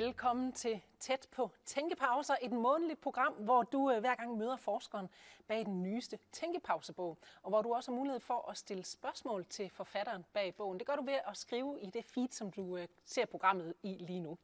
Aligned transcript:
Velkommen 0.00 0.52
til 0.52 0.80
Tæt 1.00 1.28
på 1.32 1.50
Tænkepauser, 1.64 2.34
et 2.42 2.52
månedligt 2.52 3.00
program, 3.00 3.32
hvor 3.32 3.62
du 3.62 3.90
øh, 3.90 4.00
hver 4.00 4.14
gang 4.14 4.36
møder 4.36 4.56
forskeren 4.56 5.08
bag 5.46 5.64
den 5.64 5.82
nyeste 5.82 6.18
Tænkepausebog, 6.32 7.18
og 7.42 7.48
hvor 7.48 7.62
du 7.62 7.74
også 7.74 7.90
har 7.90 7.96
mulighed 7.96 8.20
for 8.20 8.50
at 8.50 8.58
stille 8.58 8.84
spørgsmål 8.84 9.44
til 9.44 9.70
forfatteren 9.70 10.24
bag 10.32 10.54
bogen. 10.54 10.78
Det 10.78 10.86
gør 10.86 10.96
du 10.96 11.02
ved 11.02 11.18
at 11.26 11.36
skrive 11.36 11.80
i 11.80 11.86
det 11.86 12.04
feed, 12.04 12.28
som 12.30 12.50
du 12.50 12.76
øh, 12.76 12.88
ser 13.04 13.26
programmet 13.26 13.74
i 13.82 13.96
lige 14.00 14.20
nu. 14.20 14.38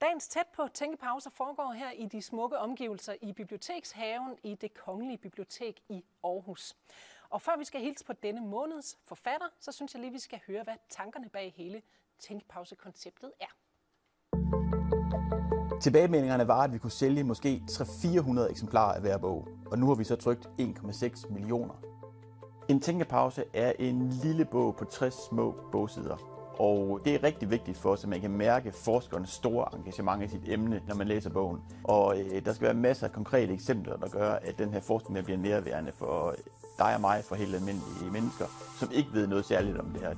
Dagens 0.00 0.28
Tæt 0.28 0.46
på 0.46 0.68
Tænkepauser 0.68 1.30
foregår 1.30 1.72
her 1.72 1.90
i 1.90 2.06
de 2.06 2.22
smukke 2.22 2.58
omgivelser 2.58 3.14
i 3.20 3.32
Bibliotekshaven 3.32 4.38
i 4.42 4.54
det 4.54 4.74
Kongelige 4.74 5.18
Bibliotek 5.18 5.80
i 5.88 6.04
Aarhus. 6.24 6.76
Og 7.30 7.42
før 7.42 7.56
vi 7.56 7.64
skal 7.64 7.80
hilse 7.80 8.04
på 8.04 8.12
denne 8.12 8.40
måneds 8.40 8.98
forfatter, 9.02 9.48
så 9.60 9.72
synes 9.72 9.94
jeg 9.94 10.00
lige, 10.00 10.12
vi 10.12 10.18
skal 10.18 10.40
høre, 10.46 10.62
hvad 10.62 10.76
tankerne 10.88 11.28
bag 11.28 11.52
hele 11.56 11.82
tænkepausekonceptet 12.18 13.32
er. 13.40 13.61
Tilbagemeldingerne 15.82 16.48
var, 16.48 16.60
at 16.60 16.72
vi 16.72 16.78
kunne 16.78 16.90
sælge 16.90 17.24
måske 17.24 17.62
300-400 17.70 18.50
eksemplarer 18.50 18.94
af 18.94 19.00
hver 19.00 19.18
bog, 19.18 19.48
og 19.66 19.78
nu 19.78 19.86
har 19.86 19.94
vi 19.94 20.04
så 20.04 20.16
trykt 20.16 20.50
1,6 20.60 21.32
millioner. 21.32 21.74
En 22.68 22.80
tænkepause 22.80 23.44
er 23.54 23.72
en 23.78 24.08
lille 24.08 24.44
bog 24.44 24.76
på 24.76 24.84
60 24.84 25.14
små 25.28 25.54
bogsider, 25.72 26.16
og 26.58 27.00
det 27.04 27.14
er 27.14 27.22
rigtig 27.22 27.50
vigtigt 27.50 27.78
for 27.78 27.90
os, 27.90 28.02
at 28.02 28.08
man 28.08 28.20
kan 28.20 28.30
mærke 28.30 28.72
forskernes 28.72 29.30
store 29.30 29.78
engagement 29.78 30.22
i 30.22 30.28
sit 30.28 30.48
emne, 30.48 30.82
når 30.88 30.94
man 30.94 31.08
læser 31.08 31.30
bogen. 31.30 31.58
Og 31.84 32.20
øh, 32.20 32.44
der 32.44 32.52
skal 32.52 32.64
være 32.64 32.74
masser 32.74 33.06
af 33.06 33.12
konkrete 33.12 33.52
eksempler, 33.52 33.96
der 33.96 34.08
gør, 34.08 34.30
at 34.30 34.58
den 34.58 34.72
her 34.72 34.80
forskning 34.80 35.24
bliver 35.24 35.38
nærværende 35.38 35.92
for 35.98 36.28
øh, 36.28 36.34
dig 36.78 36.94
og 36.94 37.00
mig, 37.00 37.24
for 37.24 37.34
helt 37.34 37.54
almindelige 37.54 38.10
mennesker, 38.12 38.46
som 38.78 38.88
ikke 38.92 39.08
ved 39.12 39.26
noget 39.26 39.44
særligt 39.44 39.78
om 39.78 39.86
det 39.86 40.00
her. 40.00 40.14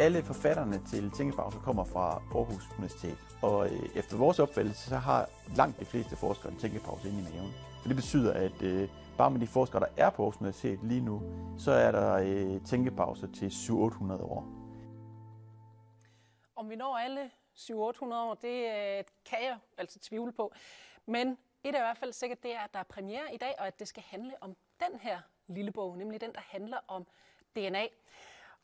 Alle 0.00 0.22
forfatterne 0.22 0.80
til 0.86 1.10
Tænkepause 1.10 1.58
kommer 1.58 1.84
fra 1.84 2.22
Aarhus 2.34 2.70
Universitet, 2.70 3.18
og 3.42 3.66
øh, 3.66 3.96
efter 3.96 4.16
vores 4.16 4.38
opfattelse, 4.38 4.88
så 4.88 4.96
har 4.96 5.28
langt 5.56 5.80
de 5.80 5.84
fleste 5.84 6.16
forskere 6.16 6.52
en 6.52 6.58
tænkepause 6.58 7.08
inde 7.08 7.20
i 7.20 7.22
maven. 7.22 7.52
Og 7.82 7.88
det 7.88 7.96
betyder, 7.96 8.32
at 8.32 8.62
øh, 8.62 8.88
bare 9.18 9.30
med 9.30 9.40
de 9.40 9.46
forskere, 9.46 9.80
der 9.80 9.86
er 9.96 10.10
på 10.10 10.22
Aarhus 10.22 10.36
Universitet 10.36 10.78
lige 10.82 11.00
nu, 11.00 11.22
så 11.58 11.70
er 11.70 11.92
der 11.92 12.12
øh, 12.14 12.64
tænkepause 12.64 13.26
til 13.32 13.48
700-800 13.48 14.22
år. 14.22 14.42
Om 16.56 16.70
vi 16.70 16.76
når 16.76 16.96
alle 16.96 17.30
700 17.54 18.22
år, 18.22 18.34
det 18.34 18.58
øh, 18.64 19.04
kan 19.24 19.38
jeg 19.42 19.58
altså 19.78 19.98
tvivle 19.98 20.32
på. 20.32 20.52
Men 21.06 21.38
et 21.64 21.74
er 21.74 21.78
i 21.78 21.86
hvert 21.88 21.98
fald 21.98 22.12
sikkert, 22.12 22.42
det 22.42 22.54
er, 22.54 22.60
at 22.60 22.74
der 22.74 22.78
er 22.80 22.84
premiere 22.84 23.34
i 23.34 23.36
dag, 23.36 23.54
og 23.58 23.66
at 23.66 23.78
det 23.78 23.88
skal 23.88 24.02
handle 24.02 24.32
om 24.40 24.56
den 24.80 25.00
her 25.00 25.20
lille 25.46 25.72
bog, 25.72 25.98
nemlig 25.98 26.20
den, 26.20 26.32
der 26.32 26.40
handler 26.40 26.78
om 26.88 27.06
DNA. 27.56 27.86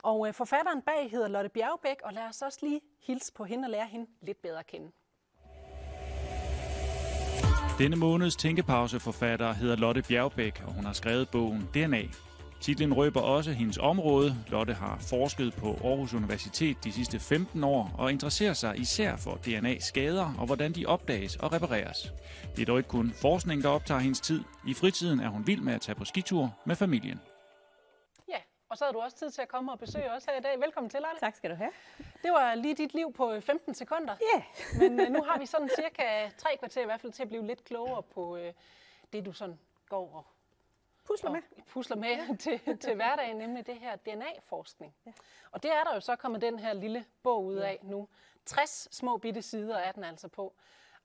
Og 0.03 0.27
øh, 0.27 0.33
forfatteren 0.33 0.81
bag 0.81 1.11
hedder 1.11 1.27
Lotte 1.27 1.49
Bjergbæk, 1.49 1.97
og 2.03 2.13
lad 2.13 2.23
os 2.23 2.41
også 2.41 2.59
lige 2.61 2.81
hilse 3.07 3.33
på 3.33 3.43
hende 3.43 3.65
og 3.65 3.69
lære 3.69 3.85
hende 3.85 4.05
lidt 4.21 4.41
bedre 4.41 4.59
at 4.59 4.67
kende. 4.67 4.91
Denne 7.79 7.95
måneds 7.95 8.35
tænkepauseforfatter 8.35 9.53
hedder 9.53 9.75
Lotte 9.75 10.01
Bjergbæk, 10.01 10.63
og 10.65 10.73
hun 10.73 10.85
har 10.85 10.93
skrevet 10.93 11.29
bogen 11.29 11.69
DNA. 11.73 12.03
Titlen 12.61 12.93
røber 12.93 13.21
også 13.21 13.51
hendes 13.51 13.77
område. 13.77 14.35
Lotte 14.47 14.73
har 14.73 14.97
forsket 15.09 15.53
på 15.53 15.67
Aarhus 15.83 16.13
Universitet 16.13 16.83
de 16.83 16.91
sidste 16.91 17.19
15 17.19 17.63
år 17.63 17.95
og 17.97 18.11
interesserer 18.11 18.53
sig 18.53 18.79
især 18.79 19.15
for 19.15 19.35
DNA-skader 19.35 20.33
og 20.37 20.45
hvordan 20.45 20.71
de 20.71 20.85
opdages 20.85 21.35
og 21.35 21.53
repareres. 21.53 22.13
Det 22.55 22.61
er 22.61 22.65
dog 22.65 22.77
ikke 22.77 22.89
kun 22.89 23.13
forskning, 23.21 23.63
der 23.63 23.69
optager 23.69 23.99
hendes 23.99 24.19
tid. 24.19 24.43
I 24.67 24.73
fritiden 24.73 25.19
er 25.19 25.29
hun 25.29 25.47
vild 25.47 25.61
med 25.61 25.73
at 25.73 25.81
tage 25.81 25.95
på 25.95 26.05
skitur 26.05 26.53
med 26.65 26.75
familien. 26.75 27.19
Og 28.69 28.77
så 28.77 28.85
havde 28.85 28.93
du 28.93 28.99
også 28.99 29.17
tid 29.17 29.31
til 29.31 29.41
at 29.41 29.47
komme 29.47 29.71
og 29.71 29.79
besøge 29.79 30.11
os 30.11 30.25
her 30.25 30.37
i 30.37 30.41
dag. 30.41 30.59
Velkommen 30.59 30.89
til, 30.89 30.99
Lotte. 31.01 31.19
Tak 31.19 31.35
skal 31.35 31.49
du 31.49 31.55
have. 31.55 31.71
Det 32.23 32.31
var 32.31 32.55
lige 32.55 32.75
dit 32.75 32.93
liv 32.93 33.13
på 33.13 33.41
15 33.41 33.73
sekunder. 33.73 34.15
Ja. 34.33 34.37
Yeah. 34.37 34.81
Men 34.91 35.07
uh, 35.07 35.13
nu 35.13 35.23
har 35.23 35.39
vi 35.39 35.45
sådan 35.45 35.69
cirka 35.75 36.29
tre 36.37 36.49
kvarter 36.59 36.81
i 36.81 36.85
hvert 36.85 37.01
fald 37.01 37.11
til 37.11 37.23
at 37.23 37.29
blive 37.29 37.47
lidt 37.47 37.63
klogere 37.63 38.03
på 38.03 38.37
uh, 38.37 38.53
det, 39.13 39.25
du 39.25 39.31
sådan 39.31 39.59
går 39.89 40.15
og 40.15 40.25
pusler 41.05 41.31
med, 41.31 41.41
pusler 41.67 41.95
med 41.95 42.37
til, 42.43 42.77
til 42.79 42.95
hverdagen, 42.95 43.37
nemlig 43.37 43.67
det 43.67 43.75
her 43.75 43.95
DNA-forskning. 43.95 44.95
Ja. 45.05 45.11
Og 45.51 45.63
det 45.63 45.71
er 45.71 45.83
der 45.83 45.93
jo 45.93 45.99
så 45.99 46.15
kommet 46.15 46.41
den 46.41 46.59
her 46.59 46.73
lille 46.73 47.05
bog 47.23 47.45
ud 47.45 47.55
af 47.55 47.79
ja. 47.83 47.89
nu. 47.89 48.07
60 48.45 48.87
små 48.91 49.17
bitte 49.17 49.41
sider 49.41 49.77
er 49.77 49.91
den 49.91 50.03
altså 50.03 50.27
på. 50.27 50.53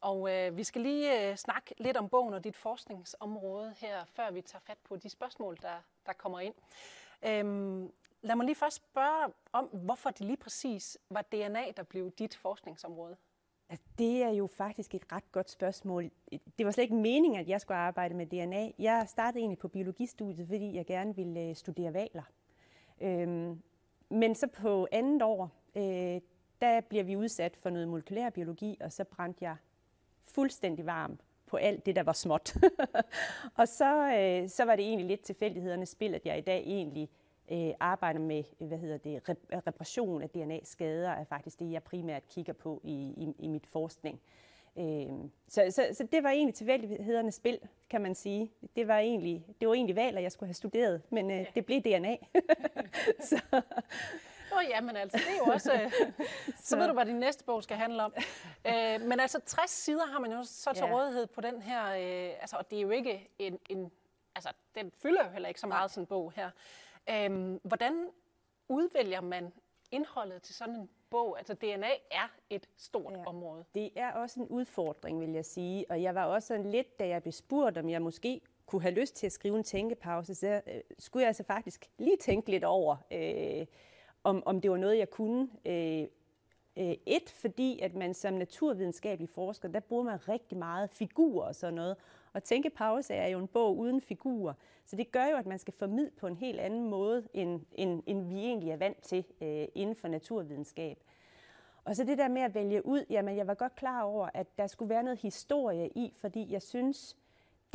Og 0.01 0.31
øh, 0.31 0.57
vi 0.57 0.65
skal 0.65 0.81
lige 0.81 1.31
øh, 1.31 1.37
snakke 1.37 1.75
lidt 1.79 1.97
om 1.97 2.09
bogen 2.09 2.35
og 2.35 2.45
dit 2.45 2.57
forskningsområde 2.57 3.75
her, 3.79 4.05
før 4.05 4.31
vi 4.31 4.41
tager 4.43 4.61
fat 4.61 4.79
på 4.85 4.97
de 4.97 5.09
spørgsmål, 5.09 5.59
der, 5.63 5.83
der 6.07 6.13
kommer 6.13 6.41
ind. 6.41 6.55
Øhm, 7.27 7.93
lad 8.23 8.37
mig 8.37 8.47
lige 8.47 8.57
først 8.57 8.77
spørge 8.77 9.33
om, 9.53 9.65
hvorfor 9.65 10.11
det 10.11 10.27
lige 10.27 10.37
præcis 10.37 10.99
var 11.11 11.23
DNA, 11.23 11.65
der 11.77 11.83
blev 11.83 12.11
dit 12.11 12.37
forskningsområde. 12.37 13.17
Altså, 13.69 13.85
det 13.99 14.23
er 14.23 14.31
jo 14.31 14.47
faktisk 14.47 14.95
et 14.95 15.13
ret 15.13 15.33
godt 15.33 15.51
spørgsmål. 15.51 16.11
Det 16.59 16.67
var 16.67 16.73
slet 16.73 16.83
ikke 16.83 16.95
meningen, 16.95 17.41
at 17.41 17.49
jeg 17.49 17.61
skulle 17.61 17.79
arbejde 17.79 18.15
med 18.15 18.27
DNA. 18.27 18.71
Jeg 18.79 19.05
startede 19.09 19.41
egentlig 19.41 19.59
på 19.59 19.69
biologistudiet, 19.69 20.49
fordi 20.49 20.75
jeg 20.75 20.87
gerne 20.87 21.17
ville 21.17 21.41
øh, 21.41 21.57
studere 21.57 21.95
valer. 21.95 22.23
Øhm, 23.01 23.63
men 24.09 24.35
så 24.35 24.47
på 24.47 24.89
andet 24.93 25.23
år, 25.23 25.51
øh, 25.77 26.21
der 26.61 26.81
bliver 26.81 27.05
vi 27.05 27.17
udsat 27.17 27.57
for 27.57 27.71
noget 27.71 27.89
molekylær 27.89 28.31
biologi, 28.31 28.77
og 28.81 28.93
så 28.93 29.05
brændte 29.05 29.45
jeg 29.45 29.57
fuldstændig 30.25 30.87
varm 30.87 31.19
på 31.53 31.57
alt 31.57 31.87
det, 31.87 31.97
der 31.97 32.03
var 32.03 32.13
småt. 32.13 32.57
og 33.61 33.69
så, 33.69 34.15
øh, 34.15 34.49
så 34.49 34.65
var 34.65 34.77
det 34.77 34.85
egentlig 34.85 35.07
lidt 35.07 35.21
tilfældighedernes 35.21 35.89
spil, 35.89 36.15
at 36.15 36.27
jeg 36.27 36.39
i 36.39 36.41
dag 36.41 36.63
egentlig 36.67 37.09
øh, 37.53 37.71
arbejder 37.81 38.21
med 38.21 38.45
hvad 38.59 38.79
hedder 38.79 38.97
det, 38.99 39.23
reparation 39.67 40.23
af 40.23 40.31
DNA-skader, 40.31 41.11
er 41.11 41.25
faktisk 41.25 41.59
det, 41.59 41.73
jeg 41.73 41.83
primært 41.83 42.29
kigger 42.29 42.53
på 42.53 42.81
i, 42.85 42.93
i, 42.93 43.35
i 43.39 43.49
mit 43.49 43.67
forskning. 43.67 44.21
Øh, 44.79 45.07
så, 45.49 45.67
så, 45.71 45.87
så 45.93 46.07
det 46.13 46.23
var 46.23 46.31
egentlig 46.31 46.55
tilfældighedernes 46.55 47.35
spil, 47.35 47.59
kan 47.91 48.01
man 48.01 48.15
sige. 48.15 48.51
Det 48.77 48.89
var 48.89 48.99
egentlig, 48.99 49.47
det 49.61 49.69
var 49.69 49.75
egentlig 49.75 49.97
valg, 49.97 50.17
at 50.17 50.23
jeg 50.23 50.33
skulle 50.33 50.49
have 50.49 50.55
studeret, 50.55 51.03
men 51.11 51.31
øh, 51.31 51.47
det 51.55 51.67
blev 51.67 51.81
DNA. 51.81 52.17
så, 53.29 53.41
Nå 54.55 54.61
ja, 54.61 54.81
men 54.81 54.97
altså, 54.97 55.19
det 55.19 55.35
er 55.35 55.37
jo 55.47 55.53
også... 55.53 55.73
Øh, 55.73 55.93
så. 56.65 56.77
ved 56.77 56.87
du, 56.87 56.93
hvad 56.93 57.07
din 57.07 57.17
næste 57.17 57.45
bog 57.45 57.63
skal 57.63 57.77
handle 57.77 58.03
om. 58.03 58.15
Øh, 58.67 59.01
men 59.01 59.21
altså, 59.21 59.41
60 59.47 59.71
sider 59.71 60.07
har 60.07 60.19
man 60.19 60.33
jo 60.33 60.43
så 60.45 60.73
til 60.73 60.85
ja. 60.85 60.93
rådighed 60.93 61.27
på 61.27 61.41
den 61.41 61.63
her... 61.63 61.85
Øh, 61.85 62.35
altså, 62.41 62.57
og 62.57 62.71
det 62.71 62.79
er 62.79 62.83
jo 62.83 62.91
ikke 62.91 63.31
en, 63.39 63.59
en... 63.69 63.93
Altså, 64.35 64.51
den 64.75 64.91
fylder 64.91 65.25
jo 65.25 65.31
heller 65.31 65.49
ikke 65.49 65.61
så 65.61 65.67
meget, 65.67 65.91
sådan 65.91 66.03
en 66.03 66.07
bog 66.07 66.33
her. 66.33 66.51
Øh, 67.11 67.59
hvordan 67.63 68.09
udvælger 68.69 69.21
man 69.21 69.53
indholdet 69.91 70.43
til 70.43 70.55
sådan 70.55 70.75
en 70.75 70.91
bog? 71.11 71.39
Altså 71.39 71.55
DNA 71.55 71.91
er 72.11 72.29
et 72.51 72.69
stort 72.77 73.13
ja. 73.13 73.27
område. 73.27 73.65
Det 73.75 73.91
er 73.97 74.13
også 74.13 74.41
en 74.41 74.49
udfordring, 74.49 75.21
vil 75.21 75.31
jeg 75.31 75.45
sige. 75.45 75.87
Og 75.91 76.03
jeg 76.03 76.15
var 76.15 76.25
også 76.25 76.49
sådan 76.49 76.71
lidt, 76.71 76.99
da 76.99 77.09
jeg 77.09 77.23
blev 77.23 77.33
spurgt, 77.33 77.79
om 77.79 77.89
jeg 77.89 78.03
måske 78.03 78.41
kunne 78.67 78.83
have 78.83 78.95
lyst 78.95 79.17
til 79.17 79.27
at 79.27 79.33
skrive 79.33 79.57
en 79.57 79.65
tænkepause, 79.65 80.35
så 80.35 80.61
øh, 80.67 80.81
skulle 80.99 81.21
jeg 81.21 81.29
altså 81.29 81.45
faktisk 81.45 81.91
lige 81.99 82.17
tænke 82.17 82.51
lidt 82.51 82.65
over, 82.65 82.97
øh, 83.11 83.67
om, 84.25 84.43
om 84.47 84.61
det 84.61 84.71
var 84.71 84.77
noget, 84.77 84.99
jeg 84.99 85.11
kunne. 85.11 85.49
Øh, 85.65 86.07
øh, 86.77 86.97
et, 87.07 87.31
fordi 87.31 87.81
at 87.81 87.95
man 87.95 88.15
som 88.15 88.35
naturvidenskabelig 88.35 89.29
forsker, 89.29 89.69
der 89.69 89.81
bruger 89.81 90.05
man 90.05 90.29
rigtig 90.29 90.59
meget 90.59 90.91
figurer 90.91 91.47
og 91.47 91.55
sådan 91.55 91.75
noget. 91.75 91.97
Og 92.33 92.45
Tænke 92.45 92.71
Pause 92.71 93.15
er 93.15 93.29
jo 93.29 93.39
en 93.39 93.49
bog 93.49 93.79
uden 93.79 94.01
figurer. 94.01 94.55
Så 94.85 94.97
det 94.97 95.13
gør 95.13 95.27
jo, 95.27 95.37
at 95.37 95.47
man 95.47 95.59
skal 95.59 95.75
formidle 95.75 96.11
på 96.11 96.27
en 96.27 96.37
helt 96.37 96.61
anden 96.61 96.91
måde, 96.91 97.29
end, 97.35 97.61
end, 97.73 98.03
end 98.07 98.29
vi 98.29 98.39
egentlig 98.39 98.71
er 98.71 98.77
vant 98.77 99.03
til 99.03 99.25
øh, 99.41 99.69
inden 99.75 99.97
for 99.97 100.09
naturvidenskab. 100.09 100.99
Og 101.85 101.97
så 101.97 102.05
det 102.05 102.19
der 102.19 102.29
med 102.29 102.43
at 102.43 102.55
vælge 102.55 102.87
ud, 102.87 103.05
jamen 103.11 103.37
jeg 103.37 103.47
var 103.47 103.55
godt 103.55 103.75
klar 103.75 104.03
over, 104.03 104.29
at 104.35 104.47
der 104.59 104.67
skulle 104.67 104.89
være 104.89 105.03
noget 105.03 105.19
historie 105.19 105.89
i, 105.89 106.13
fordi 106.21 106.53
jeg 106.53 106.63
synes, 106.63 107.17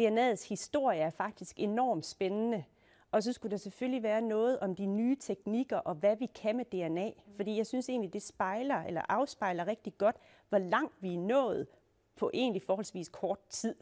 DNA's 0.02 0.50
historie 0.50 1.00
er 1.00 1.10
faktisk 1.10 1.60
enormt 1.60 2.06
spændende. 2.06 2.64
Og 3.12 3.24
så 3.24 3.34
skulle 3.34 3.52
der 3.52 3.58
selvfølgelig 3.58 4.04
være 4.04 4.22
noget 4.22 4.60
om 4.60 4.76
de 4.76 4.86
nye 4.86 5.16
teknikker 5.16 5.78
og 5.78 5.96
hvad 5.96 6.16
vi 6.16 6.26
kan 6.26 6.58
med 6.58 6.66
DNA. 6.66 7.12
Fordi 7.36 7.58
jeg 7.58 7.68
synes 7.68 7.90
egentlig, 7.90 8.14
det 8.14 8.22
spejler 8.22 8.84
eller 8.84 9.02
afspejler 9.10 9.68
rigtig 9.68 9.98
godt, 9.98 10.16
hvor 10.50 10.58
langt 10.58 10.94
vi 11.00 11.14
er 11.14 11.20
nået 11.20 11.68
på 12.16 12.32
egentlig 12.34 12.62
forholdsvis 12.62 13.10
kort 13.10 13.40
tid. 13.50 13.76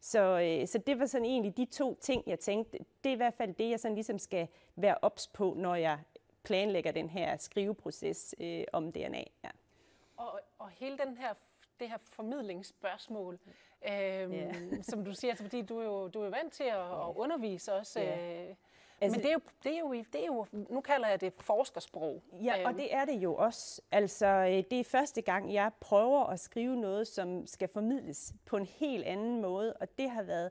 Så, 0.00 0.40
øh, 0.40 0.68
så 0.68 0.78
det 0.78 0.98
var 0.98 1.06
sådan 1.06 1.24
egentlig 1.24 1.56
de 1.56 1.64
to 1.64 1.98
ting, 2.00 2.22
jeg 2.26 2.40
tænkte, 2.40 2.78
det 3.04 3.10
er 3.10 3.14
i 3.14 3.16
hvert 3.16 3.34
fald 3.34 3.54
det, 3.54 3.70
jeg 3.70 3.80
sådan 3.80 3.94
ligesom 3.94 4.18
skal 4.18 4.48
være 4.76 4.96
ops 5.02 5.28
på, 5.28 5.54
når 5.56 5.74
jeg 5.74 5.98
planlægger 6.42 6.92
den 6.92 7.10
her 7.10 7.36
skriveproces 7.36 8.34
øh, 8.40 8.64
om 8.72 8.92
DNA. 8.92 9.24
Ja. 9.44 9.50
Og, 10.16 10.40
og 10.58 10.68
hele 10.70 10.98
den 10.98 11.16
her, 11.16 11.34
det 11.80 11.88
her 11.88 11.98
formidlingsspørgsmål, 11.98 13.38
Øhm, 13.88 14.32
yeah. 14.32 14.54
som 14.90 15.04
du 15.04 15.14
siger, 15.14 15.30
altså, 15.32 15.44
fordi 15.44 15.62
du 15.62 15.78
er 15.78 15.84
jo, 15.84 16.08
du 16.08 16.20
er 16.20 16.24
jo 16.24 16.30
vant 16.30 16.52
til 16.52 16.64
at, 16.64 16.80
at 16.80 17.16
undervise 17.16 17.74
også. 17.74 18.00
Yeah. 18.00 18.48
Øh, 18.48 18.54
Altså, 19.02 19.18
Men 19.18 19.22
det 19.22 19.30
er, 19.30 19.32
jo, 19.32 19.40
det, 19.64 19.74
er 19.74 19.78
jo, 19.78 19.92
det 20.12 20.22
er 20.22 20.26
jo, 20.26 20.46
nu 20.52 20.80
kalder 20.80 21.08
jeg 21.08 21.20
det 21.20 21.32
forskersprog. 21.40 22.22
Ja, 22.32 22.54
og 22.64 22.70
øhm. 22.70 22.78
det 22.78 22.94
er 22.94 23.04
det 23.04 23.14
jo 23.14 23.34
også. 23.34 23.82
Altså, 23.90 24.26
øh, 24.26 24.64
det 24.70 24.80
er 24.80 24.84
første 24.84 25.22
gang, 25.22 25.52
jeg 25.52 25.70
prøver 25.80 26.24
at 26.24 26.40
skrive 26.40 26.76
noget, 26.76 27.08
som 27.08 27.46
skal 27.46 27.68
formidles 27.68 28.34
på 28.46 28.56
en 28.56 28.66
helt 28.66 29.04
anden 29.04 29.40
måde, 29.40 29.72
og 29.72 29.98
det 29.98 30.10
har 30.10 30.22
været 30.22 30.50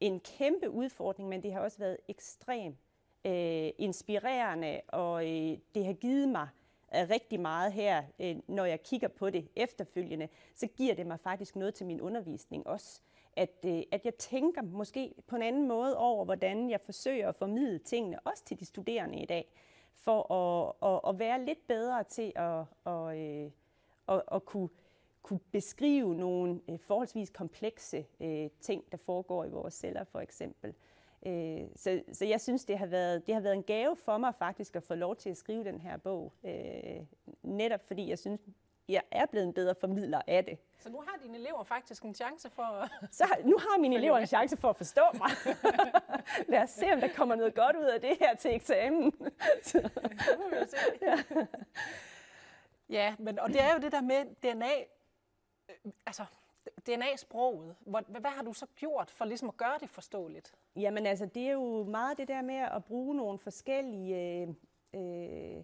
en 0.00 0.20
kæmpe 0.20 0.70
udfordring, 0.70 1.28
men 1.28 1.42
det 1.42 1.52
har 1.52 1.60
også 1.60 1.78
været 1.78 1.96
ekstremt 2.08 2.78
øh, 3.24 3.70
inspirerende, 3.78 4.80
og 4.88 5.24
øh, 5.24 5.58
det 5.74 5.86
har 5.86 5.92
givet 5.92 6.28
mig 6.28 6.48
rigtig 6.92 7.40
meget 7.40 7.72
her, 7.72 8.02
øh, 8.18 8.36
når 8.46 8.64
jeg 8.64 8.82
kigger 8.82 9.08
på 9.08 9.30
det 9.30 9.48
efterfølgende, 9.56 10.28
så 10.54 10.66
giver 10.66 10.94
det 10.94 11.06
mig 11.06 11.20
faktisk 11.20 11.56
noget 11.56 11.74
til 11.74 11.86
min 11.86 12.00
undervisning 12.00 12.66
også. 12.66 13.00
At, 13.36 13.64
øh, 13.66 13.82
at 13.92 14.04
jeg 14.04 14.14
tænker 14.14 14.62
måske 14.62 15.14
på 15.26 15.36
en 15.36 15.42
anden 15.42 15.68
måde 15.68 15.96
over, 15.96 16.24
hvordan 16.24 16.70
jeg 16.70 16.80
forsøger 16.80 17.28
at 17.28 17.36
formidle 17.36 17.78
tingene, 17.78 18.20
også 18.20 18.44
til 18.44 18.60
de 18.60 18.64
studerende 18.64 19.18
i 19.18 19.26
dag, 19.26 19.52
for 19.94 20.32
at, 20.32 20.92
at, 20.92 21.00
at 21.08 21.18
være 21.18 21.44
lidt 21.44 21.66
bedre 21.66 22.04
til 22.04 22.32
at, 22.36 22.64
at, 22.86 23.16
at, 23.16 23.50
at, 24.08 24.22
at 24.32 24.44
kunne, 24.44 24.68
kunne 25.22 25.40
beskrive 25.52 26.14
nogle 26.14 26.60
forholdsvis 26.78 27.30
komplekse 27.30 28.06
ting, 28.60 28.84
der 28.90 28.96
foregår 28.96 29.44
i 29.44 29.50
vores 29.50 29.74
celler 29.74 30.04
for 30.04 30.20
eksempel. 30.20 30.74
Øh, 31.26 31.60
så, 31.76 32.02
så 32.12 32.24
jeg 32.24 32.40
synes, 32.40 32.64
det 32.64 32.78
har, 32.78 32.86
været, 32.86 33.26
det 33.26 33.34
har 33.34 33.40
været 33.40 33.54
en 33.54 33.62
gave 33.62 33.96
for 33.96 34.18
mig 34.18 34.34
faktisk 34.34 34.76
at 34.76 34.82
få 34.82 34.94
lov 34.94 35.16
til 35.16 35.30
at 35.30 35.36
skrive 35.36 35.64
den 35.64 35.80
her 35.80 35.96
bog. 35.96 36.32
Øh, 36.44 37.00
netop 37.42 37.86
fordi 37.86 38.08
jeg 38.08 38.18
synes, 38.18 38.40
jeg 38.88 39.02
er 39.10 39.26
blevet 39.26 39.46
en 39.46 39.52
bedre 39.52 39.74
formidler 39.74 40.22
af 40.26 40.44
det. 40.44 40.58
Så 40.78 40.90
nu 40.90 41.00
har 41.06 41.18
dine 41.22 41.38
elever 41.38 41.64
faktisk 41.64 42.02
en 42.02 42.14
chance 42.14 42.50
for 42.50 42.88
Så 43.10 43.24
nu 43.44 43.58
har 43.58 43.78
mine 43.78 43.96
elever 43.96 44.18
en 44.18 44.26
chance 44.26 44.56
for 44.56 44.70
at 44.70 44.76
forstå 44.76 45.02
mig. 45.14 45.30
Lad 46.52 46.62
os 46.62 46.70
se, 46.70 46.92
om 46.92 47.00
der 47.00 47.08
kommer 47.16 47.34
noget 47.34 47.54
godt 47.54 47.76
ud 47.76 47.84
af 47.84 48.00
det 48.00 48.16
her 48.20 48.36
til 48.36 48.54
eksamen. 48.54 49.12
Så. 49.62 49.78
Det 50.28 50.38
må 50.38 50.60
vi 50.60 50.66
se. 50.68 50.76
Ja. 51.02 51.18
ja, 52.88 53.14
men, 53.18 53.38
og 53.38 53.48
det 53.48 53.60
er 53.62 53.72
jo 53.74 53.78
det 53.80 53.92
der 53.92 54.00
med 54.00 54.24
DNA. 54.42 54.72
Øh, 55.68 55.92
altså, 56.06 56.24
DNA-sproget. 56.86 57.74
Hvad, 57.80 58.20
hvad 58.20 58.30
har 58.30 58.42
du 58.42 58.52
så 58.52 58.66
gjort 58.76 59.10
for 59.10 59.24
ligesom 59.24 59.48
at 59.48 59.56
gøre 59.56 59.78
det 59.80 59.90
forståeligt? 59.90 60.54
Jamen 60.76 61.06
altså, 61.06 61.26
det 61.26 61.42
er 61.42 61.52
jo 61.52 61.84
meget 61.84 62.18
det 62.18 62.28
der 62.28 62.42
med 62.42 62.54
at 62.54 62.84
bruge 62.84 63.16
nogle 63.16 63.38
forskellige 63.38 64.42
øh, 64.42 64.48
øh 64.94 65.62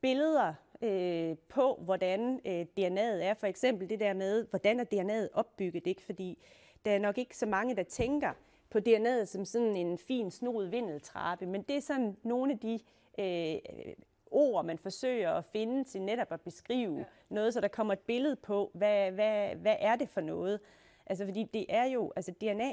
billeder 0.00 0.54
øh, 0.82 1.36
på, 1.48 1.80
hvordan 1.84 2.40
øh, 2.44 2.66
DNA'et 2.78 3.24
er. 3.24 3.34
For 3.34 3.46
eksempel 3.46 3.90
det 3.90 4.00
der 4.00 4.12
med, 4.12 4.46
hvordan 4.50 4.80
er 4.80 4.84
DNA'et 4.84 5.28
opbygget, 5.32 5.86
ikke? 5.86 6.02
Fordi 6.02 6.38
der 6.84 6.90
er 6.90 6.98
nok 6.98 7.18
ikke 7.18 7.36
så 7.36 7.46
mange, 7.46 7.76
der 7.76 7.82
tænker 7.82 8.32
på 8.70 8.78
DNA'et 8.78 9.24
som 9.24 9.44
sådan 9.44 9.76
en 9.76 9.98
fin, 9.98 10.30
snoet 10.30 10.72
vindeltrappe, 10.72 11.46
men 11.46 11.62
det 11.62 11.76
er 11.76 11.80
sådan 11.80 12.16
nogle 12.22 12.52
af 12.52 12.58
de 12.58 12.78
øh, 13.18 13.94
ord, 14.32 14.64
man 14.64 14.78
forsøger 14.78 15.30
at 15.30 15.44
finde 15.44 15.84
til 15.84 16.02
netop 16.02 16.32
at 16.32 16.40
beskrive 16.40 16.98
ja. 16.98 17.04
noget, 17.28 17.54
så 17.54 17.60
der 17.60 17.68
kommer 17.68 17.92
et 17.92 17.98
billede 17.98 18.36
på, 18.36 18.70
hvad, 18.74 19.10
hvad, 19.10 19.54
hvad 19.54 19.76
er 19.78 19.96
det 19.96 20.08
for 20.08 20.20
noget. 20.20 20.60
Altså 21.06 21.24
fordi 21.24 21.42
det 21.42 21.66
er 21.68 21.84
jo, 21.84 22.12
altså 22.16 22.32
DNA, 22.40 22.72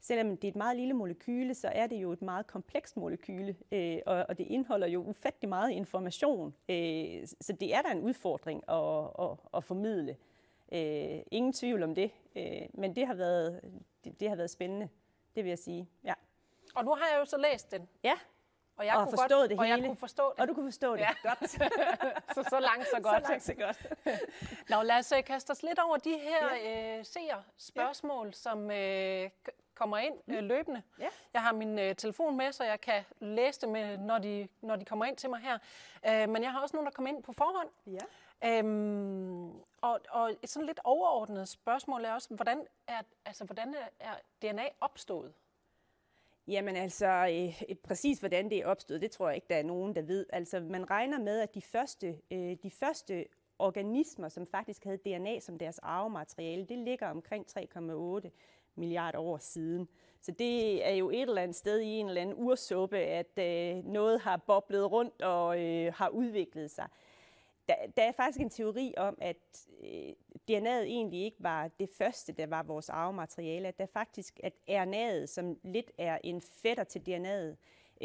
selvom 0.00 0.36
det 0.36 0.44
er 0.44 0.52
et 0.52 0.56
meget 0.56 0.76
lille 0.76 0.94
molekyle, 0.94 1.54
så 1.54 1.68
er 1.68 1.86
det 1.86 1.96
jo 1.96 2.12
et 2.12 2.22
meget 2.22 2.46
komplekst 2.46 2.96
molekyle, 2.96 3.56
øh, 3.72 3.98
og, 4.06 4.26
og 4.28 4.38
det 4.38 4.46
indeholder 4.46 4.86
jo 4.86 5.02
ufattelig 5.02 5.48
meget 5.48 5.70
information. 5.70 6.54
Øh, 6.68 7.26
så 7.40 7.52
det 7.60 7.74
er 7.74 7.82
da 7.82 7.88
en 7.92 8.00
udfordring 8.00 8.70
at, 8.70 9.10
at, 9.18 9.38
at 9.54 9.64
formidle. 9.64 10.16
Øh, 10.72 11.20
ingen 11.30 11.52
tvivl 11.52 11.82
om 11.82 11.94
det, 11.94 12.10
øh, 12.36 12.62
men 12.74 12.96
det 12.96 13.06
har, 13.06 13.14
været, 13.14 13.60
det, 14.04 14.20
det 14.20 14.28
har 14.28 14.36
været 14.36 14.50
spændende, 14.50 14.88
det 15.34 15.44
vil 15.44 15.48
jeg 15.48 15.58
sige. 15.58 15.88
Ja. 16.04 16.14
Og 16.74 16.84
nu 16.84 16.90
har 16.90 17.06
jeg 17.12 17.20
jo 17.20 17.24
så 17.24 17.36
læst 17.38 17.70
den. 17.70 17.88
Ja. 18.04 18.14
Og 18.76 18.86
jeg 18.86 18.94
og 18.94 19.02
kunne 19.02 19.18
forstået 19.18 19.40
godt, 19.40 19.50
det 19.50 19.58
og 19.58 19.64
hele. 19.64 19.76
jeg 19.76 19.86
kunne 19.86 19.96
forstå 19.96 20.32
det. 20.32 20.40
Og 20.40 20.48
du 20.48 20.54
kunne 20.54 20.66
forstå 20.66 20.92
det. 20.92 21.00
Ja. 21.00 21.10
Godt. 21.22 21.50
så, 22.34 22.42
så 22.50 22.60
langt, 22.60 22.86
så 22.94 23.00
godt. 23.08 23.26
Så 23.26 23.30
langt, 23.30 23.42
så 23.42 23.54
godt. 23.54 23.86
Nå, 24.70 24.82
lad 24.82 24.98
os 24.98 25.12
uh, 25.12 25.24
kaste 25.24 25.50
os 25.50 25.62
lidt 25.62 25.78
over 25.78 25.96
de 25.96 26.18
her 26.18 26.54
ja. 26.54 26.98
uh, 26.98 27.04
seer 27.04 27.36
spørgsmål, 27.58 28.26
ja. 28.26 28.32
som 28.32 28.64
uh, 28.64 29.50
kommer 29.74 29.98
ind 29.98 30.14
uh, 30.26 30.34
løbende. 30.34 30.82
Ja. 30.98 31.08
Jeg 31.32 31.42
har 31.42 31.52
min 31.52 31.78
uh, 31.78 31.96
telefon 31.96 32.36
med, 32.36 32.52
så 32.52 32.64
jeg 32.64 32.80
kan 32.80 33.04
læse 33.20 33.60
dem, 33.60 33.70
uh, 33.70 34.06
når, 34.06 34.18
de, 34.18 34.48
når 34.60 34.76
de 34.76 34.84
kommer 34.84 35.04
ind 35.04 35.16
til 35.16 35.30
mig 35.30 35.40
her. 35.40 35.58
Uh, 36.08 36.32
men 36.32 36.42
jeg 36.42 36.52
har 36.52 36.60
også 36.60 36.76
nogle, 36.76 36.86
der 36.86 36.92
kommer 36.94 37.08
ind 37.08 37.22
på 37.22 37.32
forhånd. 37.32 37.68
Ja. 37.86 38.60
Um, 38.60 39.60
og, 39.80 40.00
og 40.10 40.32
et 40.42 40.50
sådan 40.50 40.66
lidt 40.66 40.80
overordnet 40.84 41.48
spørgsmål 41.48 42.04
er 42.04 42.12
også, 42.12 42.34
hvordan 42.34 42.66
er, 42.86 43.02
altså, 43.24 43.44
hvordan 43.44 43.74
er 44.00 44.14
DNA 44.42 44.68
opstået? 44.80 45.32
Jamen 46.48 46.76
altså, 46.76 47.06
øh, 47.06 47.76
præcis 47.84 48.18
hvordan 48.18 48.50
det 48.50 48.58
er 48.58 48.66
opstået, 48.66 49.00
det 49.00 49.10
tror 49.10 49.28
jeg 49.28 49.34
ikke, 49.34 49.46
der 49.50 49.56
er 49.56 49.62
nogen, 49.62 49.94
der 49.94 50.02
ved. 50.02 50.26
Altså, 50.32 50.60
man 50.60 50.90
regner 50.90 51.18
med, 51.18 51.40
at 51.40 51.54
de 51.54 51.62
første, 51.62 52.18
øh, 52.30 52.56
de 52.62 52.70
første 52.70 53.24
organismer, 53.58 54.28
som 54.28 54.46
faktisk 54.46 54.84
havde 54.84 54.96
DNA 54.96 55.40
som 55.40 55.58
deres 55.58 55.78
arvemateriale, 55.78 56.66
det 56.66 56.78
ligger 56.78 57.08
omkring 57.08 57.46
3,8 57.58 58.30
milliarder 58.74 59.18
år 59.18 59.38
siden. 59.38 59.88
Så 60.20 60.32
det 60.32 60.86
er 60.88 60.94
jo 60.94 61.10
et 61.10 61.22
eller 61.22 61.42
andet 61.42 61.56
sted 61.56 61.80
i 61.80 61.86
en 61.86 62.08
eller 62.08 62.22
anden 62.22 62.36
ursuppe, 62.38 62.98
at 62.98 63.38
øh, 63.38 63.84
noget 63.84 64.20
har 64.20 64.36
boblet 64.36 64.90
rundt 64.90 65.22
og 65.22 65.62
øh, 65.62 65.92
har 65.94 66.08
udviklet 66.08 66.70
sig 66.70 66.88
der, 67.68 67.74
der 67.96 68.02
er 68.02 68.12
faktisk 68.12 68.40
en 68.40 68.50
teori 68.50 68.94
om, 68.96 69.18
at 69.20 69.66
øh, 69.84 70.12
DNA'et 70.50 70.84
egentlig 70.84 71.24
ikke 71.24 71.36
var 71.40 71.68
det 71.68 71.88
første, 71.88 72.32
der 72.32 72.46
var 72.46 72.62
vores 72.62 72.88
arvemateriale. 72.88 73.68
At 73.68 73.78
der 73.78 73.86
faktisk, 73.86 74.40
at 74.42 74.52
RNA'et, 74.70 75.26
som 75.26 75.58
lidt 75.64 75.90
er 75.98 76.18
en 76.24 76.40
fætter 76.40 76.84
til 76.84 76.98
DNA'et, 76.98 77.56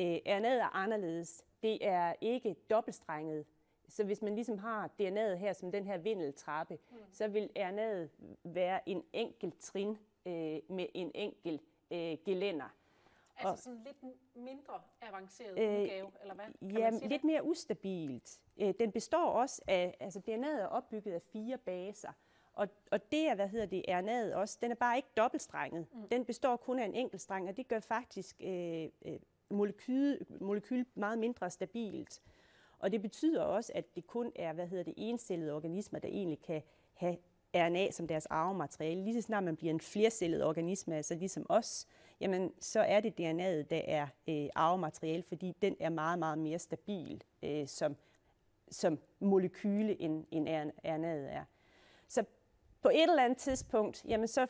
øh, 0.02 0.16
RNA'et 0.16 0.62
er 0.62 0.76
anderledes. 0.76 1.44
Det 1.64 1.88
er 1.88 2.14
ikke 2.22 2.56
dobbeltstrenget. 2.70 3.46
Så 3.88 4.04
hvis 4.04 4.22
man 4.22 4.36
ligesom 4.36 4.58
har 4.58 4.88
DNA'et 5.02 5.36
her 5.36 5.54
som 5.54 5.72
den 5.72 5.86
her 5.86 5.98
vindeltrappe, 5.98 6.78
mm. 6.92 6.98
så 7.12 7.28
vil 7.28 7.50
RNA'et 7.58 8.10
være 8.44 8.90
en 8.90 9.04
enkelt 9.14 9.60
trin 9.60 9.98
øh, 10.26 10.60
med 10.70 10.86
en 10.94 11.12
enkelt 11.16 11.62
øh, 11.92 12.18
gelænder. 12.26 12.76
Altså 13.50 13.64
sådan 13.64 13.80
lidt 13.86 14.16
mindre 14.36 14.74
avanceret 15.02 15.60
øh, 15.60 15.82
udgave, 15.82 16.12
eller 16.22 16.36
hvad? 16.36 16.46
Kan 16.70 16.78
ja, 16.78 17.08
lidt 17.08 17.24
mere 17.24 17.44
ustabilt. 17.44 18.40
Øh, 18.58 18.74
den 18.80 18.92
består 18.92 19.26
også 19.26 19.62
af, 19.68 19.98
altså 20.00 20.22
DNA'et 20.28 20.62
er 20.62 20.66
opbygget 20.66 21.14
af 21.14 21.22
fire 21.22 21.58
baser, 21.58 22.12
og, 22.54 22.68
og 22.92 23.12
det 23.12 23.28
er, 23.28 23.36
hvad 23.36 23.48
hedder 23.48 23.66
det, 23.66 23.86
RNA'et 23.88 24.36
også, 24.36 24.58
den 24.62 24.72
er 24.72 24.76
bare 24.76 24.98
ikke 24.98 25.10
dobbeltstrenget. 25.18 25.88
Mm. 25.94 26.08
Den 26.08 26.26
består 26.26 26.56
kun 26.56 26.80
af 26.80 26.86
en 26.86 26.96
enkelt 26.96 27.22
streng, 27.22 27.50
og 27.50 27.58
det 27.58 27.68
gør 27.68 27.80
faktisk 27.80 28.36
øh, 28.40 28.90
øh, 29.06 29.20
molekyl, 29.50 30.18
molekyl 30.42 30.86
meget 30.96 31.20
mindre 31.20 31.50
stabilt. 31.50 32.22
Og 32.80 32.92
det 32.92 33.02
betyder 33.02 33.44
også, 33.44 33.72
at 33.76 33.96
det 33.96 34.08
kun 34.08 34.32
er, 34.36 34.54
hvad 34.54 34.68
hedder 34.68 34.84
det, 34.84 34.94
encellede 34.98 35.54
organismer, 35.54 36.00
der 36.00 36.08
egentlig 36.08 36.40
kan 36.42 36.62
have 36.94 37.18
RNA 37.56 37.92
som 37.92 38.08
deres 38.08 38.26
arvemateriale. 38.26 39.04
Lige 39.04 39.22
så 39.22 39.26
snart 39.26 39.44
man 39.44 39.56
bliver 39.56 39.74
en 39.74 39.82
flercellet 39.82 40.44
organisme, 40.44 40.96
altså 40.96 41.16
ligesom 41.16 41.46
os, 41.50 41.88
jamen 42.22 42.54
så 42.60 42.80
er 42.80 43.00
det 43.00 43.20
DNA'et, 43.20 43.68
der 43.70 43.82
er 43.88 44.08
øh, 44.28 44.50
arvemateriale, 44.56 45.24
fordi 45.24 45.54
den 45.62 45.76
er 45.80 45.90
meget, 45.90 46.20
meget 46.20 46.38
mere 46.38 46.60
stabil 46.60 47.24
øh, 47.44 47.68
som, 47.68 47.96
som 48.72 49.00
molekyle, 49.20 50.02
end, 50.02 50.26
end 50.32 50.48
RNA'et 50.86 51.36
er. 51.36 51.44
Så 52.08 52.24
på 52.82 52.90
et 52.90 53.04
eller 53.04 53.24
andet 53.24 53.38
tidspunkt, 53.38 54.06
jamen 54.08 54.28
så 54.28 54.48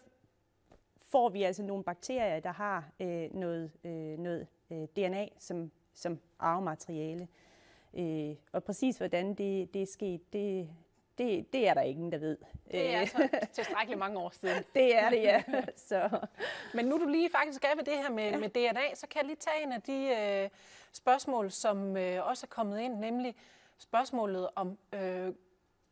får 0.97 1.29
vi 1.29 1.43
altså 1.43 1.63
nogle 1.63 1.83
bakterier, 1.83 2.39
der 2.39 2.51
har 2.51 2.91
øh, 2.99 3.33
noget, 3.33 3.71
øh, 3.83 4.17
noget 4.19 4.47
øh, 4.71 4.87
DNA 4.95 5.27
som, 5.39 5.71
som 5.93 6.19
arvemateriale. 6.39 7.27
Øh, 7.93 8.35
og 8.51 8.63
præcis 8.63 8.97
hvordan 8.97 9.33
det, 9.33 9.73
det 9.73 9.81
er 9.81 9.85
sket, 9.85 10.33
det, 10.33 10.69
det, 11.17 11.53
det 11.53 11.67
er 11.67 11.73
der 11.73 11.81
ingen, 11.81 12.11
der 12.11 12.17
ved. 12.17 12.37
Det 12.71 12.93
er 12.93 12.99
altså 12.99 13.29
tilstrækkeligt 13.53 13.99
mange 13.99 14.19
år 14.19 14.29
siden. 14.29 14.63
det 14.75 14.95
er 14.95 15.09
det, 15.09 15.23
ja. 15.23 15.43
Så. 15.89 16.19
Men 16.73 16.85
nu 16.85 16.97
du 16.97 17.07
lige 17.07 17.29
faktisk 17.29 17.63
er 17.63 17.75
ved 17.75 17.83
det 17.83 17.93
her 17.93 18.09
med, 18.09 18.29
ja. 18.29 18.37
med 18.37 18.49
DNA, 18.49 18.95
så 18.95 19.07
kan 19.07 19.19
jeg 19.19 19.25
lige 19.25 19.35
tage 19.35 19.63
en 19.63 19.71
af 19.71 19.81
de 19.81 20.15
øh, 20.43 20.49
spørgsmål, 20.91 21.51
som 21.51 21.97
øh, 21.97 22.27
også 22.27 22.45
er 22.45 22.49
kommet 22.49 22.79
ind, 22.79 22.93
nemlig 22.99 23.35
spørgsmålet 23.77 24.49
om 24.55 24.77
øh, 24.93 25.33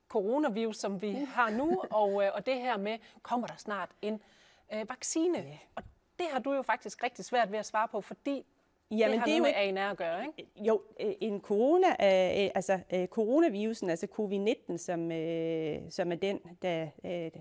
coronavirus, 0.10 0.78
som 0.78 1.02
vi 1.02 1.14
har 1.14 1.50
nu, 1.50 1.84
og, 1.92 2.24
øh, 2.24 2.32
og 2.34 2.46
det 2.46 2.56
her 2.56 2.78
med, 2.78 2.98
kommer 3.22 3.48
der 3.48 3.56
snart 3.58 3.90
en 4.02 4.22
øh, 4.74 4.90
vaccine? 4.90 5.38
Ja. 5.38 5.58
Og 5.76 5.84
det 6.20 6.28
har 6.32 6.40
du 6.40 6.54
jo 6.54 6.62
faktisk 6.62 7.04
rigtig 7.04 7.26
svært 7.26 7.52
ved 7.52 7.60
at 7.60 7.66
svare 7.66 7.88
på, 7.88 8.02
fordi 8.02 8.46
Jamen, 8.92 9.12
det 9.12 9.20
har 9.20 9.26
det 9.26 9.34
er 9.34 9.38
jo 9.38 9.44
med 9.44 9.54
ANR 9.56 9.92
at 9.92 9.98
gøre, 9.98 10.26
ikke? 10.26 10.52
Jo, 10.56 10.82
øh, 11.00 11.14
en 11.22 11.42
corona, 11.42 11.88
øh, 11.88 12.52
altså 12.56 12.80
øh, 12.94 13.08
coronavirusen, 13.08 13.90
altså 13.90 14.08
covid-19, 14.20 14.78
som, 14.78 15.12
øh, 15.12 15.78
som 15.90 16.12
er 16.12 16.16
den, 16.16 16.40
der, 16.62 16.88
øh, 17.06 17.32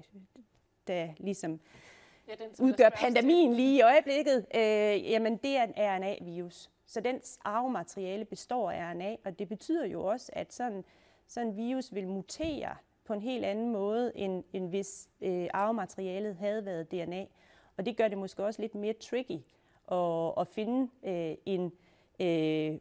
der 0.87 1.09
ligesom 1.17 1.61
ja, 2.29 2.33
den, 2.33 2.67
udgør 2.67 2.89
pandemien 2.89 3.55
lige 3.55 3.77
i 3.77 3.83
øjeblikket, 3.83 4.47
øh, 4.55 5.11
jamen 5.11 5.37
det 5.37 5.57
er 5.57 5.63
en 5.63 5.75
RNA-virus. 5.77 6.71
Så 6.87 7.01
dens 7.01 7.39
arvemateriale 7.45 8.25
består 8.25 8.71
af 8.71 8.93
RNA, 8.93 9.17
og 9.25 9.39
det 9.39 9.49
betyder 9.49 9.87
jo 9.87 10.05
også, 10.05 10.33
at 10.33 10.53
sådan, 10.53 10.85
sådan 11.27 11.49
en 11.49 11.57
virus 11.57 11.95
vil 11.95 12.09
mutere 12.09 12.77
på 13.05 13.13
en 13.13 13.21
helt 13.21 13.45
anden 13.45 13.73
måde, 13.73 14.13
end, 14.15 14.45
end 14.53 14.69
hvis 14.69 15.09
øh, 15.21 15.49
arvematerialet 15.55 16.37
havde 16.37 16.65
været 16.65 16.91
DNA. 16.91 17.27
Og 17.77 17.87
det 17.87 17.97
gør 17.97 18.09
det 18.09 18.19
måske 18.19 18.45
også 18.45 18.63
lidt 18.63 18.75
mere 18.75 18.93
tricky 18.93 19.41
og, 19.89 20.39
og 20.39 20.47
finde 20.47 20.91
øh, 21.03 21.35
en 21.47 21.73
øh, 22.21 22.79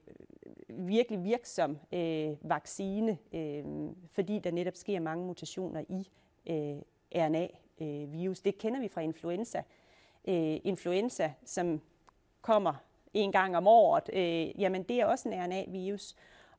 virkelig 0.69 1.23
virksom 1.23 1.77
øh, 1.91 2.49
vaccine, 2.49 3.17
øh, 3.33 3.63
fordi 4.11 4.39
der 4.39 4.51
netop 4.51 4.75
sker 4.75 4.99
mange 4.99 5.25
mutationer 5.25 5.83
i 5.89 6.07
øh, 6.49 6.81
RNA-virus. 7.15 8.39
Øh, 8.39 8.45
det 8.45 8.57
kender 8.57 8.79
vi 8.79 8.87
fra 8.87 9.01
influenza. 9.01 9.63
Øh, 10.27 10.57
influenza, 10.63 11.33
som 11.45 11.81
kommer 12.41 12.73
en 13.13 13.31
gang 13.31 13.57
om 13.57 13.67
året, 13.67 14.09
øh, 14.13 14.61
jamen 14.61 14.83
det 14.83 15.01
er 15.01 15.05
også 15.05 15.29
en 15.29 15.43
RNA-virus. 15.43 16.15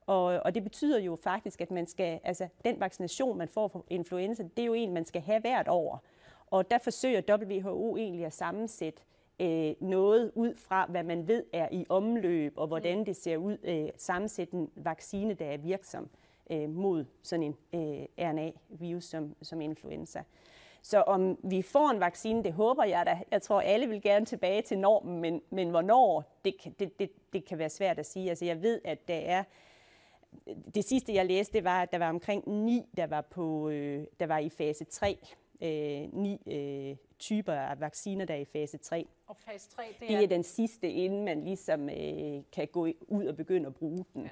Og, 0.07 0.25
og 0.25 0.55
det 0.55 0.63
betyder 0.63 1.01
jo 1.01 1.19
faktisk, 1.23 1.61
at 1.61 1.71
man 1.71 1.87
skal, 1.87 2.21
altså 2.25 2.49
den 2.65 2.81
vaccination, 2.81 3.39
man 3.39 3.49
får 3.49 3.69
for 3.69 3.85
influenza, 3.89 4.43
det 4.57 4.63
er 4.63 4.67
jo 4.67 4.75
en, 4.75 4.93
man 4.93 5.05
skal 5.05 5.23
have 5.23 5.41
hvert 5.41 5.69
år. 5.69 6.05
Og 6.47 6.71
der 6.71 6.79
forsøger 6.79 7.23
WHO 7.31 7.97
egentlig 7.97 8.27
at 8.27 8.33
sammensætte 8.33 9.03
øh, 9.41 9.75
noget 9.81 10.33
ud 10.35 10.55
fra, 10.57 10.87
hvad 10.87 11.03
man 11.03 11.29
ved 11.29 11.45
er 11.53 11.69
i 11.73 11.87
omløb, 11.89 12.53
og 12.57 12.67
hvordan 12.67 13.07
det 13.07 13.17
ser 13.17 13.37
ud, 13.37 13.57
øh, 13.65 13.89
sammensætte 13.97 14.55
en 14.55 14.71
vaccine, 14.77 15.35
der 15.35 15.47
er 15.47 15.57
virksom 15.57 16.09
øh, 16.51 16.71
mod 16.71 17.05
sådan 17.23 17.43
en 17.43 17.57
øh, 17.75 18.07
RNA-virus 18.19 19.05
som, 19.05 19.35
som 19.43 19.61
influenza. 19.61 20.23
Så 20.83 21.03
om 21.03 21.39
vi 21.43 21.63
får 21.63 21.91
en 21.91 22.01
vaccine, 22.01 22.45
det 22.45 22.53
håber 22.53 22.85
jeg 22.85 23.07
da. 23.07 23.19
Jeg 23.31 23.43
tror, 23.43 23.61
alle 23.61 23.89
vil 23.89 24.03
gerne 24.03 24.27
tilbage 24.27 24.63
til 24.63 24.79
normen, 24.79 25.21
men, 25.21 25.43
men 25.51 25.71
hvornår, 25.71 26.39
det 26.45 26.61
kan, 26.63 26.75
det, 26.79 26.99
det, 26.99 27.11
det 27.33 27.45
kan 27.45 27.59
være 27.59 27.71
svært 27.71 27.99
at 27.99 28.07
sige. 28.07 28.29
Altså, 28.29 28.45
jeg 28.45 28.63
ved, 28.63 28.81
at 28.85 29.09
der 29.09 29.15
er... 29.15 29.45
Det 30.75 30.85
sidste, 30.85 31.15
jeg 31.15 31.27
læste, 31.27 31.53
det 31.53 31.65
var, 31.65 31.83
at 31.83 31.93
der 31.93 31.99
var 31.99 32.09
omkring 32.09 32.49
ni, 32.65 32.85
der 32.97 33.07
var, 33.07 33.21
på, 33.21 33.69
øh, 33.69 34.05
der 34.21 34.27
var 34.27 34.39
i 34.39 34.49
fase 34.49 34.85
3. 34.85 35.19
Øh, 35.63 36.09
ni 36.13 36.43
øh, 36.47 36.97
typer 37.19 37.53
af 37.53 37.81
vacciner, 37.81 38.25
der 38.25 38.35
er 38.35 38.39
i 38.39 38.45
fase 38.45 38.79
3. 38.79 39.07
Og 39.27 39.37
fase 39.37 39.71
3, 39.71 39.83
det 40.01 40.11
er... 40.11 40.17
Det 40.17 40.25
er 40.25 40.29
den 40.29 40.43
sidste, 40.43 40.91
inden 40.91 41.25
man 41.25 41.45
ligesom 41.45 41.89
øh, 41.89 42.43
kan 42.53 42.69
gå 42.73 42.89
ud 43.09 43.27
og 43.27 43.37
begynde 43.37 43.67
at 43.67 43.75
bruge 43.75 44.05
den. 44.15 44.23
Ja. 44.23 44.29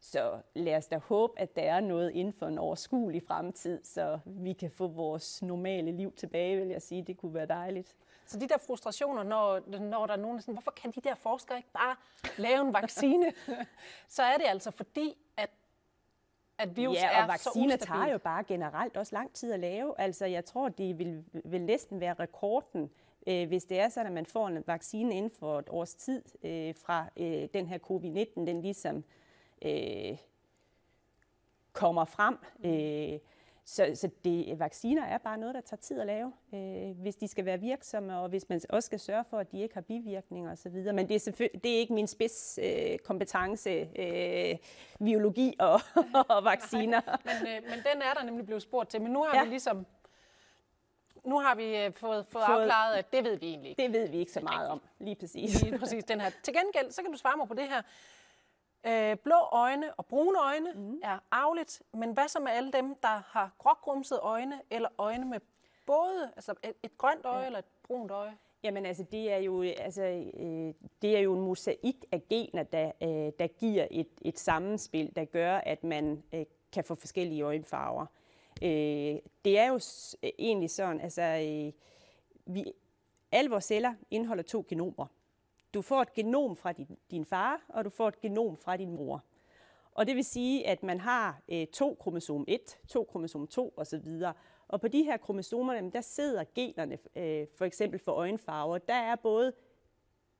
Så 0.00 0.40
lad 0.54 0.76
os 0.76 0.86
da 0.86 0.98
håbe, 0.98 1.40
at 1.40 1.56
der 1.56 1.62
er 1.62 1.80
noget 1.80 2.10
inden 2.10 2.32
for 2.32 2.46
en 2.46 2.58
overskuelig 2.58 3.22
fremtid, 3.22 3.84
så 3.84 4.18
vi 4.24 4.52
kan 4.52 4.70
få 4.70 4.88
vores 4.88 5.42
normale 5.42 5.92
liv 5.92 6.12
tilbage, 6.12 6.56
vil 6.56 6.68
jeg 6.68 6.82
sige. 6.82 7.02
Det 7.02 7.16
kunne 7.16 7.34
være 7.34 7.46
dejligt. 7.46 7.96
Så 8.26 8.38
de 8.38 8.48
der 8.48 8.58
frustrationer, 8.58 9.22
når, 9.22 9.78
når 9.78 10.06
der 10.06 10.12
er 10.12 10.18
nogen, 10.18 10.36
der 10.36 10.40
sådan, 10.40 10.54
hvorfor 10.54 10.70
kan 10.70 10.90
de 10.90 11.00
der 11.00 11.14
forskere 11.14 11.58
ikke 11.58 11.72
bare 11.72 11.96
lave 12.36 12.60
en 12.60 12.72
vaccine? 12.72 13.32
så 14.16 14.22
er 14.22 14.36
det 14.36 14.44
altså 14.46 14.70
fordi, 14.70 15.16
at 16.58 16.76
virus 16.76 16.96
ja, 16.96 17.08
er 17.12 17.22
og 17.22 17.28
vacciner 17.28 17.76
tager 17.76 18.12
jo 18.12 18.18
bare 18.18 18.44
generelt 18.44 18.96
også 18.96 19.14
lang 19.14 19.32
tid 19.32 19.52
at 19.52 19.60
lave. 19.60 20.00
Altså, 20.00 20.26
jeg 20.26 20.44
tror, 20.44 20.68
det 20.68 20.98
vil, 20.98 21.24
vil 21.44 21.62
næsten 21.62 22.00
være 22.00 22.14
rekorden, 22.14 22.90
øh, 23.26 23.48
hvis 23.48 23.64
det 23.64 23.80
er 23.80 23.88
sådan, 23.88 24.06
at 24.06 24.12
man 24.12 24.26
får 24.26 24.48
en 24.48 24.64
vaccine 24.66 25.14
inden 25.14 25.30
for 25.30 25.58
et 25.58 25.68
års 25.68 25.94
tid 25.94 26.22
øh, 26.42 26.74
fra 26.74 27.06
øh, 27.16 27.48
den 27.54 27.66
her 27.66 27.78
covid-19, 27.78 28.46
den 28.46 28.62
ligesom 28.62 29.04
øh, 29.64 30.18
kommer 31.72 32.04
frem. 32.04 32.38
Øh, 32.64 33.18
så, 33.70 33.90
så 33.94 34.10
det, 34.24 34.58
vacciner 34.58 35.04
er 35.04 35.18
bare 35.18 35.38
noget, 35.38 35.54
der 35.54 35.60
tager 35.60 35.80
tid 35.80 36.00
at 36.00 36.06
lave, 36.06 36.32
øh, 36.54 37.00
hvis 37.00 37.16
de 37.16 37.28
skal 37.28 37.44
være 37.44 37.60
virksomme, 37.60 38.18
og 38.18 38.28
hvis 38.28 38.48
man 38.48 38.60
også 38.68 38.86
skal 38.86 39.00
sørge 39.00 39.24
for, 39.30 39.38
at 39.38 39.52
de 39.52 39.62
ikke 39.62 39.74
har 39.74 39.80
bivirkninger 39.80 40.52
osv. 40.52 40.72
Men 40.72 41.08
det 41.08 41.14
er, 41.14 41.18
selvfølgelig, 41.18 41.64
det 41.64 41.74
er 41.74 41.78
ikke 41.78 41.92
min 41.92 42.06
spids 42.06 42.58
øh, 42.62 42.98
kompetence, 42.98 43.70
øh, 43.98 44.56
biologi 44.98 45.56
og, 45.58 45.80
og 46.36 46.44
vacciner. 46.44 47.00
Nej, 47.06 47.18
men, 47.24 47.48
øh, 47.48 47.62
men 47.62 47.78
den 47.92 48.02
er 48.02 48.14
der 48.14 48.24
nemlig 48.24 48.46
blevet 48.46 48.62
spurgt 48.62 48.90
til. 48.90 49.02
Men 49.02 49.12
nu 49.12 49.22
har 49.22 49.36
ja. 49.38 49.44
vi 49.44 49.50
ligesom 49.50 49.86
nu 51.24 51.38
har 51.38 51.54
vi 51.54 51.76
øh, 51.76 51.92
fået, 51.92 51.92
fået, 51.92 52.26
fået 52.26 52.42
afklaret, 52.42 52.94
at 52.94 53.12
det 53.12 53.24
ved 53.24 53.36
vi 53.36 53.46
egentlig 53.46 53.70
ikke. 53.70 53.82
Det 53.82 53.92
ved 53.92 54.08
vi 54.08 54.18
ikke 54.18 54.32
så 54.32 54.40
meget 54.40 54.68
om, 54.68 54.80
lige 54.98 55.16
præcis. 55.16 55.62
Lige 55.62 55.78
præcis 55.78 56.04
den 56.04 56.20
her. 56.20 56.30
Til 56.42 56.54
gengæld, 56.54 56.92
så 56.92 57.02
kan 57.02 57.12
du 57.12 57.18
svare 57.18 57.36
mig 57.36 57.48
på 57.48 57.54
det 57.54 57.64
her. 57.64 57.82
Øh, 58.86 59.16
blå 59.16 59.36
øjne 59.52 59.94
og 59.94 60.06
brune 60.06 60.38
øjne 60.38 60.72
mm. 60.74 61.00
er 61.02 61.18
arveligt, 61.30 61.82
men 61.94 62.12
hvad 62.12 62.28
så 62.28 62.40
med 62.40 62.52
alle 62.52 62.72
dem, 62.72 62.94
der 62.94 63.22
har 63.26 63.50
grågrumsede 63.58 64.20
øjne, 64.20 64.60
eller 64.70 64.88
øjne 64.98 65.24
med 65.24 65.40
både 65.86 66.32
altså 66.36 66.54
et, 66.64 66.74
et 66.82 66.98
grønt 66.98 67.24
øje 67.24 67.40
ja. 67.40 67.46
eller 67.46 67.58
et 67.58 67.64
brunt 67.82 68.10
øje? 68.10 68.36
Jamen 68.62 68.86
altså, 68.86 69.04
det 69.12 69.32
er 69.32 69.36
jo, 69.36 69.62
altså, 69.62 70.02
øh, 70.34 70.74
det 71.02 71.16
er 71.16 71.20
jo 71.20 71.34
en 71.34 71.40
mosaik 71.40 72.04
af 72.12 72.22
gener, 72.30 72.62
der, 72.62 72.92
øh, 73.02 73.32
der 73.38 73.46
giver 73.46 73.86
et, 73.90 74.08
et 74.22 74.38
sammenspil, 74.38 75.16
der 75.16 75.24
gør, 75.24 75.56
at 75.56 75.84
man 75.84 76.22
øh, 76.34 76.44
kan 76.72 76.84
få 76.84 76.94
forskellige 76.94 77.42
øjenfarver. 77.42 78.06
Øh, 78.62 79.18
det 79.44 79.58
er 79.58 79.68
jo 79.68 79.80
egentlig 80.38 80.70
sådan, 80.70 81.00
altså, 81.00 81.22
øh, 81.22 81.72
vi, 82.54 82.72
alle 83.32 83.50
vores 83.50 83.64
celler 83.64 83.94
indeholder 84.10 84.42
to 84.42 84.64
genomer. 84.68 85.06
Du 85.74 85.82
får 85.82 86.02
et 86.02 86.12
genom 86.12 86.56
fra 86.56 86.72
din, 86.72 86.98
din 87.10 87.24
far, 87.24 87.64
og 87.68 87.84
du 87.84 87.90
får 87.90 88.08
et 88.08 88.20
genom 88.20 88.56
fra 88.56 88.76
din 88.76 88.92
mor. 88.92 89.24
Og 89.92 90.06
det 90.06 90.16
vil 90.16 90.24
sige, 90.24 90.66
at 90.66 90.82
man 90.82 91.00
har 91.00 91.42
øh, 91.48 91.66
to 91.66 91.96
kromosom 92.00 92.44
1, 92.48 92.78
to 92.88 93.04
kromosom 93.04 93.46
2 93.46 93.74
osv. 93.76 94.22
Og 94.68 94.80
på 94.80 94.88
de 94.88 95.02
her 95.02 95.16
kromosomer, 95.16 95.90
der 95.90 96.00
sidder 96.00 96.44
generne, 96.54 96.98
øh, 97.16 97.46
for 97.56 97.64
eksempel 97.64 98.00
for 98.00 98.12
øjenfarver. 98.12 98.78
Der 98.78 98.94
er 98.94 99.16
både 99.16 99.52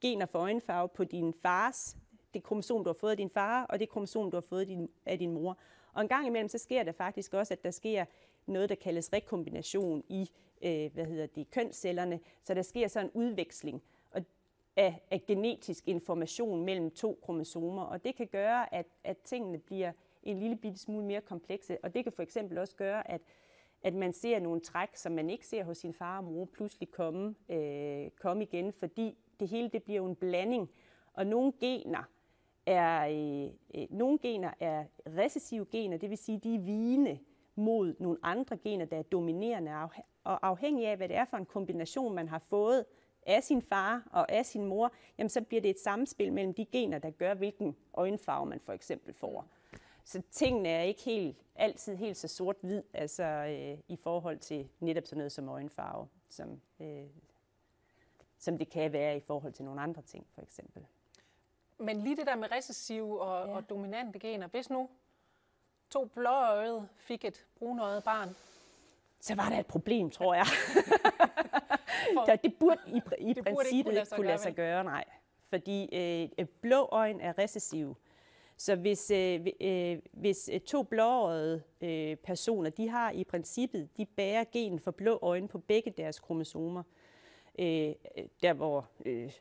gener 0.00 0.26
for 0.26 0.38
øjenfarve 0.38 0.88
på 0.88 1.04
din 1.04 1.34
fars, 1.42 1.96
det 2.34 2.42
kromosom, 2.42 2.84
du 2.84 2.88
har 2.88 2.94
fået 3.00 3.10
af 3.10 3.16
din 3.16 3.30
far, 3.30 3.64
og 3.64 3.80
det 3.80 3.88
kromosom, 3.88 4.30
du 4.30 4.36
har 4.36 4.46
fået 4.48 4.60
af 4.60 4.66
din, 4.66 4.88
af 5.06 5.18
din 5.18 5.32
mor. 5.32 5.58
Og 5.92 6.02
en 6.02 6.08
gang 6.08 6.26
imellem, 6.26 6.48
så 6.48 6.58
sker 6.58 6.82
der 6.82 6.92
faktisk 6.92 7.34
også, 7.34 7.54
at 7.54 7.64
der 7.64 7.70
sker 7.70 8.04
noget, 8.46 8.68
der 8.68 8.74
kaldes 8.74 9.12
rekombination 9.12 10.04
i 10.08 10.30
øh, 10.62 10.92
hvad 10.92 11.04
hedder 11.04 11.26
det, 11.26 11.50
kønscellerne. 11.50 12.20
Så 12.44 12.54
der 12.54 12.62
sker 12.62 12.88
så 12.88 13.00
en 13.00 13.10
udveksling 13.14 13.82
af, 14.78 15.00
af 15.10 15.26
genetisk 15.26 15.88
information 15.88 16.64
mellem 16.64 16.90
to 16.90 17.18
kromosomer, 17.22 17.82
og 17.82 18.04
det 18.04 18.14
kan 18.14 18.26
gøre, 18.26 18.74
at, 18.74 18.86
at 19.04 19.18
tingene 19.18 19.58
bliver 19.58 19.92
en 20.22 20.38
lille 20.38 20.56
bitte 20.56 20.78
smule 20.78 21.04
mere 21.04 21.20
komplekse, 21.20 21.78
og 21.82 21.94
det 21.94 22.04
kan 22.04 22.12
for 22.12 22.22
eksempel 22.22 22.58
også 22.58 22.76
gøre, 22.76 23.10
at, 23.10 23.20
at 23.82 23.94
man 23.94 24.12
ser 24.12 24.40
nogle 24.40 24.60
træk, 24.60 24.96
som 24.96 25.12
man 25.12 25.30
ikke 25.30 25.46
ser 25.46 25.64
hos 25.64 25.78
sin 25.78 25.94
far 25.94 26.18
og 26.18 26.24
mor, 26.24 26.44
pludselig 26.44 26.90
komme, 26.90 27.34
øh, 27.48 28.10
komme 28.10 28.42
igen, 28.42 28.72
fordi 28.72 29.16
det 29.40 29.48
hele 29.48 29.68
det 29.68 29.82
bliver 29.82 29.96
jo 29.96 30.06
en 30.06 30.16
blanding, 30.16 30.70
og 31.12 31.26
nogle 31.26 31.52
gener 31.60 32.02
er, 32.66 33.08
øh, 33.08 33.50
øh 33.74 33.86
nogle 33.90 34.18
gener 34.18 34.50
er 34.60 34.84
recessive 35.06 35.66
gener, 35.70 35.96
det 35.96 36.10
vil 36.10 36.18
sige, 36.18 36.38
de 36.38 36.54
er 36.54 36.58
vigende 36.58 37.18
mod 37.54 37.94
nogle 37.98 38.18
andre 38.22 38.56
gener, 38.56 38.84
der 38.84 38.96
er 38.96 39.02
dominerende, 39.02 39.72
og 40.24 40.46
afhængig 40.46 40.86
af, 40.86 40.96
hvad 40.96 41.08
det 41.08 41.16
er 41.16 41.24
for 41.24 41.36
en 41.36 41.46
kombination, 41.46 42.14
man 42.14 42.28
har 42.28 42.38
fået, 42.38 42.84
af 43.28 43.42
sin 43.42 43.62
far 43.62 44.02
og 44.12 44.32
af 44.32 44.46
sin 44.46 44.64
mor, 44.64 44.92
jamen 45.18 45.30
så 45.30 45.40
bliver 45.40 45.60
det 45.60 45.70
et 45.70 45.80
samspil 45.80 46.32
mellem 46.32 46.54
de 46.54 46.64
gener, 46.64 46.98
der 46.98 47.10
gør, 47.10 47.34
hvilken 47.34 47.76
øjenfarve 47.94 48.46
man 48.46 48.60
for 48.60 48.72
eksempel 48.72 49.14
får. 49.14 49.46
Så 50.04 50.22
tingene 50.30 50.68
er 50.68 50.82
ikke 50.82 51.02
helt, 51.02 51.36
altid 51.54 51.96
helt 51.96 52.16
så 52.16 52.28
sort-hvid, 52.28 52.82
altså 52.92 53.24
øh, 53.24 53.78
i 53.88 53.96
forhold 53.96 54.38
til 54.38 54.68
netop 54.80 55.06
sådan 55.06 55.18
noget 55.18 55.32
som 55.32 55.48
øjenfarve, 55.48 56.08
som, 56.28 56.60
øh, 56.80 57.06
som 58.38 58.58
det 58.58 58.70
kan 58.70 58.92
være 58.92 59.16
i 59.16 59.20
forhold 59.20 59.52
til 59.52 59.64
nogle 59.64 59.80
andre 59.80 60.02
ting, 60.02 60.26
for 60.34 60.42
eksempel. 60.42 60.86
Men 61.78 62.00
lige 62.00 62.16
det 62.16 62.26
der 62.26 62.36
med 62.36 62.52
recessive 62.52 63.20
og, 63.20 63.48
ja. 63.48 63.54
og 63.54 63.68
dominante 63.68 64.18
gener, 64.18 64.46
hvis 64.46 64.70
nu 64.70 64.88
to 65.90 66.04
blåøjede 66.04 66.88
fik 66.96 67.24
et 67.24 67.46
brunøjet 67.58 68.04
barn, 68.04 68.36
så 69.20 69.34
var 69.34 69.48
der 69.48 69.58
et 69.58 69.66
problem, 69.66 70.10
tror 70.10 70.34
jeg. 70.34 70.46
For, 72.14 72.36
det 72.36 72.54
burde 72.60 72.80
i, 72.86 73.00
i 73.18 73.32
det 73.32 73.44
princippet 73.44 73.84
burde 73.84 73.98
ikke 74.00 74.14
kunne 74.14 74.26
lade 74.26 74.38
sig 74.38 74.54
gøre, 74.54 74.84
nej. 74.84 75.04
Fordi 75.48 75.88
øh, 76.38 76.46
blå 76.60 76.88
øjne 76.92 77.22
er 77.22 77.38
recessive. 77.38 77.94
Så 78.56 78.76
hvis, 78.76 79.10
øh, 79.10 79.46
øh, 79.60 79.98
hvis 80.12 80.50
øh, 80.52 80.60
to 80.60 80.82
blåøjede 80.82 81.62
øh, 81.80 82.16
personer, 82.16 82.70
de 82.70 82.88
har 82.88 83.10
i 83.10 83.24
princippet, 83.24 83.88
de 83.96 84.06
bærer 84.06 84.44
gen 84.52 84.80
for 84.80 84.90
blå 84.90 85.18
øjne 85.22 85.48
på 85.48 85.58
begge 85.58 85.90
deres 85.90 86.18
kromosomer, 86.18 86.82
øh, 87.58 87.92
der 88.42 88.52
hvor 88.52 88.88
øh, 89.04 89.32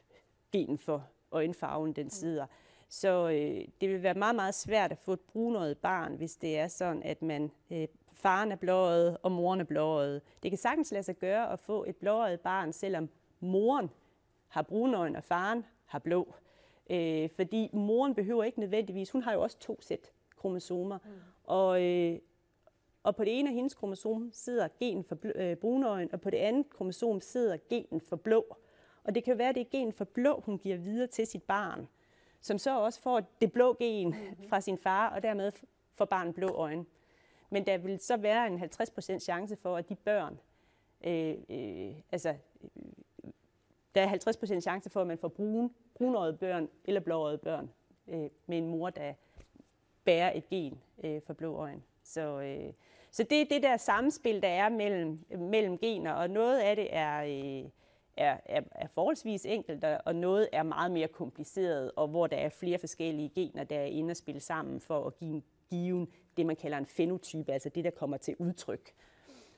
genen 0.52 0.78
for 0.78 1.08
øjenfarven 1.32 1.94
den 1.94 2.10
sidder. 2.10 2.46
Så 2.90 3.30
øh, 3.30 3.68
det 3.82 3.90
vil 3.90 4.04
være 4.04 4.14
meget, 4.14 4.36
meget 4.36 4.56
svært 4.56 4.92
at 4.92 4.98
få 4.98 5.14
et 5.14 5.20
brunøjet 5.20 5.78
barn, 5.78 6.16
hvis 6.16 6.36
det 6.36 6.58
er 6.58 6.68
sådan, 6.68 7.04
at 7.04 7.22
man 7.22 7.52
øh, 7.72 7.88
faren 8.14 8.52
er 8.52 8.56
blåøjet, 8.56 9.18
og 9.24 9.32
moren 9.32 9.60
er 9.60 9.64
blåøjet. 9.64 10.22
Det 10.44 10.52
kan 10.52 10.58
sagtens 10.58 10.92
lade 10.92 11.04
sig 11.04 11.16
gøre 11.16 11.52
at 11.52 11.60
få 11.60 11.84
et 11.84 11.96
blåøjet 11.96 12.40
barn, 12.40 12.74
selvom 12.74 13.10
moren 13.40 13.90
har 14.48 14.62
brunøjen, 14.62 15.16
og 15.16 15.24
faren 15.24 15.66
har 15.86 16.00
blå. 16.00 16.36
Øh, 16.90 17.30
fordi 17.36 17.70
moren 17.74 18.16
behøver 18.16 18.44
ikke 18.44 18.60
nødvendigvis, 18.60 19.12
hun 19.12 19.24
har 19.24 19.34
jo 19.34 19.42
også 19.42 19.60
to 19.60 19.82
sæt 19.82 20.12
kromosomer, 20.38 20.98
mm. 21.06 21.12
og, 21.44 21.84
øh, 21.84 22.20
og 23.04 23.16
på 23.16 23.24
det 23.24 23.40
ene 23.40 23.50
af 23.50 23.56
hendes 23.56 23.74
kromosom 23.74 24.30
sidder 24.34 24.68
gen 24.80 25.04
for 25.04 25.18
øh, 25.36 25.56
brunøjen, 25.56 26.10
og 26.14 26.22
på 26.22 26.30
det 26.30 26.38
andet 26.38 26.70
kromosom 26.70 27.22
sidder 27.22 27.58
genen 27.70 28.02
for 28.02 28.16
blå. 28.16 28.58
Og 29.04 29.16
det 29.16 29.24
kan 29.24 29.38
være, 29.38 29.50
at 29.50 29.56
det 29.56 29.62
er 29.62 29.70
gen 29.72 29.94
for 29.94 30.06
blå, 30.06 30.44
hun 30.46 30.58
giver 30.58 30.78
videre 30.78 31.08
til 31.08 31.28
sit 31.28 31.44
barn, 31.44 31.88
som 32.42 32.58
så 32.58 32.80
også 32.80 33.02
får 33.02 33.22
det 33.42 33.52
blå 33.52 33.76
gen 33.80 34.08
mm-hmm. 34.08 34.50
fra 34.50 34.62
sin 34.62 34.78
far, 34.78 35.10
og 35.10 35.24
dermed 35.24 35.52
får 35.96 36.06
barnet 36.06 36.36
blå 36.36 36.48
øjne. 36.48 36.86
Men 37.50 37.66
der 37.66 37.78
vil 37.78 38.00
så 38.00 38.18
være 38.18 38.48
en 38.48 38.64
50% 38.64 39.20
chance 39.20 39.56
for, 39.56 39.78
at 39.78 39.90
de 39.90 39.96
børn, 39.96 40.40
øh, 41.06 41.36
øh, 41.50 41.96
altså, 42.12 42.30
øh, 42.30 43.32
der 43.96 44.02
er 44.02 44.58
50% 44.58 44.60
chance 44.60 44.90
for, 44.90 45.02
at 45.02 45.08
man 45.08 45.18
får 45.18 45.28
brun, 45.28 45.74
brunøjet 45.96 46.40
børn 46.40 46.70
eller 46.86 47.02
blåøjet 47.02 47.42
børn 47.42 47.70
øh, 48.08 48.30
med 48.46 48.58
en 48.58 48.68
mor, 48.68 48.90
der 48.90 49.14
bærer 50.04 50.32
et 50.36 50.50
gen 50.50 50.82
øh, 51.04 51.22
for 51.26 51.34
blå 51.34 51.56
øjne. 51.56 51.82
Så, 52.04 52.42
øh, 52.42 52.74
så 53.12 53.24
det 53.24 53.42
er 53.42 53.46
det 53.46 53.64
der 53.64 53.78
samspil, 53.78 54.42
der 54.42 54.48
er 54.48 54.70
mellem, 54.70 55.20
mellem 55.30 55.78
gener, 55.78 56.14
og 56.14 56.30
noget 56.30 56.60
af 56.60 56.76
det 56.76 56.88
er, 56.92 57.24
øh, 57.24 57.70
er, 58.18 58.38
er, 58.46 58.62
er 58.72 58.88
forholdsvis 58.88 59.46
enkelt, 59.46 59.84
og 59.84 60.16
noget 60.16 60.50
er 60.52 60.64
meget 60.64 60.92
mere 60.92 61.08
kompliceret, 61.08 61.92
og 61.96 62.08
hvor 62.08 62.28
der 62.28 62.38
er 62.38 62.50
flere 62.50 62.78
forskellige 62.78 63.30
gener, 63.30 63.64
der 63.64 63.80
er 63.80 63.86
inde 63.86 64.12
og 64.12 64.18
spille 64.18 64.42
sammen 64.42 64.82
for 64.82 65.08
at 65.08 65.18
give 65.18 65.32
en 65.32 65.44
given, 65.70 66.08
det 66.38 66.46
man 66.46 66.56
kalder 66.56 66.78
en 66.78 66.86
fenotype, 66.86 67.54
altså 67.54 67.70
det, 67.70 67.84
der 67.84 67.92
kommer 67.92 68.18
til 68.18 68.36
udtryk. 68.40 68.94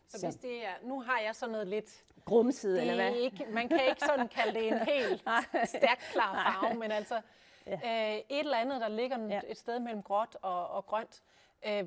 Så, 0.08 0.20
så 0.20 0.26
hvis 0.26 0.36
det 0.36 0.66
er, 0.66 0.88
nu 0.88 1.02
har 1.02 1.20
jeg 1.20 1.36
sådan 1.36 1.52
noget 1.52 1.68
lidt... 1.68 2.04
Grumset, 2.26 2.82
eller 2.82 2.96
hvad? 2.96 3.16
Ikke, 3.16 3.46
man 3.52 3.70
kan 3.70 3.80
ikke 3.90 4.02
sådan 4.02 4.28
kalde 4.28 4.60
det 4.60 4.68
en 4.68 4.80
helt 4.94 5.22
stærk, 5.66 6.00
klar 6.12 6.60
farve, 6.62 6.80
men 6.80 6.92
altså 6.92 7.22
ja. 7.68 7.74
øh, 7.74 8.18
et 8.18 8.40
eller 8.40 8.58
andet, 8.58 8.82
der 8.82 8.88
ligger 8.88 9.28
ja. 9.30 9.42
et 9.48 9.58
sted 9.58 9.80
mellem 9.80 10.04
gråt 10.04 10.38
og, 10.42 10.68
og 10.68 10.86
grønt. 10.86 11.24
Øh, 11.68 11.84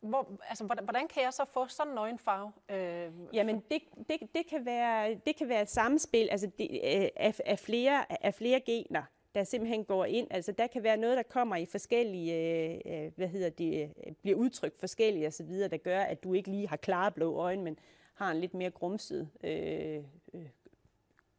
hvor, 0.00 0.38
altså, 0.48 0.64
hvordan 0.64 1.08
kan 1.08 1.22
jeg 1.22 1.32
så 1.32 1.44
få 1.44 1.68
sådan 1.68 1.92
en 1.92 1.98
øjenfarve? 1.98 2.52
Øh, 2.68 3.12
Jamen, 3.32 3.62
det, 3.70 3.82
det, 4.08 4.34
det, 4.34 4.46
kan 4.46 4.64
være, 4.64 5.14
det 5.14 5.36
kan 5.36 5.48
være 5.48 5.62
et 5.62 5.70
samspil 5.70 6.28
altså 6.30 6.50
det, 6.58 6.70
øh, 6.70 7.08
af, 7.16 7.40
af, 7.44 7.58
flere, 7.58 8.24
af 8.24 8.34
flere 8.34 8.60
gener, 8.60 9.02
der 9.34 9.44
simpelthen 9.44 9.84
går 9.84 10.04
ind. 10.04 10.26
Altså, 10.30 10.52
der 10.52 10.66
kan 10.66 10.82
være 10.82 10.96
noget, 10.96 11.16
der 11.16 11.22
kommer 11.22 11.56
i 11.56 11.66
forskellige, 11.66 12.34
øh, 12.34 12.80
øh 12.86 13.12
hvad 13.16 13.28
hedder 13.28 13.50
det, 13.50 13.94
øh, 14.06 14.12
bliver 14.22 14.36
udtrykt 14.36 14.80
forskellige 14.80 15.26
osv., 15.26 15.50
der 15.50 15.76
gør, 15.76 16.00
at 16.00 16.22
du 16.22 16.34
ikke 16.34 16.50
lige 16.50 16.68
har 16.68 16.76
klare 16.76 17.12
blå 17.12 17.36
øjne, 17.36 17.62
men 17.62 17.78
har 18.14 18.30
en 18.30 18.40
lidt 18.40 18.54
mere 18.54 18.70
grumset 18.70 19.30
øh, 19.44 20.04
øh, 20.34 20.48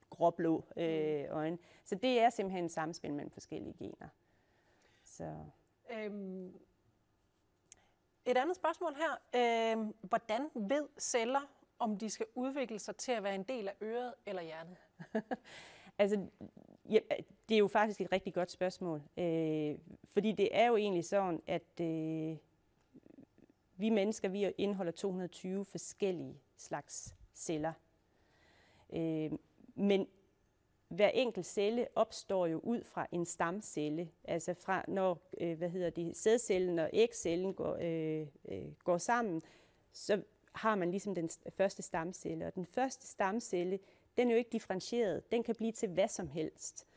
gråblå 0.09 0.63
øh, 0.77 1.25
øjne. 1.29 1.57
Så 1.85 1.95
det 1.95 2.19
er 2.21 2.29
simpelthen 2.29 2.65
et 2.65 2.71
samspil 2.71 3.13
mellem 3.13 3.31
forskellige 3.31 3.75
gener. 3.79 4.07
Så. 5.03 5.35
Øhm 5.93 6.53
et 8.25 8.37
andet 8.37 8.55
spørgsmål 8.55 8.95
her. 8.95 9.11
Øh, 9.35 9.93
hvordan 10.01 10.49
ved 10.55 10.87
celler, 10.99 11.41
om 11.79 11.97
de 11.97 12.09
skal 12.09 12.25
udvikle 12.35 12.79
sig 12.79 12.95
til 12.95 13.11
at 13.11 13.23
være 13.23 13.35
en 13.35 13.43
del 13.43 13.67
af 13.67 13.73
øret 13.81 14.13
eller 14.25 14.41
hjertet? 14.41 14.77
altså, 15.99 16.25
ja, 16.89 16.99
det 17.49 17.55
er 17.55 17.59
jo 17.59 17.67
faktisk 17.67 18.01
et 18.01 18.11
rigtig 18.11 18.33
godt 18.33 18.51
spørgsmål. 18.51 19.01
Øh, 19.17 19.77
fordi 20.05 20.31
det 20.31 20.49
er 20.51 20.67
jo 20.67 20.75
egentlig 20.75 21.05
sådan, 21.05 21.41
at 21.47 21.81
øh, 21.81 22.37
vi 23.77 23.89
mennesker 23.89 24.29
vi 24.29 24.51
indeholder 24.57 24.91
220 24.91 25.65
forskellige 25.65 26.41
slags 26.57 27.15
celler. 27.33 27.73
Øh, 28.93 29.31
men 29.75 30.07
hver 30.89 31.09
enkelt 31.09 31.45
celle 31.45 31.87
opstår 31.95 32.47
jo 32.47 32.59
ud 32.63 32.83
fra 32.83 33.07
en 33.11 33.25
stamcelle, 33.25 34.09
altså 34.23 34.53
fra 34.53 34.85
når 34.87 35.17
øh, 35.41 35.57
hvad 35.57 35.69
hedder 35.69 35.89
det, 35.89 36.17
sædcellen 36.17 36.79
og 36.79 36.89
ægcellen 36.93 37.53
går, 37.53 37.77
øh, 37.81 38.27
øh, 38.49 38.71
går 38.83 38.97
sammen, 38.97 39.41
så 39.93 40.21
har 40.53 40.75
man 40.75 40.91
ligesom 40.91 41.15
den 41.15 41.29
første 41.57 41.81
stamcelle. 41.81 42.45
Og 42.45 42.55
den 42.55 42.65
første 42.65 43.07
stamcelle, 43.07 43.79
den 44.17 44.27
er 44.27 44.31
jo 44.31 44.37
ikke 44.37 44.49
differentieret. 44.51 45.31
Den 45.31 45.43
kan 45.43 45.55
blive 45.55 45.71
til 45.71 45.89
hvad 45.89 46.07
som 46.07 46.27
helst. 46.27 46.87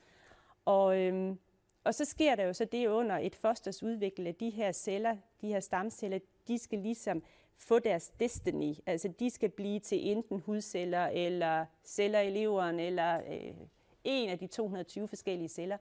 Og, 0.65 0.99
øhm, 0.99 1.39
og 1.85 1.95
så 1.95 2.05
sker 2.05 2.35
der 2.35 2.45
jo 2.45 2.53
så 2.53 2.65
det 2.65 2.87
under 2.87 3.19
et 3.19 3.35
fosters 3.35 3.83
udvikling, 3.83 4.29
at 4.29 4.41
de 4.41 4.51
her 4.51 4.73
celler, 4.73 5.17
de 5.41 5.49
her 5.49 5.61
stamceller, 5.61 6.19
de 6.49 6.59
skal 6.59 6.79
ligesom 6.79 7.23
få 7.57 7.79
deres 7.79 8.13
destiny. 8.21 8.75
Altså 8.87 9.09
de 9.09 9.31
skal 9.31 9.49
blive 9.49 9.81
til 9.81 10.11
enten 10.11 10.41
hudceller, 10.41 11.07
eller 11.07 11.67
celler 11.85 12.21
i 12.21 12.31
leveren, 12.31 12.81
eller 12.81 13.21
øh, 13.33 13.55
en 14.05 14.29
af 14.29 14.39
de 14.39 14.47
220 14.47 15.09
forskellige 15.09 15.49
celler. 15.49 15.77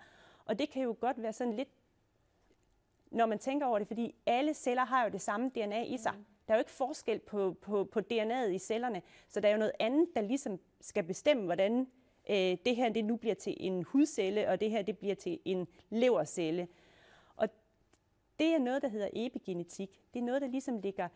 Og 0.46 0.60
det 0.60 0.70
kan 0.70 0.84
jo 0.84 0.96
godt 1.00 1.22
være 1.22 1.34
sådan 1.34 1.54
lidt, 1.54 1.70
når 3.12 3.26
man 3.26 3.40
tænker 3.40 3.66
over 3.66 3.80
det, 3.80 3.88
fordi 3.88 4.16
alle 4.26 4.54
celler 4.54 4.86
har 4.86 5.04
jo 5.04 5.10
det 5.10 5.22
samme 5.22 5.50
DNA 5.50 5.84
i 5.84 5.98
sig. 5.98 6.14
Mm. 6.18 6.26
Der 6.48 6.54
er 6.54 6.58
jo 6.58 6.62
ikke 6.62 6.72
forskel 6.72 7.20
på, 7.20 7.54
på, 7.62 7.84
på 7.84 8.00
DNA'et 8.00 8.48
i 8.48 8.60
cellerne, 8.60 9.02
så 9.30 9.40
der 9.40 9.48
er 9.48 9.52
jo 9.52 9.58
noget 9.58 9.74
andet, 9.80 10.08
der 10.16 10.22
ligesom 10.22 10.60
skal 10.82 11.04
bestemme, 11.04 11.44
hvordan 11.44 11.88
øh, 12.30 12.58
det 12.66 12.76
her 12.76 12.90
det 12.90 13.06
nu 13.06 13.16
bliver 13.16 13.36
til 13.36 13.58
en 13.60 13.84
hudcelle, 13.84 14.50
og 14.50 14.62
det 14.62 14.72
her 14.72 14.82
det 14.82 14.98
bliver 14.98 15.16
til 15.16 15.40
en 15.46 15.68
levercelle. 15.90 16.68
Og 17.36 17.50
det 18.40 18.54
er 18.54 18.60
noget, 18.60 18.82
der 18.82 18.88
hedder 18.88 19.10
epigenetik. 19.14 20.02
Det 20.14 20.20
er 20.20 20.24
noget, 20.24 20.42
der 20.42 20.48
ligesom 20.48 20.78
ligger 20.78 21.08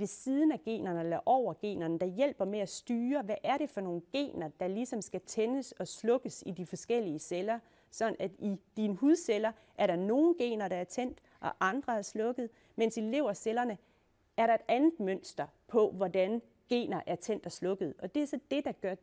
ved 0.00 0.06
siden 0.06 0.52
af 0.52 0.62
generne 0.62 1.00
eller 1.00 1.20
over 1.26 1.54
generne, 1.60 1.98
der 1.98 2.06
hjælper 2.06 2.44
med 2.44 2.58
at 2.58 2.68
styre, 2.68 3.22
hvad 3.22 3.36
er 3.42 3.56
det 3.56 3.70
for 3.70 3.80
nogle 3.80 4.02
gener, 4.12 4.50
der 4.60 4.68
ligesom 4.68 5.02
skal 5.02 5.20
tændes 5.20 5.72
og 5.72 5.88
slukkes 5.88 6.42
i 6.46 6.50
de 6.50 6.66
forskellige 6.66 7.18
celler, 7.18 7.58
sådan 7.90 8.16
at 8.18 8.30
i 8.38 8.56
dine 8.76 8.94
hudceller 8.94 9.52
er 9.78 9.86
der 9.86 9.96
nogle 9.96 10.34
gener, 10.38 10.68
der 10.68 10.76
er 10.76 10.84
tændt, 10.84 11.18
og 11.40 11.52
andre 11.60 11.98
er 11.98 12.02
slukket, 12.02 12.50
mens 12.76 12.96
i 12.96 13.00
levercellerne 13.00 13.78
er 14.36 14.46
der 14.46 14.54
et 14.54 14.60
andet 14.68 15.00
mønster 15.00 15.46
på, 15.68 15.90
hvordan 15.90 16.42
gener 16.68 17.00
er 17.06 17.16
tændt 17.16 17.46
og 17.46 17.52
slukket. 17.52 17.94
Og 17.98 18.14
det 18.14 18.22
er 18.22 18.26
så 18.26 18.38
det, 18.50 18.64
der 18.64 18.72
gør 18.72 18.94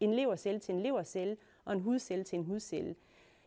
en 0.00 0.14
levercelle 0.14 0.60
til 0.60 0.74
en 0.74 0.80
levercelle, 0.80 1.36
og 1.64 1.72
en 1.72 1.80
hudcelle 1.80 2.24
til 2.24 2.38
en 2.38 2.44
hudcelle. 2.44 2.96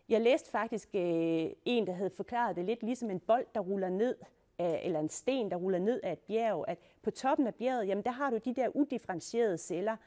Jeg 0.10 0.22
læste 0.22 0.50
faktisk 0.50 0.90
øh, 0.94 1.50
en, 1.66 1.88
der 1.88 1.94
havde 1.94 2.10
forklaret 2.10 2.56
det 2.56 2.66
lidt 2.66 2.84
ligesom 2.84 3.10
en 3.10 3.20
bold, 3.20 3.46
der 3.56 3.62
ruller 3.62 3.90
ned 3.90 4.16
eller 4.60 5.00
en 5.00 5.10
sten, 5.10 5.52
der 5.52 5.58
ruller 5.58 5.80
ned 5.80 6.00
af 6.04 6.12
et 6.12 6.20
bjerg, 6.20 6.65
at 6.67 6.80
på 7.04 7.12
toppen 7.12 7.48
af 7.48 7.56
bjerget, 7.56 7.88
jamen 7.88 8.04
der 8.04 8.12
har 8.12 8.30
du 8.30 8.38
de 8.38 8.54
der 8.54 8.67
udifferentierede 8.67 9.58
celler, 9.58 9.98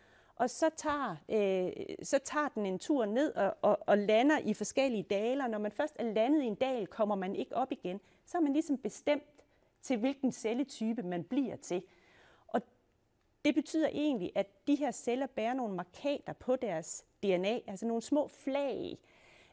og 0.40 0.50
så 0.50 0.70
tager, 0.76 1.16
øh, 1.28 1.96
så 2.02 2.18
tager 2.18 2.48
den 2.48 2.66
en 2.66 2.78
tur 2.78 3.04
ned 3.04 3.34
og, 3.34 3.56
og, 3.62 3.78
og 3.86 3.98
lander 3.98 4.38
i 4.38 4.54
forskellige 4.54 5.02
daler. 5.02 5.46
Når 5.46 5.58
man 5.58 5.72
først 5.72 5.96
er 5.98 6.12
landet 6.12 6.42
i 6.42 6.46
en 6.46 6.54
dal, 6.54 6.86
kommer 6.86 7.14
man 7.14 7.34
ikke 7.36 7.56
op 7.56 7.72
igen. 7.72 8.00
Så 8.26 8.38
er 8.38 8.42
man 8.42 8.52
ligesom 8.52 8.78
bestemt 8.78 9.44
til, 9.82 9.96
hvilken 9.96 10.32
celletype 10.32 11.02
man 11.02 11.24
bliver 11.24 11.56
til. 11.56 11.82
Og 12.46 12.62
det 13.44 13.54
betyder 13.54 13.88
egentlig, 13.88 14.32
at 14.34 14.46
de 14.66 14.74
her 14.74 14.90
celler 14.90 15.26
bærer 15.26 15.54
nogle 15.54 15.74
markater 15.74 16.32
på 16.32 16.56
deres 16.56 17.04
DNA, 17.22 17.60
altså 17.66 17.86
nogle 17.86 18.02
små 18.02 18.28
flag. 18.28 18.98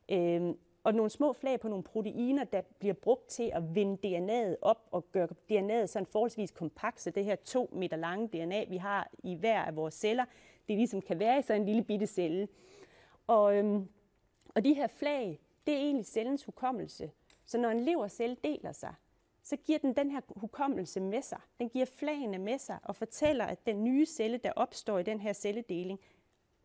Øh, 0.09 0.53
og 0.87 0.95
nogle 0.95 1.09
små 1.09 1.33
flag 1.33 1.59
på 1.59 1.67
nogle 1.67 1.83
proteiner, 1.83 2.43
der 2.43 2.61
bliver 2.79 2.93
brugt 2.93 3.27
til 3.27 3.51
at 3.53 3.75
vinde 3.75 3.97
DNA'et 4.05 4.55
op 4.61 4.87
og 4.91 5.11
gøre 5.11 5.27
DNA'et 5.51 5.85
sådan 5.85 6.05
forholdsvis 6.05 6.51
kompakt, 6.51 7.01
så 7.01 7.09
det 7.09 7.25
her 7.25 7.35
to 7.35 7.69
meter 7.73 7.97
lange 7.97 8.27
DNA, 8.27 8.63
vi 8.69 8.77
har 8.77 9.09
i 9.23 9.35
hver 9.35 9.61
af 9.61 9.75
vores 9.75 9.93
celler, 9.93 10.25
det 10.67 10.77
ligesom 10.77 11.01
kan 11.01 11.19
være 11.19 11.39
i 11.39 11.41
sådan 11.41 11.61
en 11.61 11.65
lille 11.65 11.83
bitte 11.83 12.07
celle. 12.07 12.47
Og, 13.27 13.55
øhm, 13.55 13.89
og 14.55 14.63
de 14.65 14.73
her 14.73 14.87
flag, 14.87 15.39
det 15.67 15.73
er 15.73 15.79
egentlig 15.79 16.05
cellens 16.05 16.43
hukommelse. 16.43 17.11
Så 17.45 17.57
når 17.57 17.69
en 17.69 17.85
levercelle 17.85 18.35
deler 18.43 18.71
sig, 18.71 18.93
så 19.43 19.55
giver 19.55 19.79
den 19.79 19.93
den 19.93 20.11
her 20.11 20.21
hukommelse 20.35 20.99
med 20.99 21.21
sig. 21.21 21.39
Den 21.59 21.69
giver 21.69 21.85
flagene 21.85 22.37
med 22.37 22.57
sig 22.57 22.79
og 22.83 22.95
fortæller, 22.95 23.45
at 23.45 23.65
den 23.65 23.83
nye 23.83 24.05
celle, 24.05 24.37
der 24.37 24.51
opstår 24.55 24.99
i 24.99 25.03
den 25.03 25.19
her 25.19 25.33
celledeling, 25.33 25.99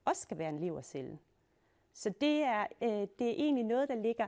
også 0.05 0.23
skal 0.23 0.39
være 0.39 0.49
en 0.49 0.59
levercelle. 0.59 1.19
Så 1.93 2.11
det 2.21 2.43
er, 2.43 2.67
øh, 2.83 3.09
det 3.19 3.27
er 3.29 3.35
egentlig 3.39 3.65
noget, 3.65 3.89
der 3.89 3.95
ligger 3.95 4.27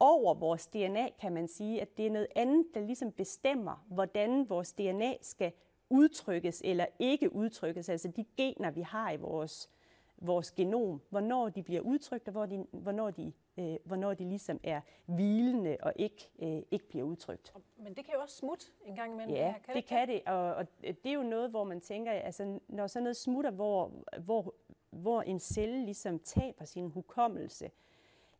over 0.00 0.34
vores 0.34 0.66
DNA, 0.66 1.08
kan 1.20 1.32
man 1.32 1.48
sige, 1.48 1.80
at 1.80 1.96
det 1.96 2.06
er 2.06 2.10
noget 2.10 2.28
andet, 2.36 2.66
der 2.74 2.80
ligesom 2.80 3.12
bestemmer, 3.12 3.84
hvordan 3.88 4.50
vores 4.50 4.72
DNA 4.72 5.14
skal 5.22 5.52
udtrykkes 5.90 6.62
eller 6.64 6.86
ikke 6.98 7.32
udtrykkes, 7.32 7.88
altså 7.88 8.08
de 8.08 8.24
gener, 8.36 8.70
vi 8.70 8.80
har 8.80 9.10
i 9.10 9.16
vores, 9.16 9.70
vores 10.16 10.52
genom, 10.52 11.02
hvornår 11.10 11.48
de 11.48 11.62
bliver 11.62 11.80
udtrykt, 11.80 12.28
og 12.28 12.32
hvor 12.32 12.46
de, 12.46 12.66
hvornår, 12.72 13.10
de, 13.10 13.32
øh, 13.58 13.76
hvornår 13.84 14.14
de 14.14 14.24
ligesom 14.24 14.60
er 14.62 14.80
hvilende 15.06 15.76
og 15.82 15.92
ikke, 15.96 16.30
øh, 16.42 16.62
ikke 16.70 16.88
bliver 16.88 17.04
udtrykt. 17.04 17.54
Men 17.76 17.94
det 17.94 18.04
kan 18.04 18.14
jo 18.14 18.20
også 18.20 18.36
smutte 18.36 18.66
en 18.84 18.96
gang 18.96 19.12
imellem. 19.12 19.34
Ja, 19.34 19.54
det, 19.56 19.62
kan 19.62 19.74
det 19.74 19.86
kan 19.86 20.08
det, 20.08 20.22
og, 20.26 20.54
og 20.54 20.66
det 20.82 21.06
er 21.06 21.12
jo 21.12 21.22
noget, 21.22 21.50
hvor 21.50 21.64
man 21.64 21.80
tænker, 21.80 22.12
altså 22.12 22.60
når 22.68 22.86
sådan 22.86 23.02
noget 23.02 23.16
smutter, 23.16 23.50
hvor, 23.50 23.92
hvor 24.18 24.54
hvor 24.90 25.22
en 25.22 25.40
celle 25.40 25.84
ligesom 25.84 26.18
taber 26.18 26.64
sin 26.64 26.90
hukommelse, 26.90 27.70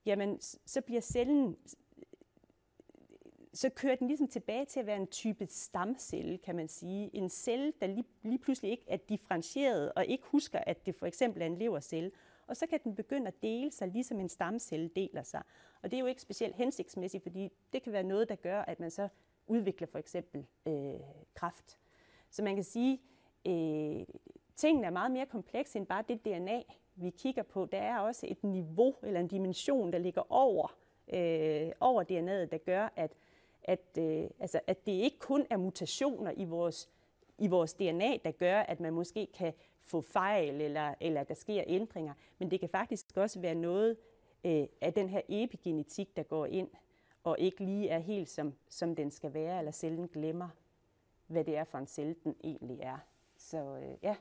jamen 0.07 0.41
så 0.67 0.81
bliver 0.81 1.01
cellen, 1.01 1.57
så 3.53 3.69
kører 3.69 3.97
den 3.97 4.07
ligesom 4.07 4.29
tilbage 4.29 4.65
til 4.65 4.81
at 4.81 4.87
være 4.87 4.97
en 4.97 5.07
type 5.07 5.47
stamcelle, 5.47 6.39
kan 6.39 6.57
man 6.57 6.69
sige. 6.69 7.11
En 7.17 7.29
celle, 7.29 7.73
der 7.81 7.87
lige, 7.87 8.05
lige 8.23 8.39
pludselig 8.39 8.71
ikke 8.71 8.85
er 8.87 8.97
differentieret 8.97 9.93
og 9.93 10.07
ikke 10.07 10.25
husker, 10.27 10.59
at 10.59 10.87
det 10.87 10.95
for 10.95 11.07
eksempel 11.07 11.43
er 11.43 11.47
en 11.47 11.59
levercelle. 11.59 12.11
Og 12.47 12.57
så 12.57 12.67
kan 12.67 12.81
den 12.85 12.95
begynde 12.95 13.27
at 13.27 13.43
dele 13.43 13.71
sig, 13.71 13.89
ligesom 13.89 14.21
en 14.21 14.29
stamcelle 14.29 14.89
deler 14.97 15.23
sig. 15.23 15.43
Og 15.83 15.91
det 15.91 15.97
er 15.97 16.01
jo 16.01 16.07
ikke 16.07 16.23
specielt 16.23 16.55
hensigtsmæssigt, 16.55 17.23
fordi 17.23 17.49
det 17.73 17.83
kan 17.83 17.93
være 17.93 18.03
noget, 18.03 18.29
der 18.29 18.35
gør, 18.35 18.61
at 18.61 18.81
man 18.81 18.91
så 18.91 19.09
udvikler 19.47 19.87
for 19.87 19.99
eksempel 19.99 20.47
øh, 20.67 21.01
kraft. 21.35 21.79
Så 22.31 22.43
man 22.43 22.55
kan 22.55 22.65
sige, 22.65 23.01
øh, 23.47 24.07
tingene 24.59 24.87
er 24.87 24.91
meget 24.91 25.11
mere 25.11 25.27
komplekse 25.27 25.79
end 25.79 25.87
bare 25.87 26.05
det 26.09 26.25
DNA, 26.25 26.63
vi 26.97 27.11
kigger 27.11 27.43
på. 27.43 27.67
Der 27.73 27.79
er 27.79 27.99
også 27.99 28.27
et 28.29 28.45
niveau 28.45 28.95
eller 29.03 29.21
en 29.21 29.29
dimension, 29.29 29.93
der 29.93 29.99
ligger 29.99 30.33
over, 30.33 30.77
øh, 31.13 31.73
over 31.81 32.03
DNA'et, 32.03 32.51
der 32.51 32.59
gør, 32.59 32.89
at, 32.97 33.13
at, 33.65 33.99
øh, 33.99 34.31
altså, 34.41 34.61
at 34.67 34.87
det 34.87 34.93
ikke 34.93 35.19
kun 35.19 35.47
er 35.51 35.57
mutationer 35.57 36.33
i 36.37 36.45
vores, 36.45 36.89
i 37.39 37.49
vores 37.49 37.75
DNA, 37.75 38.17
der 38.25 38.31
gør, 38.31 38.61
at 38.61 38.81
man 38.81 38.93
måske 38.93 39.27
kan 39.27 39.53
få 39.81 40.01
fejl, 40.01 40.61
eller, 40.61 40.95
eller 41.01 41.23
der 41.23 41.35
sker 41.35 41.65
ændringer, 41.67 42.15
men 42.39 42.51
det 42.51 42.61
kan 42.61 42.69
faktisk 42.69 43.17
også 43.17 43.41
være 43.41 43.55
noget 43.55 43.97
øh, 44.45 44.67
af 44.81 44.93
den 44.93 45.09
her 45.09 45.21
epigenetik, 45.29 46.17
der 46.17 46.23
går 46.23 46.47
ind, 46.47 46.69
og 47.25 47.37
ikke 47.39 47.65
lige 47.65 47.89
er 47.89 47.99
helt 47.99 48.29
som, 48.29 48.55
som 48.69 48.95
den 48.95 49.11
skal 49.11 49.35
være, 49.35 49.59
eller 49.59 49.73
cellen 49.73 50.09
glemmer, 50.09 50.49
hvad 51.27 51.45
det 51.45 51.57
er 51.57 51.65
for 51.65 51.79
en 51.79 51.87
celle, 51.87 52.15
den 52.25 52.37
egentlig 52.45 52.81
er. 52.81 52.99
Så 53.37 53.59
øh, 53.59 53.97
ja. 54.03 54.17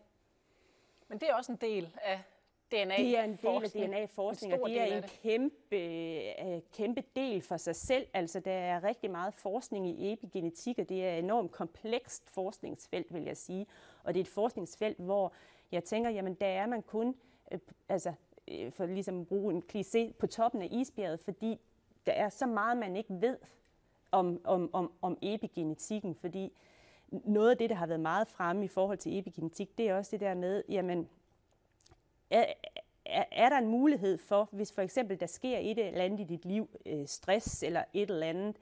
Men 1.07 1.19
det 1.19 1.29
er 1.29 1.33
også 1.33 1.51
en 1.51 1.57
del 1.61 1.89
af 2.03 2.23
DNA 2.71 2.97
Det 2.97 3.17
er 3.17 3.23
en 3.23 3.37
del 3.41 3.63
af 3.63 3.71
DNA-forskning, 3.71 4.53
og 4.53 4.69
det 4.69 4.81
er 4.81 4.97
en 4.97 5.03
kæmpe, 5.03 5.75
uh, 6.45 6.61
kæmpe 6.73 7.03
del 7.15 7.41
for 7.41 7.57
sig 7.57 7.75
selv. 7.75 8.07
Altså, 8.13 8.39
der 8.39 8.51
er 8.51 8.83
rigtig 8.83 9.11
meget 9.11 9.33
forskning 9.33 9.87
i 9.87 10.13
epigenetik, 10.13 10.79
og 10.79 10.89
det 10.89 11.05
er 11.05 11.13
et 11.13 11.19
enormt 11.19 11.51
komplekst 11.51 12.29
forskningsfelt, 12.29 13.13
vil 13.13 13.23
jeg 13.23 13.37
sige. 13.37 13.67
Og 14.03 14.13
det 14.13 14.19
er 14.19 14.23
et 14.23 14.29
forskningsfelt, 14.31 14.97
hvor 14.99 15.33
jeg 15.71 15.83
tænker, 15.83 16.09
jamen 16.09 16.33
der 16.33 16.47
er 16.47 16.65
man 16.65 16.81
kun, 16.81 17.15
uh, 17.51 17.59
altså 17.89 18.13
uh, 18.51 18.71
for 18.71 18.85
ligesom 18.85 19.21
at 19.21 19.27
bruge 19.27 19.53
en 19.53 19.63
kliché, 19.73 20.13
på 20.13 20.27
toppen 20.27 20.61
af 20.61 20.67
isbjerget, 20.71 21.19
fordi 21.19 21.59
der 22.05 22.11
er 22.11 22.29
så 22.29 22.45
meget, 22.45 22.77
man 22.77 22.95
ikke 22.95 23.21
ved 23.21 23.37
om, 24.11 24.41
om, 24.43 24.69
om, 24.73 24.91
om 25.01 25.17
epigenetikken, 25.21 26.15
fordi 26.15 26.53
noget 27.11 27.51
af 27.51 27.57
det, 27.57 27.69
der 27.69 27.75
har 27.75 27.87
været 27.87 27.99
meget 27.99 28.27
fremme 28.27 28.65
i 28.65 28.67
forhold 28.67 28.97
til 28.97 29.19
epigenetik, 29.19 29.77
det 29.77 29.89
er 29.89 29.95
også 29.95 30.11
det 30.11 30.19
der 30.19 30.33
med, 30.33 30.63
jamen, 30.69 31.09
er, 32.29 32.53
er, 33.05 33.25
er 33.31 33.49
der 33.49 33.57
en 33.57 33.67
mulighed 33.67 34.17
for, 34.17 34.49
hvis 34.51 34.71
for 34.71 34.81
eksempel 34.81 35.19
der 35.19 35.25
sker 35.25 35.57
et 35.57 35.79
eller 35.79 36.03
andet 36.03 36.19
i 36.19 36.23
dit 36.23 36.45
liv, 36.45 36.69
øh, 36.85 37.07
stress 37.07 37.63
eller 37.63 37.83
et 37.93 38.09
eller 38.09 38.27
andet, 38.27 38.57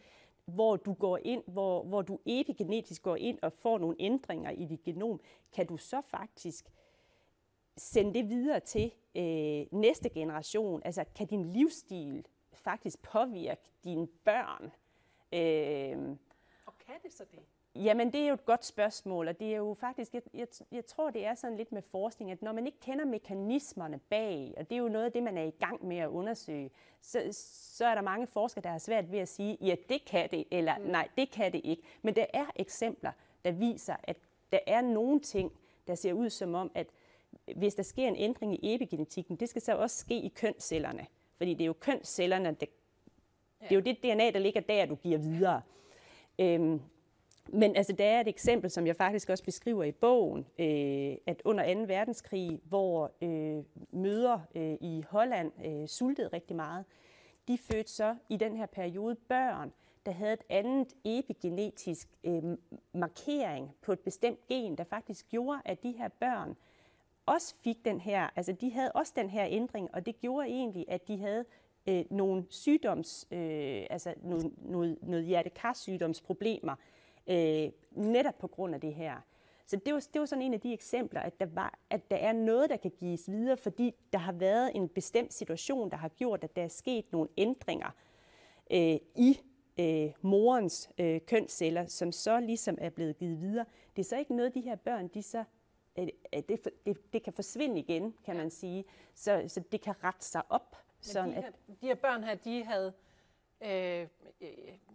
hvor 0.45 0.75
du 0.75 0.93
går 0.93 1.19
ind, 1.23 1.43
hvor, 1.47 1.83
hvor 1.83 2.01
du 2.01 2.19
epigenetisk 2.25 3.03
går 3.03 3.15
ind 3.15 3.39
og 3.41 3.53
får 3.53 3.77
nogle 3.77 3.95
ændringer 3.99 4.51
i 4.51 4.65
dit 4.65 4.83
genom, 4.83 5.19
kan 5.53 5.67
du 5.67 5.77
så 5.77 6.01
faktisk 6.01 6.71
sende 7.77 8.13
det 8.13 8.29
videre 8.29 8.59
til 8.59 8.93
øh, 9.15 9.65
næste 9.71 10.09
generation? 10.09 10.81
Altså, 10.85 11.05
kan 11.15 11.27
din 11.27 11.53
livsstil 11.53 12.25
faktisk 12.53 13.01
påvirke 13.01 13.71
dine 13.83 14.07
børn? 14.07 14.71
Øh, 15.33 16.17
og 16.65 16.73
kan 16.77 16.95
det 17.03 17.13
så 17.13 17.23
det? 17.31 17.39
Jamen, 17.75 18.13
det 18.13 18.21
er 18.21 18.27
jo 18.27 18.33
et 18.33 18.45
godt 18.45 18.65
spørgsmål, 18.65 19.27
og 19.27 19.39
det 19.39 19.53
er 19.53 19.57
jo 19.57 19.73
faktisk, 19.73 20.13
jeg, 20.13 20.21
jeg, 20.33 20.47
jeg 20.71 20.85
tror, 20.85 21.09
det 21.09 21.25
er 21.25 21.35
sådan 21.35 21.57
lidt 21.57 21.71
med 21.71 21.81
forskning, 21.81 22.31
at 22.31 22.41
når 22.41 22.53
man 22.53 22.65
ikke 22.65 22.79
kender 22.79 23.05
mekanismerne 23.05 23.99
bag, 23.99 24.53
og 24.57 24.69
det 24.69 24.75
er 24.75 24.79
jo 24.79 24.87
noget 24.87 25.05
af 25.05 25.11
det, 25.11 25.23
man 25.23 25.37
er 25.37 25.43
i 25.43 25.53
gang 25.59 25.87
med 25.87 25.97
at 25.97 26.07
undersøge, 26.07 26.69
så, 27.01 27.27
så 27.77 27.85
er 27.85 27.95
der 27.95 28.01
mange 28.01 28.27
forskere, 28.27 28.61
der 28.63 28.69
har 28.69 28.77
svært 28.77 29.11
ved 29.11 29.19
at 29.19 29.27
sige, 29.27 29.57
ja, 29.61 29.75
det 29.89 30.05
kan 30.05 30.31
det, 30.31 30.45
eller 30.51 30.77
mm. 30.77 30.85
nej, 30.85 31.07
det 31.17 31.31
kan 31.31 31.53
det 31.53 31.61
ikke. 31.63 31.83
Men 32.01 32.15
der 32.15 32.25
er 32.33 32.45
eksempler, 32.55 33.11
der 33.45 33.51
viser, 33.51 33.95
at 34.03 34.17
der 34.51 34.59
er 34.67 34.81
nogle 34.81 35.19
ting, 35.19 35.51
der 35.87 35.95
ser 35.95 36.13
ud 36.13 36.29
som 36.29 36.55
om, 36.55 36.71
at 36.75 36.87
hvis 37.55 37.75
der 37.75 37.83
sker 37.83 38.07
en 38.07 38.15
ændring 38.15 38.65
i 38.65 38.75
epigenetikken, 38.75 39.35
det 39.35 39.49
skal 39.49 39.61
så 39.61 39.75
også 39.75 39.97
ske 39.97 40.15
i 40.15 40.27
kønscellerne. 40.27 41.05
Fordi 41.37 41.53
det 41.53 41.61
er 41.61 41.65
jo 41.67 41.73
kønscellerne, 41.73 42.55
der, 42.59 42.65
ja. 43.61 43.65
det 43.65 43.71
er 43.71 43.75
jo 43.75 43.81
det 43.81 44.03
DNA, 44.03 44.31
der 44.31 44.39
ligger 44.39 44.61
der, 44.61 44.85
du 44.85 44.95
giver 44.95 45.17
videre. 45.17 45.61
Øhm, 46.39 46.81
men 47.49 47.75
altså, 47.75 47.93
der 47.93 48.05
er 48.05 48.21
et 48.21 48.27
eksempel, 48.27 48.69
som 48.69 48.87
jeg 48.87 48.95
faktisk 48.95 49.29
også 49.29 49.43
beskriver 49.43 49.83
i 49.83 49.91
bogen, 49.91 50.45
øh, 50.59 51.17
at 51.25 51.41
under 51.45 51.73
2. 51.73 51.79
verdenskrig, 51.81 52.59
hvor 52.63 53.11
øh, 53.21 53.63
møder 53.91 54.39
øh, 54.55 54.77
i 54.81 55.03
Holland 55.09 55.51
øh, 55.65 55.87
sultede 55.87 56.27
rigtig 56.27 56.55
meget, 56.55 56.85
de 57.47 57.57
fødte 57.57 57.91
så 57.91 58.15
i 58.29 58.37
den 58.37 58.57
her 58.57 58.65
periode 58.65 59.15
børn, 59.15 59.71
der 60.05 60.11
havde 60.11 60.33
et 60.33 60.43
andet 60.49 60.93
epigenetisk 61.03 62.07
øh, 62.23 62.43
markering 62.93 63.75
på 63.81 63.91
et 63.91 63.99
bestemt 63.99 64.47
gen, 64.47 64.77
der 64.77 64.83
faktisk 64.83 65.29
gjorde, 65.29 65.61
at 65.65 65.83
de 65.83 65.91
her 65.91 66.07
børn 66.07 66.55
også 67.25 67.55
fik 67.63 67.85
den 67.85 68.01
her, 68.01 68.29
altså 68.35 68.51
de 68.51 68.71
havde 68.71 68.91
også 68.91 69.13
den 69.15 69.29
her 69.29 69.45
ændring, 69.49 69.89
og 69.93 70.05
det 70.05 70.19
gjorde 70.19 70.47
egentlig, 70.47 70.85
at 70.87 71.07
de 71.07 71.17
havde 71.17 71.45
øh, 71.87 72.05
nogle 72.09 72.45
sygdoms, 72.49 73.27
øh, 73.31 73.85
altså 73.89 74.13
nogle, 74.23 74.51
noget, 74.57 74.97
noget 75.01 75.25
hjertekarsygdomsproblemer, 75.25 76.75
øh, 77.27 77.71
netop 77.91 78.37
på 78.37 78.47
grund 78.47 78.75
af 78.75 78.81
det 78.81 78.93
her. 78.93 79.21
Så 79.67 79.75
det 79.85 79.93
var, 79.93 80.07
det 80.13 80.19
var 80.19 80.25
sådan 80.25 80.41
en 80.41 80.53
af 80.53 80.59
de 80.59 80.73
eksempler, 80.73 81.21
at 81.21 81.39
der, 81.39 81.45
var, 81.45 81.79
at 81.89 82.11
der 82.11 82.17
er 82.17 82.33
noget, 82.33 82.69
der 82.69 82.77
kan 82.77 82.91
gives 82.99 83.31
videre, 83.31 83.57
fordi 83.57 83.93
der 84.13 84.19
har 84.19 84.31
været 84.31 84.71
en 84.75 84.89
bestemt 84.89 85.33
situation, 85.33 85.91
der 85.91 85.97
har 85.97 86.09
gjort, 86.09 86.43
at 86.43 86.55
der 86.55 86.63
er 86.63 86.67
sket 86.67 87.11
nogle 87.11 87.29
ændringer 87.37 87.89
øh, 88.71 88.97
i 89.15 89.39
øh, 89.79 90.11
morens 90.21 90.89
øh, 90.97 91.21
kønsceller, 91.27 91.85
som 91.85 92.11
så 92.11 92.39
ligesom 92.39 92.77
er 92.81 92.89
blevet 92.89 93.17
givet 93.17 93.41
videre. 93.41 93.65
Det 93.95 94.01
er 94.01 94.05
så 94.05 94.17
ikke 94.17 94.35
noget, 94.35 94.53
de 94.53 94.61
her 94.61 94.75
børn, 94.75 95.07
de 95.07 95.21
så, 95.23 95.43
øh, 95.99 96.07
det, 96.33 96.67
det, 96.85 97.13
det 97.13 97.23
kan 97.23 97.33
forsvinde 97.33 97.79
igen, 97.79 98.13
kan 98.25 98.35
man 98.35 98.49
sige. 98.49 98.85
Så, 99.15 99.43
så 99.47 99.59
det 99.71 99.81
kan 99.81 100.03
rette 100.03 100.25
sig 100.25 100.41
op. 100.49 100.75
Men 100.75 101.03
sådan 101.03 101.29
de, 101.29 101.33
her, 101.35 101.47
at, 101.47 101.53
de 101.81 101.87
her 101.87 101.95
børn 101.95 102.23
her, 102.23 102.35
de 102.35 102.63
havde 102.63 102.93
øh, 103.65 104.07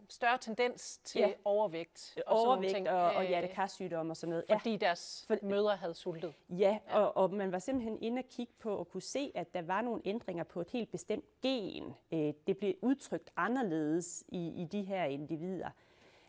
større 0.09 0.39
tendens 0.39 1.01
til 1.05 1.21
ja. 1.21 1.33
overvægt. 1.45 2.19
Og 2.27 2.39
overvægt 2.39 2.75
ting, 2.75 2.91
og, 2.91 3.13
og 3.13 3.27
hjertekarsygdom 3.27 4.11
og 4.11 4.17
sådan 4.17 4.31
noget. 4.31 4.45
Fordi 4.49 4.71
ja. 4.71 4.77
deres 4.77 5.25
For, 5.27 5.37
mødre 5.43 5.77
havde 5.77 5.95
sultet. 5.95 6.35
Ja, 6.49 6.79
ja. 6.89 6.99
Og, 6.99 7.17
og 7.17 7.35
man 7.35 7.53
var 7.53 7.59
simpelthen 7.59 8.03
inde 8.03 8.19
og 8.19 8.25
kigge 8.31 8.53
på 8.59 8.77
og 8.77 8.89
kunne 8.89 9.03
se, 9.03 9.33
at 9.35 9.55
der 9.55 9.63
var 9.63 9.83
nogle 9.83 10.03
ændringer 10.05 10.45
på 10.45 10.61
et 10.61 10.71
helt 10.71 10.91
bestemt 10.91 11.25
gen. 11.43 11.95
Øh, 12.13 12.35
det 12.47 12.59
blev 12.59 12.75
udtrykt 12.83 13.31
anderledes 13.37 14.25
i, 14.29 14.63
i 14.63 14.65
de 14.65 14.83
her 14.83 15.05
individer. 15.05 15.71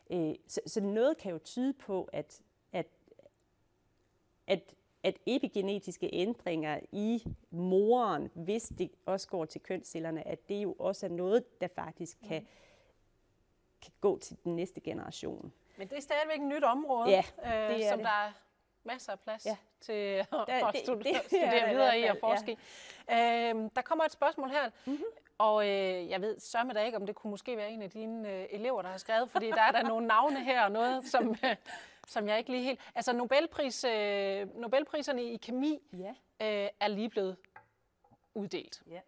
Øh, 0.10 0.36
så, 0.48 0.62
så 0.66 0.82
noget 0.82 1.18
kan 1.18 1.32
jo 1.32 1.38
tyde 1.38 1.74
på, 1.74 2.10
at, 2.14 2.42
at, 2.72 2.88
at 4.48 4.76
at 5.04 5.18
epigenetiske 5.26 6.10
ændringer 6.14 6.80
i 6.92 7.24
moren, 7.52 8.30
hvis 8.34 8.74
det 8.78 8.92
også 9.06 9.28
går 9.28 9.46
til 9.46 9.62
kønscellerne, 9.62 10.28
at 10.28 10.50
det 10.50 10.64
jo 10.64 10.76
også 10.80 11.06
er 11.06 11.10
noget, 11.10 11.62
der 11.62 11.68
faktisk 11.76 12.18
kan, 12.28 12.42
mm 12.42 12.48
kan 13.82 13.92
gå 14.02 14.18
til 14.20 14.38
den 14.44 14.56
næste 14.56 14.82
generation. 14.82 15.54
Men 15.78 15.88
det 15.88 15.98
er 15.98 16.02
stadigvæk 16.02 16.40
et 16.40 16.48
nyt 16.48 16.64
område, 16.64 17.10
ja, 17.10 17.24
øh, 17.46 17.78
det 17.78 17.90
som 17.90 17.98
det. 17.98 18.06
der 18.06 18.28
er 18.28 18.32
masser 18.84 19.12
af 19.12 19.20
plads 19.20 19.46
ja. 19.46 19.58
til 19.80 19.94
at 19.94 20.28
det, 20.74 20.82
studere, 20.84 21.14
det, 21.14 21.26
studere 21.26 21.70
videre 21.70 22.00
i 22.00 22.04
og 22.04 22.18
forske 22.20 22.58
ja. 23.10 23.50
øhm, 23.50 23.70
Der 23.70 23.82
kommer 23.82 24.06
et 24.06 24.12
spørgsmål 24.12 24.50
her, 24.50 24.70
mm-hmm. 24.86 25.04
og 25.38 25.68
øh, 25.68 26.10
jeg 26.10 26.22
ved 26.22 26.40
sørme 26.40 26.74
da 26.74 26.84
ikke, 26.84 26.98
om 26.98 27.06
det 27.06 27.16
kunne 27.16 27.32
måske 27.32 27.58
være 27.58 27.72
en 27.72 27.82
af 27.82 27.90
dine 27.90 28.30
øh, 28.30 28.46
elever, 28.50 28.82
der 28.82 28.90
har 28.90 28.98
skrevet, 28.98 29.32
fordi 29.32 29.48
der 29.48 29.62
er 29.62 29.72
der 29.72 29.84
nogle 29.84 30.08
navne 30.08 30.44
her 30.44 30.64
og 30.64 30.72
noget, 30.72 31.06
som, 31.08 31.30
øh, 31.46 31.56
som 32.12 32.28
jeg 32.28 32.38
ikke 32.38 32.52
lige 32.52 32.64
helt... 32.64 32.80
Altså 32.96 33.14
Nobelpris, 33.14 33.84
øh, 33.84 34.56
Nobelpriserne 34.56 35.24
i 35.24 35.38
kemi 35.38 35.80
ja. 35.94 36.10
øh, 36.42 36.70
er 36.80 36.88
lige 36.88 37.10
blevet 37.10 37.38
uddelt. 38.34 38.84
Ja. 38.88 39.02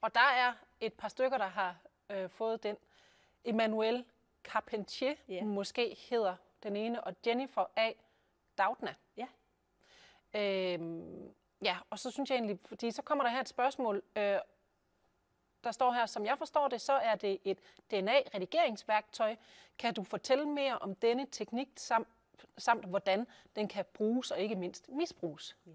Og 0.00 0.14
der 0.14 0.20
er 0.36 0.52
et 0.80 0.92
par 0.92 1.08
stykker, 1.08 1.38
der 1.38 1.46
har 1.46 1.76
øh, 2.10 2.30
fået 2.30 2.62
den. 2.62 2.76
Emmanuel 3.44 4.04
Carpentier, 4.44 5.14
yeah. 5.30 5.46
måske 5.46 5.96
hedder 6.10 6.36
den 6.62 6.76
ene, 6.76 7.04
og 7.04 7.16
Jennifer 7.26 7.64
A. 7.76 7.92
Doudna. 8.58 8.94
Ja. 9.16 9.26
Øhm, 10.34 11.34
ja, 11.62 11.76
og 11.90 11.98
så 11.98 12.10
synes 12.10 12.30
jeg 12.30 12.36
egentlig, 12.36 12.58
fordi 12.64 12.90
så 12.90 13.02
kommer 13.02 13.24
der 13.24 13.30
her 13.30 13.40
et 13.40 13.48
spørgsmål, 13.48 14.02
øh, 14.16 14.38
der 15.64 15.70
står 15.72 15.92
her, 15.92 16.06
som 16.06 16.26
jeg 16.26 16.38
forstår 16.38 16.68
det, 16.68 16.80
så 16.80 16.92
er 16.92 17.14
det 17.14 17.38
et 17.44 17.58
DNA-redigeringsværktøj. 17.90 19.36
Kan 19.78 19.94
du 19.94 20.04
fortælle 20.04 20.46
mere 20.48 20.78
om 20.78 20.94
denne 20.94 21.26
teknik, 21.32 21.68
samt, 21.76 22.08
samt 22.58 22.84
hvordan 22.84 23.26
den 23.56 23.68
kan 23.68 23.84
bruges 23.94 24.30
og 24.30 24.40
ikke 24.40 24.54
mindst 24.54 24.88
misbruges? 24.88 25.56
Ja. 25.66 25.70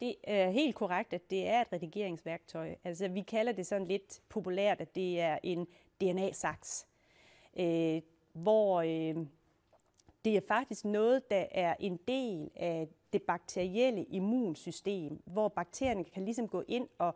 Det 0.00 0.14
er 0.24 0.50
helt 0.50 0.74
korrekt, 0.74 1.12
at 1.12 1.30
det 1.30 1.48
er 1.48 1.60
et 1.60 1.72
redigeringsværktøj. 1.72 2.74
Altså, 2.84 3.08
vi 3.08 3.22
kalder 3.22 3.52
det 3.52 3.66
sådan 3.66 3.86
lidt 3.86 4.20
populært, 4.28 4.80
at 4.80 4.94
det 4.94 5.20
er 5.20 5.38
en 5.42 5.66
DNA-saks 6.00 6.86
øh, 7.58 8.02
hvor 8.32 8.80
øh, 8.80 9.26
det 10.24 10.36
er 10.36 10.40
faktisk 10.48 10.84
noget, 10.84 11.30
der 11.30 11.46
er 11.50 11.74
en 11.80 11.96
del 12.08 12.50
af 12.56 12.88
det 13.12 13.22
bakterielle 13.22 14.04
immunsystem, 14.04 15.22
hvor 15.24 15.48
bakterierne 15.48 16.04
kan 16.04 16.24
ligesom 16.24 16.48
gå 16.48 16.64
ind 16.68 16.88
og, 16.98 17.14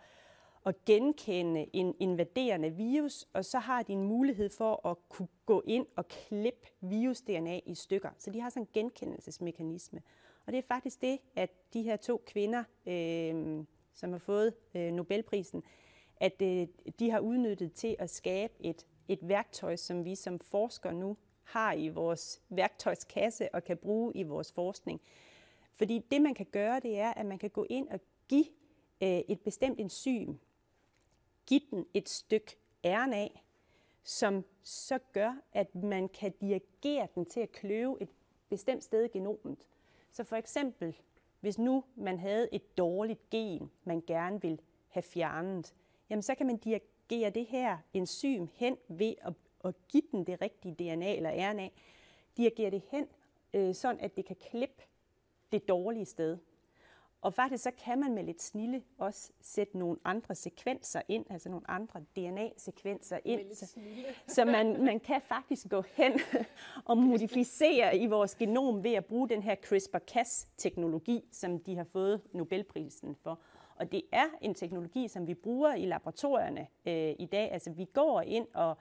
og 0.64 0.75
genkende 0.87 1.66
en 1.72 1.94
invaderende 1.98 2.70
virus, 2.70 3.29
og 3.33 3.44
så 3.44 3.59
har 3.59 3.83
de 3.83 3.92
en 3.92 4.03
mulighed 4.03 4.51
for 4.51 4.88
at 4.88 4.96
kunne 5.09 5.29
gå 5.46 5.62
ind 5.66 5.87
og 5.96 6.09
klippe 6.09 6.68
virus-DNA 6.81 7.61
i 7.66 7.75
stykker. 7.75 8.11
Så 8.18 8.31
de 8.31 8.40
har 8.40 8.51
sådan 8.51 8.62
en 8.62 8.68
genkendelsesmekanisme. 8.75 10.03
Og 10.46 10.53
det 10.53 10.59
er 10.59 10.62
faktisk 10.62 11.01
det, 11.01 11.18
at 11.37 11.51
de 11.72 11.83
her 11.83 11.96
to 11.96 12.22
kvinder, 12.27 12.64
øh, 12.87 13.64
som 13.94 14.12
har 14.12 14.18
fået 14.18 14.55
øh, 14.75 14.92
Nobelprisen, 14.92 15.62
at 16.16 16.42
øh, 16.42 16.66
de 16.98 17.11
har 17.11 17.18
udnyttet 17.18 17.72
til 17.72 17.96
at 17.98 18.11
skabe 18.11 18.53
et 18.61 18.87
et 19.09 19.29
værktøj, 19.29 19.77
som 19.77 20.05
vi 20.05 20.14
som 20.14 20.38
forskere 20.38 20.94
nu 20.94 21.16
har 21.42 21.72
i 21.72 21.88
vores 21.88 22.42
værktøjskasse 22.48 23.55
og 23.55 23.64
kan 23.64 23.77
bruge 23.77 24.12
i 24.14 24.22
vores 24.22 24.53
forskning. 24.53 25.01
Fordi 25.75 25.98
det, 26.11 26.22
man 26.22 26.35
kan 26.35 26.46
gøre, 26.46 26.81
det 26.81 26.98
er, 26.98 27.12
at 27.12 27.27
man 27.27 27.38
kan 27.38 27.51
gå 27.51 27.66
ind 27.70 27.88
og 27.88 28.01
give 28.29 28.46
øh, 29.03 29.09
et 29.09 29.40
bestemt 29.40 29.81
enzym, 29.81 30.35
give 31.46 31.61
den 31.70 31.87
et 31.94 32.09
stykke 32.09 32.57
RNA, 32.85 33.28
som 34.02 34.44
så 34.62 34.98
gør, 35.12 35.40
at 35.52 35.74
man 35.74 36.09
kan 36.09 36.33
dirigere 36.40 37.09
den 37.14 37.26
til 37.26 37.40
at 37.40 37.52
kløve 37.52 38.02
et 38.02 38.09
bestemt 38.48 38.85
sted 38.85 39.05
i 39.05 39.09
genomet. 39.09 39.68
Så 40.11 40.24
for 40.24 40.37
eksempel, 40.37 40.96
hvis 41.40 41.59
nu 41.59 41.85
man 41.94 42.18
havde 42.18 42.48
et 42.55 42.78
dårligt 42.78 43.31
gen, 43.31 43.70
man 43.85 44.02
gerne 44.07 44.42
vil 44.42 44.61
have 44.88 45.02
fjernet, 45.02 45.74
jamen 46.11 46.22
så 46.22 46.35
kan 46.35 46.46
man 46.46 46.57
dirigere 46.57 47.31
det 47.31 47.46
her 47.46 47.78
enzym 47.94 48.46
hen 48.55 48.76
ved 48.88 49.14
at, 49.22 49.33
at 49.64 49.74
give 49.88 50.02
den 50.12 50.24
det 50.24 50.40
rigtige 50.40 50.74
DNA 50.74 51.16
eller 51.16 51.50
RNA, 51.50 51.68
dirigere 52.37 52.70
det 52.70 52.83
hen, 52.90 53.09
øh, 53.55 53.74
sådan 53.74 54.00
at 54.00 54.16
det 54.16 54.24
kan 54.24 54.37
klippe 54.37 54.83
det 55.52 55.68
dårlige 55.68 56.05
sted. 56.05 56.38
Og 57.22 57.35
faktisk 57.35 57.62
så 57.62 57.70
kan 57.85 58.00
man 58.00 58.14
med 58.14 58.24
lidt 58.24 58.42
snille 58.42 58.82
også 58.98 59.32
sætte 59.40 59.78
nogle 59.78 59.98
andre 60.04 60.35
sekvenser 60.35 61.02
ind, 61.08 61.26
altså 61.30 61.48
nogle 61.48 61.70
andre 61.70 62.00
DNA-sekvenser 62.16 63.18
ind, 63.24 63.54
så, 63.54 63.78
så 64.26 64.44
man, 64.44 64.85
man 64.85 65.00
kan 65.00 65.20
faktisk 65.20 65.68
gå 65.68 65.82
hen 65.92 66.12
og 66.85 66.98
modificere 66.98 67.96
i 67.96 68.06
vores 68.06 68.35
genom 68.35 68.85
ved 68.85 68.92
at 68.92 69.04
bruge 69.04 69.28
den 69.28 69.42
her 69.42 69.54
CRISPR-Cas-teknologi, 69.54 71.24
som 71.32 71.58
de 71.58 71.76
har 71.76 71.85
fået 71.85 72.20
Nobelprisen 72.32 73.16
for. 73.22 73.40
Og 73.76 73.92
det 73.92 74.02
er 74.12 74.26
en 74.40 74.54
teknologi, 74.54 75.08
som 75.08 75.26
vi 75.26 75.35
bruger 75.35 75.74
i 75.74 75.87
laboratorierne 75.87 76.66
øh, 76.87 77.14
i 77.18 77.28
dag. 77.32 77.52
Altså 77.52 77.70
vi 77.70 77.85
går 77.85 78.20
ind 78.20 78.46
og, 78.54 78.76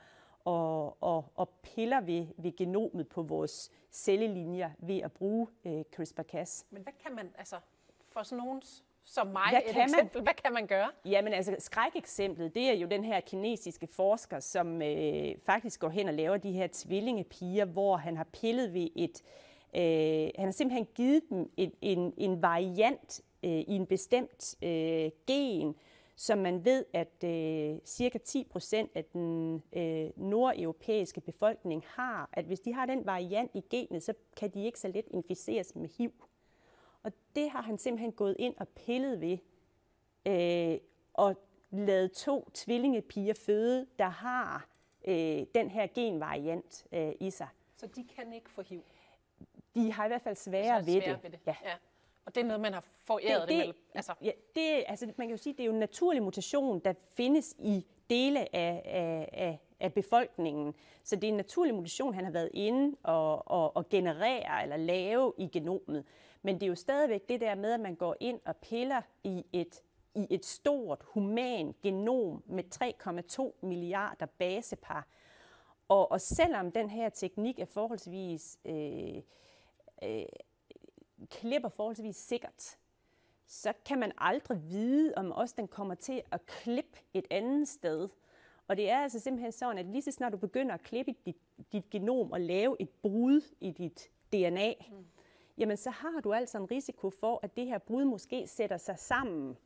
og, 0.46 1.04
og, 1.04 1.32
og 1.36 1.50
piller 1.50 2.02
ved, 2.02 2.28
ved 2.38 2.56
genomet 2.56 3.08
på 3.08 3.22
vores 3.22 3.72
cellelinjer 3.92 4.72
ved 4.80 5.00
at 5.00 5.12
bruge 5.12 5.48
øh, 5.66 5.84
CRISPR-Cas. 5.96 6.66
Men 6.70 6.84
hvad 6.84 6.94
kan 7.04 7.16
man, 7.16 7.32
altså 7.38 7.56
for 8.14 8.24
sådan 8.24 8.38
nogen 8.38 8.62
som 9.06 9.28
mig 9.28 9.50
hvad 9.50 9.60
et 9.68 9.74
kan 9.74 9.84
eksempel, 9.84 10.18
man? 10.18 10.24
hvad 10.24 10.34
kan 10.34 10.54
man 10.54 10.68
gøre? 10.68 10.90
Jamen 11.06 11.34
altså 11.34 11.56
skrækeksemplet, 11.60 12.56
det 12.56 12.70
er 12.70 12.74
jo 12.74 12.88
den 12.88 13.04
her 13.04 13.20
kinesiske 13.20 13.88
forsker, 13.88 14.40
som 14.40 14.82
øh, 14.82 15.36
faktisk 15.46 15.80
går 15.80 15.90
hen 15.90 16.08
og 16.08 16.14
laver 16.14 16.38
de 16.38 16.52
her 16.52 16.68
tvillingepiger, 16.72 17.66
hvor 17.66 17.98
han 17.98 18.18
har 18.18 18.24
pillet 18.24 18.74
ved 18.74 18.88
et, 18.96 19.22
øh, 19.76 20.30
han 20.36 20.46
har 20.46 20.52
simpelthen 20.52 20.88
givet 20.96 21.24
dem 21.30 21.52
en, 21.58 21.72
en, 21.82 22.14
en 22.18 22.42
variant 22.42 23.22
øh, 23.44 23.52
i 23.52 23.76
en 23.76 23.86
bestemt 23.86 24.56
øh, 24.64 25.12
gen, 25.28 25.76
som 26.16 26.38
man 26.38 26.66
ved, 26.66 26.86
at 26.94 27.24
øh, 27.24 27.80
cirka 27.86 28.18
10 28.18 28.48
procent 28.52 28.92
af 28.96 29.06
den 29.06 29.56
øh, 29.74 30.10
nordeuropæiske 30.16 31.22
befolkning 31.22 31.84
har, 31.88 32.30
at 32.34 32.46
hvis 32.46 32.60
de 32.60 32.74
har 32.74 32.86
den 32.86 33.06
variant 33.06 33.52
i 33.54 33.64
genet, 33.70 34.04
så 34.04 34.14
kan 34.38 34.50
de 34.50 34.66
ikke 34.66 34.80
så 34.80 34.88
let 34.88 35.06
inficeres 35.12 35.76
med 35.76 35.90
HIV. 35.98 36.12
Og 37.04 37.12
det 37.36 37.50
har 37.50 37.62
han 37.62 37.78
simpelthen 37.78 38.12
gået 38.12 38.36
ind 38.40 38.56
og 38.58 38.68
pillet 38.68 39.22
ved, 39.22 39.38
øh, 40.26 40.78
og 41.14 41.36
lavet 41.72 42.12
to 42.12 42.50
tvillingepiger 42.54 43.34
føde, 43.34 43.88
der 44.00 44.10
har 44.10 44.68
øh, 45.08 45.46
den 45.56 45.70
her 45.70 45.88
genvariant 45.96 46.88
øh, 46.92 47.12
i 47.20 47.30
sig. 47.30 47.48
Så 47.78 47.88
de 47.88 48.08
kan 48.16 48.34
ikke 48.34 48.50
få 48.50 48.62
HIV? 48.62 48.84
De 49.76 49.92
har 49.92 50.06
i 50.06 50.08
hvert 50.08 50.22
fald 50.22 50.36
sværere, 50.36 50.86
ved, 50.86 51.02
det. 51.02 51.24
ved 51.24 51.30
det. 51.30 51.40
Ja. 51.48 51.56
ja. 51.64 51.74
Og 52.26 52.36
det 52.36 52.42
er 52.42 52.46
noget, 52.46 52.62
man 52.62 52.74
har 52.74 52.86
foræret 53.04 53.50
det, 53.50 53.68
det, 53.68 53.76
altså. 53.94 54.14
Ja, 54.22 54.32
det, 54.56 54.84
altså, 54.88 55.06
man 55.06 55.28
kan 55.28 55.30
jo 55.30 55.38
sige, 55.38 55.54
det 55.54 55.60
er 55.60 55.66
jo 55.66 55.72
en 55.72 55.80
naturlig 55.80 56.24
mutation, 56.24 56.80
der 56.80 56.94
findes 56.94 57.56
i 57.60 57.86
dele 58.10 58.56
af, 58.56 58.82
af, 58.86 59.30
af, 59.34 59.60
af 59.80 59.94
befolkningen. 59.94 60.74
Så 61.04 61.16
det 61.16 61.24
er 61.24 61.28
en 61.28 61.38
naturlig 61.38 61.76
mutation, 61.76 62.14
han 62.14 62.24
har 62.24 62.32
været 62.32 62.50
inde 62.54 62.98
og, 63.04 63.52
og, 63.52 63.76
og 63.76 63.90
generere 63.90 64.64
eller 64.64 64.78
lave 64.78 65.34
i 65.38 65.48
genomet. 65.48 66.06
Men 66.42 66.56
det 66.56 66.64
er 66.64 66.68
jo 66.68 66.76
stadigvæk 66.76 67.30
det 67.30 67.42
der 67.42 67.56
med, 67.56 67.72
at 67.72 67.80
man 67.80 67.96
går 67.96 68.16
ind 68.20 68.40
og 68.46 68.58
piller 68.58 69.02
i 69.24 69.46
et, 69.54 69.84
i 70.16 70.28
et 70.30 70.46
stort 70.46 71.00
human 71.04 71.76
genom 71.84 72.44
med 72.46 72.64
3,2 73.62 73.68
milliarder 73.68 74.26
basepar. 74.26 75.08
Og, 75.88 76.12
og 76.12 76.22
selvom 76.22 76.72
den 76.72 76.90
her 76.90 77.10
teknik 77.10 77.60
er 77.60 77.66
forholdsvis 77.66 78.60
øh, 78.66 79.22
øh, 80.04 80.26
klipper 81.30 81.70
forholdsvis 81.70 82.16
sikkert, 82.16 82.78
så 83.48 83.74
kan 83.86 84.00
man 84.00 84.12
aldrig 84.18 84.70
vide, 84.70 85.14
om 85.18 85.32
også 85.32 85.56
den 85.58 85.68
kommer 85.68 85.96
til 85.96 86.22
at 86.32 86.46
klippe 86.46 87.00
et 87.14 87.26
andet 87.32 87.68
sted. 87.68 88.10
Og 88.68 88.78
det 88.78 88.90
er 88.90 88.98
altså 88.98 89.20
simpelthen 89.20 89.52
sådan, 89.52 89.78
at 89.78 89.86
lige 89.86 90.02
så 90.02 90.12
snart 90.12 90.32
du 90.32 90.38
begynder 90.38 90.74
at 90.74 90.82
klippe 90.82 91.16
dit, 91.26 91.38
dit 91.72 91.90
genom 91.90 92.32
og 92.32 92.42
lave 92.42 92.76
et 92.80 92.90
brud 92.90 93.42
i 93.60 93.72
dit 93.72 94.10
DNA, 94.34 94.74
mm 94.92 95.06
jamen 95.58 95.78
så 95.78 95.90
har 95.90 96.20
du 96.24 96.34
altså 96.34 96.58
en 96.58 96.72
risiko 96.72 97.10
for, 97.10 97.40
at 97.44 97.56
det 97.56 97.68
her 97.68 97.78
brud 97.78 98.06
måske 98.06 98.48
sætter 98.48 98.78
sig 98.78 99.00
sammen 99.00 99.58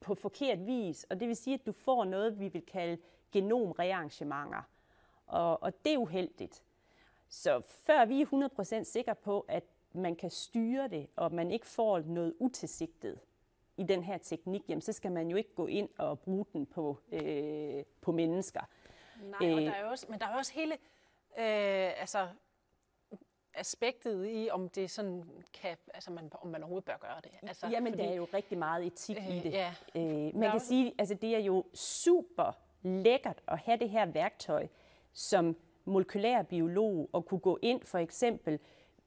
på 0.00 0.14
forkert 0.14 0.66
vis. 0.66 1.04
Og 1.04 1.20
det 1.20 1.28
vil 1.28 1.36
sige, 1.36 1.54
at 1.54 1.66
du 1.66 1.72
får 1.72 2.04
noget, 2.04 2.40
vi 2.40 2.48
vil 2.48 2.62
kalde 2.62 2.98
genomrearrangementer. 3.32 4.62
Og, 5.26 5.62
og 5.62 5.84
det 5.84 5.92
er 5.92 5.98
uheldigt. 5.98 6.64
Så 7.28 7.60
før 7.60 8.04
vi 8.04 8.22
er 8.22 8.80
100% 8.80 8.84
sikre 8.84 9.14
på, 9.14 9.44
at 9.48 9.64
man 9.92 10.16
kan 10.16 10.30
styre 10.30 10.88
det, 10.88 11.06
og 11.16 11.32
man 11.32 11.50
ikke 11.50 11.66
får 11.66 11.98
noget 11.98 12.34
utilsigtet 12.38 13.20
i 13.76 13.82
den 13.82 14.02
her 14.02 14.18
teknik, 14.18 14.62
jamen, 14.68 14.82
så 14.82 14.92
skal 14.92 15.12
man 15.12 15.28
jo 15.30 15.36
ikke 15.36 15.54
gå 15.54 15.66
ind 15.66 15.88
og 15.98 16.20
bruge 16.20 16.46
den 16.52 16.66
på, 16.66 16.98
øh, 17.12 17.84
på 18.00 18.12
mennesker. 18.12 18.60
Nej, 19.22 19.52
og 19.52 19.60
der 19.60 19.70
er 19.70 19.84
jo 19.84 19.90
også, 19.90 20.06
men 20.08 20.20
der 20.20 20.26
er 20.26 20.36
også 20.36 20.52
hele 20.52 20.74
øh, 21.38 22.00
altså, 22.00 22.28
aspektet 23.54 24.28
i, 24.28 24.48
om 24.52 24.68
det 24.68 24.90
sådan 24.90 25.24
kan, 25.52 25.76
altså 25.94 26.10
man, 26.10 26.30
om 26.32 26.48
man 26.48 26.62
overhovedet 26.62 26.84
bør 26.84 26.96
gøre 27.00 27.20
det. 27.22 27.30
Altså, 27.42 27.66
Jamen, 27.66 27.92
fordi, 27.92 28.02
der 28.02 28.10
er 28.10 28.14
jo 28.14 28.26
rigtig 28.34 28.58
meget 28.58 28.86
etik 28.86 29.16
øh, 29.16 29.36
i 29.36 29.40
det. 29.40 29.52
Ja. 29.52 29.74
Øh, 29.94 30.02
man 30.02 30.42
kan 30.42 30.52
også... 30.52 30.66
sige, 30.66 30.94
altså 30.98 31.14
det 31.14 31.34
er 31.34 31.38
jo 31.38 31.64
super 31.74 32.52
lækkert 32.82 33.42
at 33.48 33.58
have 33.58 33.78
det 33.78 33.90
her 33.90 34.06
værktøj 34.06 34.66
som 35.12 35.56
molekylær 35.84 36.42
biolog 36.42 37.10
og 37.12 37.26
kunne 37.26 37.40
gå 37.40 37.58
ind 37.62 37.82
for 37.82 37.98
eksempel 37.98 38.58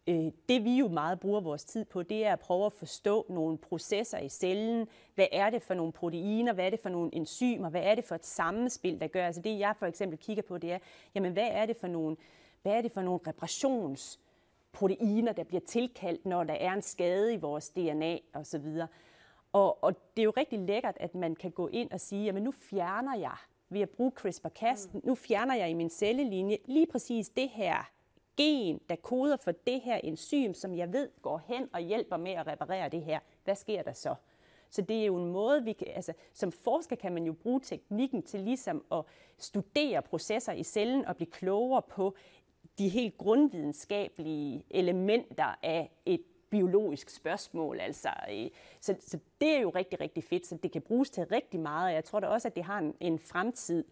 øh, 0.08 0.32
det 0.50 0.64
vi 0.64 0.78
jo 0.78 0.88
meget 0.88 1.20
bruger 1.20 1.42
vores 1.42 1.66
tid 1.66 1.86
på, 1.86 2.04
det 2.04 2.26
er 2.26 2.34
at 2.34 2.40
prøve 2.40 2.66
at 2.66 2.74
forstå 2.74 3.26
nogle 3.30 3.58
processer 3.58 4.18
i 4.18 4.30
cellen. 4.30 4.88
Hvad 5.16 5.28
er 5.32 5.50
det 5.50 5.64
for 5.64 5.74
nogle 5.74 5.92
proteiner? 5.92 6.54
Hvad 6.54 6.66
er 6.66 6.70
det 6.70 6.80
for 6.80 6.90
nogle 6.90 7.16
enzymer? 7.16 7.70
Hvad 7.70 7.82
er 7.84 7.96
det 7.96 8.04
for 8.04 8.16
et 8.16 8.26
sammenspil, 8.26 9.00
der 9.00 9.08
gør? 9.08 9.26
Altså 9.26 9.42
det 9.42 9.60
jeg 9.60 9.76
for 9.80 9.86
eksempel 9.86 10.20
kigger 10.20 10.44
på, 10.44 10.58
det 10.58 10.72
er, 10.72 10.80
jamen 11.16 11.34
hvad 11.34 11.48
er 11.52 11.66
det 11.66 11.78
for 11.78 11.88
nogle, 11.88 12.18
hvad 12.62 12.74
er 12.74 12.82
det 12.82 12.92
for 12.92 13.02
nogle 13.02 13.20
reparationsproteiner, 14.74 15.34
der 15.34 15.44
bliver 15.44 15.62
tilkaldt, 15.62 16.26
når 16.26 16.44
der 16.44 16.54
er 16.54 16.74
en 16.74 16.82
skade 16.82 17.34
i 17.34 17.38
vores 17.38 17.70
DNA 17.70 18.18
osv. 18.34 18.66
Og, 19.54 19.84
og 19.84 19.94
det 20.16 20.22
er 20.22 20.24
jo 20.24 20.34
rigtig 20.38 20.60
lækkert, 20.60 20.98
at 21.00 21.16
man 21.16 21.36
kan 21.36 21.52
gå 21.52 21.68
ind 21.68 21.92
og 21.92 22.00
sige, 22.00 22.26
jamen 22.26 22.44
nu 22.44 22.52
fjerner 22.52 23.18
jeg 23.18 23.38
ved 23.70 23.82
at 23.82 23.90
bruge 23.90 24.12
CRISPR-Cas, 24.20 24.90
mm. 24.94 25.02
nu 25.04 25.16
fjerner 25.16 25.56
jeg 25.56 25.70
i 25.70 25.74
min 25.74 25.90
cellelinje 25.90 26.58
lige 26.66 26.88
præcis 26.88 27.30
det 27.30 27.50
her 27.50 27.92
gen, 28.38 28.80
der 28.90 28.96
koder 28.96 29.38
for 29.38 29.52
det 29.52 29.82
her 29.82 29.96
enzym, 29.96 30.54
som 30.54 30.76
jeg 30.76 30.94
ved 30.94 31.10
går 31.22 31.42
hen 31.48 31.70
og 31.74 31.80
hjælper 31.80 32.18
med 32.18 32.32
at 32.32 32.48
reparere 32.48 32.90
det 32.90 33.02
her. 33.02 33.20
Hvad 33.44 33.56
sker 33.56 33.84
der 33.84 33.94
så? 33.94 34.16
Så 34.70 34.82
det 34.82 35.02
er 35.02 35.06
jo 35.06 35.18
en 35.18 35.32
måde, 35.32 35.64
vi 35.64 35.74
kan, 35.74 35.88
altså, 35.96 36.14
som 36.34 36.52
forsker 36.52 36.96
kan 36.96 37.14
man 37.14 37.24
jo 37.26 37.34
bruge 37.34 37.60
teknikken 37.60 38.24
til 38.24 38.40
ligesom 38.40 38.86
at 38.92 39.04
studere 39.38 40.02
processer 40.02 40.54
i 40.54 40.64
cellen 40.64 41.06
og 41.06 41.16
blive 41.16 41.32
klogere 41.32 41.82
på 41.82 42.16
de 42.78 42.90
helt 42.90 43.18
grundvidenskabelige 43.18 44.66
elementer 44.70 45.56
af 45.64 45.92
et 46.06 46.22
biologisk 46.50 47.10
spørgsmål. 47.10 47.80
Altså, 47.80 48.10
øh, 48.32 48.50
så, 48.80 48.96
så 49.00 49.20
det 49.42 49.50
er 49.58 49.62
jo 49.62 49.70
rigtig, 49.70 50.02
rigtig 50.02 50.24
fedt, 50.24 50.48
så 50.48 50.58
det 50.64 50.72
kan 50.72 50.82
bruges 50.82 51.10
til 51.10 51.26
rigtig 51.26 51.60
meget, 51.60 51.88
og 51.88 51.94
jeg 51.94 52.04
tror 52.04 52.20
da 52.20 52.28
også, 52.28 52.48
at 52.48 52.56
det 52.56 52.64
har 52.64 52.80
en, 52.80 52.96
en 53.00 53.20
fremtid, 53.20 53.84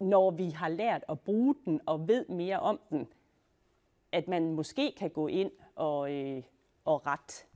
når 0.00 0.30
vi 0.30 0.50
har 0.50 0.68
lært 0.68 1.04
at 1.08 1.20
bruge 1.20 1.54
den 1.64 1.80
og 1.86 2.08
ved 2.08 2.28
mere 2.28 2.60
om 2.60 2.80
den, 2.90 3.08
at 4.12 4.28
man 4.28 4.52
måske 4.52 4.94
kan 4.96 5.10
gå 5.10 5.26
ind 5.26 5.50
og, 5.76 6.12
øh, 6.12 6.42
og 6.84 7.06
ret 7.06 7.46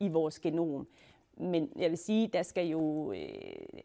i 0.00 0.08
vores 0.08 0.40
genom. 0.40 0.88
Men 1.36 1.72
jeg 1.76 1.90
vil 1.90 1.98
sige, 1.98 2.28
der 2.28 2.42
skal 2.42 2.66
jo, 2.66 3.12
øh, 3.12 3.80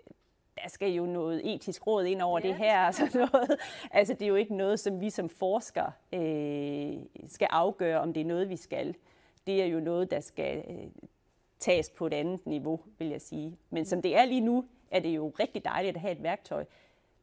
der 0.63 0.69
skal 0.69 0.91
jo 0.91 1.05
noget 1.05 1.53
etisk 1.53 1.87
råd 1.87 2.05
ind 2.05 2.21
over 2.21 2.39
ja. 2.43 2.47
det 2.47 2.55
her. 2.55 2.77
Altså, 2.77 3.09
noget. 3.13 3.59
altså 3.91 4.13
det 4.13 4.21
er 4.21 4.27
jo 4.27 4.35
ikke 4.35 4.55
noget, 4.55 4.79
som 4.79 5.01
vi 5.01 5.09
som 5.09 5.29
forskere 5.29 5.91
øh, 6.13 6.93
skal 7.27 7.47
afgøre, 7.51 7.99
om 7.99 8.13
det 8.13 8.21
er 8.21 8.25
noget, 8.25 8.49
vi 8.49 8.55
skal. 8.55 8.95
Det 9.47 9.61
er 9.61 9.65
jo 9.65 9.79
noget, 9.79 10.11
der 10.11 10.19
skal 10.19 10.63
øh, 10.69 10.87
tages 11.59 11.89
på 11.89 12.07
et 12.07 12.13
andet 12.13 12.45
niveau, 12.45 12.79
vil 12.97 13.07
jeg 13.07 13.21
sige. 13.21 13.57
Men 13.69 13.85
som 13.85 14.01
det 14.01 14.15
er 14.15 14.25
lige 14.25 14.41
nu, 14.41 14.65
er 14.91 14.99
det 14.99 15.09
jo 15.09 15.33
rigtig 15.39 15.65
dejligt 15.65 15.95
at 15.95 16.01
have 16.01 16.11
et 16.11 16.23
værktøj, 16.23 16.65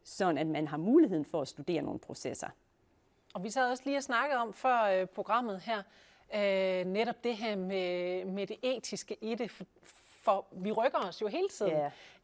sådan 0.04 0.38
at 0.38 0.46
man 0.46 0.68
har 0.68 0.76
muligheden 0.76 1.24
for 1.24 1.40
at 1.40 1.48
studere 1.48 1.82
nogle 1.82 1.98
processer. 1.98 2.48
Og 3.34 3.44
vi 3.44 3.50
sad 3.50 3.70
også 3.70 3.82
lige 3.86 3.96
og 3.96 4.02
snakkede 4.02 4.40
om 4.40 4.52
før 4.52 4.82
øh, 4.82 5.06
programmet 5.06 5.60
her, 5.60 5.82
øh, 6.34 6.86
netop 6.86 7.24
det 7.24 7.36
her 7.36 7.56
med, 7.56 8.24
med 8.24 8.46
det 8.46 8.56
etiske 8.62 9.16
i 9.20 9.34
det, 9.34 9.50
for, 9.50 9.64
for 10.22 10.46
vi 10.52 10.72
rykker 10.72 10.98
os 10.98 11.22
jo 11.22 11.26
hele 11.26 11.48
tiden. 11.48 11.72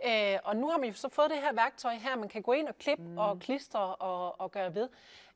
Yeah. 0.05 0.35
Øh, 0.35 0.41
og 0.45 0.57
nu 0.57 0.69
har 0.69 0.79
man 0.79 0.89
jo 0.89 0.95
så 0.95 1.09
fået 1.09 1.31
det 1.31 1.39
her 1.39 1.53
værktøj 1.53 1.95
her, 1.95 2.17
man 2.17 2.29
kan 2.29 2.43
gå 2.43 2.53
ind 2.53 2.69
og 2.69 2.79
klippe 2.79 3.05
mm. 3.05 3.19
og 3.19 3.39
klistre 3.39 3.81
og, 3.81 4.41
og 4.41 4.51
gøre 4.51 4.75
ved. 4.75 4.89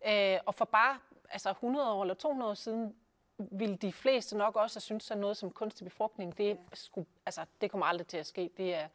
Øh, 0.06 0.38
og 0.46 0.54
for 0.54 0.64
bare 0.64 0.98
altså 1.30 1.50
100 1.50 1.92
år 1.92 2.02
eller 2.02 2.14
200 2.14 2.50
år 2.50 2.54
siden, 2.54 2.94
ville 3.38 3.76
de 3.76 3.92
fleste 3.92 4.36
nok 4.36 4.56
også 4.56 4.76
have 4.76 4.80
syntes, 4.80 5.10
at 5.10 5.18
noget 5.18 5.36
som 5.36 5.50
kunstig 5.50 5.84
befrugtning, 5.84 6.38
det, 6.38 6.58
skulle, 6.72 7.06
altså, 7.26 7.44
det 7.60 7.70
kommer 7.70 7.86
aldrig 7.86 8.06
til 8.06 8.16
at 8.16 8.26
ske. 8.26 8.50
Det 8.56 8.74
er 8.74 8.88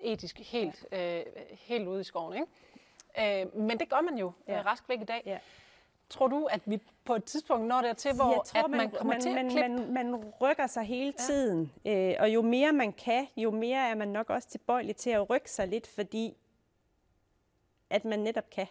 etisk 0.00 0.38
helt, 0.38 0.86
øh, 0.92 1.22
helt 1.52 1.88
ude 1.88 2.00
i 2.00 2.04
skoven. 2.04 2.34
Ikke? 2.34 3.42
Øh, 3.42 3.56
men 3.56 3.80
det 3.80 3.88
gør 3.88 4.00
man 4.00 4.18
jo 4.18 4.32
ja. 4.48 4.58
øh, 4.58 4.66
rask 4.66 4.88
væk 4.88 5.00
i 5.00 5.04
dag. 5.04 5.22
Ja. 5.26 5.38
Tror 6.10 6.26
du, 6.26 6.44
at 6.44 6.60
vi 6.64 6.80
på 7.04 7.14
et 7.14 7.24
tidspunkt 7.24 7.66
når 7.66 7.82
dertil, 7.82 8.14
hvor 8.14 8.30
jeg 8.30 8.40
tror, 8.44 8.64
at 8.64 8.70
man, 8.70 8.78
man 8.78 8.90
kommer 8.90 9.14
man, 9.14 9.20
til 9.20 9.38
at 9.38 9.50
klippe? 9.50 9.92
Man, 9.92 10.10
man 10.10 10.24
rykker 10.40 10.66
sig 10.66 10.82
hele 10.82 11.12
tiden, 11.12 11.72
ja. 11.84 12.10
øh, 12.10 12.16
og 12.20 12.34
jo 12.34 12.42
mere 12.42 12.72
man 12.72 12.92
kan, 12.92 13.26
jo 13.36 13.50
mere 13.50 13.90
er 13.90 13.94
man 13.94 14.08
nok 14.08 14.30
også 14.30 14.48
tilbøjelig 14.48 14.96
til 14.96 15.10
at 15.10 15.30
rykke 15.30 15.50
sig 15.50 15.68
lidt, 15.68 15.86
fordi 15.86 16.36
at 17.90 18.04
man 18.04 18.18
netop 18.18 18.50
kan. 18.50 18.66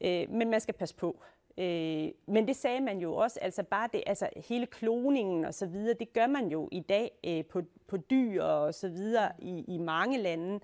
Øh, 0.00 0.30
men 0.30 0.50
man 0.50 0.60
skal 0.60 0.74
passe 0.74 0.94
på. 0.94 1.22
Øh, 1.58 2.08
men 2.26 2.48
det 2.48 2.56
sagde 2.56 2.80
man 2.80 2.98
jo 2.98 3.14
også, 3.14 3.40
altså 3.42 3.62
bare 3.62 3.88
det, 3.92 4.02
altså 4.06 4.28
hele 4.48 4.66
kloningen 4.66 5.44
og 5.44 5.54
så 5.54 5.66
videre, 5.66 5.94
det 5.94 6.12
gør 6.12 6.26
man 6.26 6.48
jo 6.48 6.68
i 6.72 6.80
dag 6.80 7.10
øh, 7.24 7.44
på, 7.44 7.62
på 7.86 7.96
dyr 7.96 8.42
og 8.42 8.74
så 8.74 8.88
videre 8.88 9.32
i, 9.38 9.64
i 9.68 9.78
mange 9.78 10.18
lande. 10.18 10.54
Øh, 10.54 10.60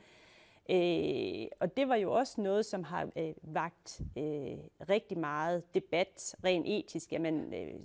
Øh, 0.70 1.46
og 1.60 1.76
det 1.76 1.88
var 1.88 1.96
jo 1.96 2.12
også 2.12 2.40
noget, 2.40 2.66
som 2.66 2.84
har 2.84 3.08
øh, 3.16 3.32
vagt 3.42 4.00
øh, 4.18 4.58
rigtig 4.88 5.18
meget 5.18 5.74
debat 5.74 6.36
rent 6.44 6.66
etisk. 6.68 7.12
Jamen, 7.12 7.54
øh, 7.54 7.80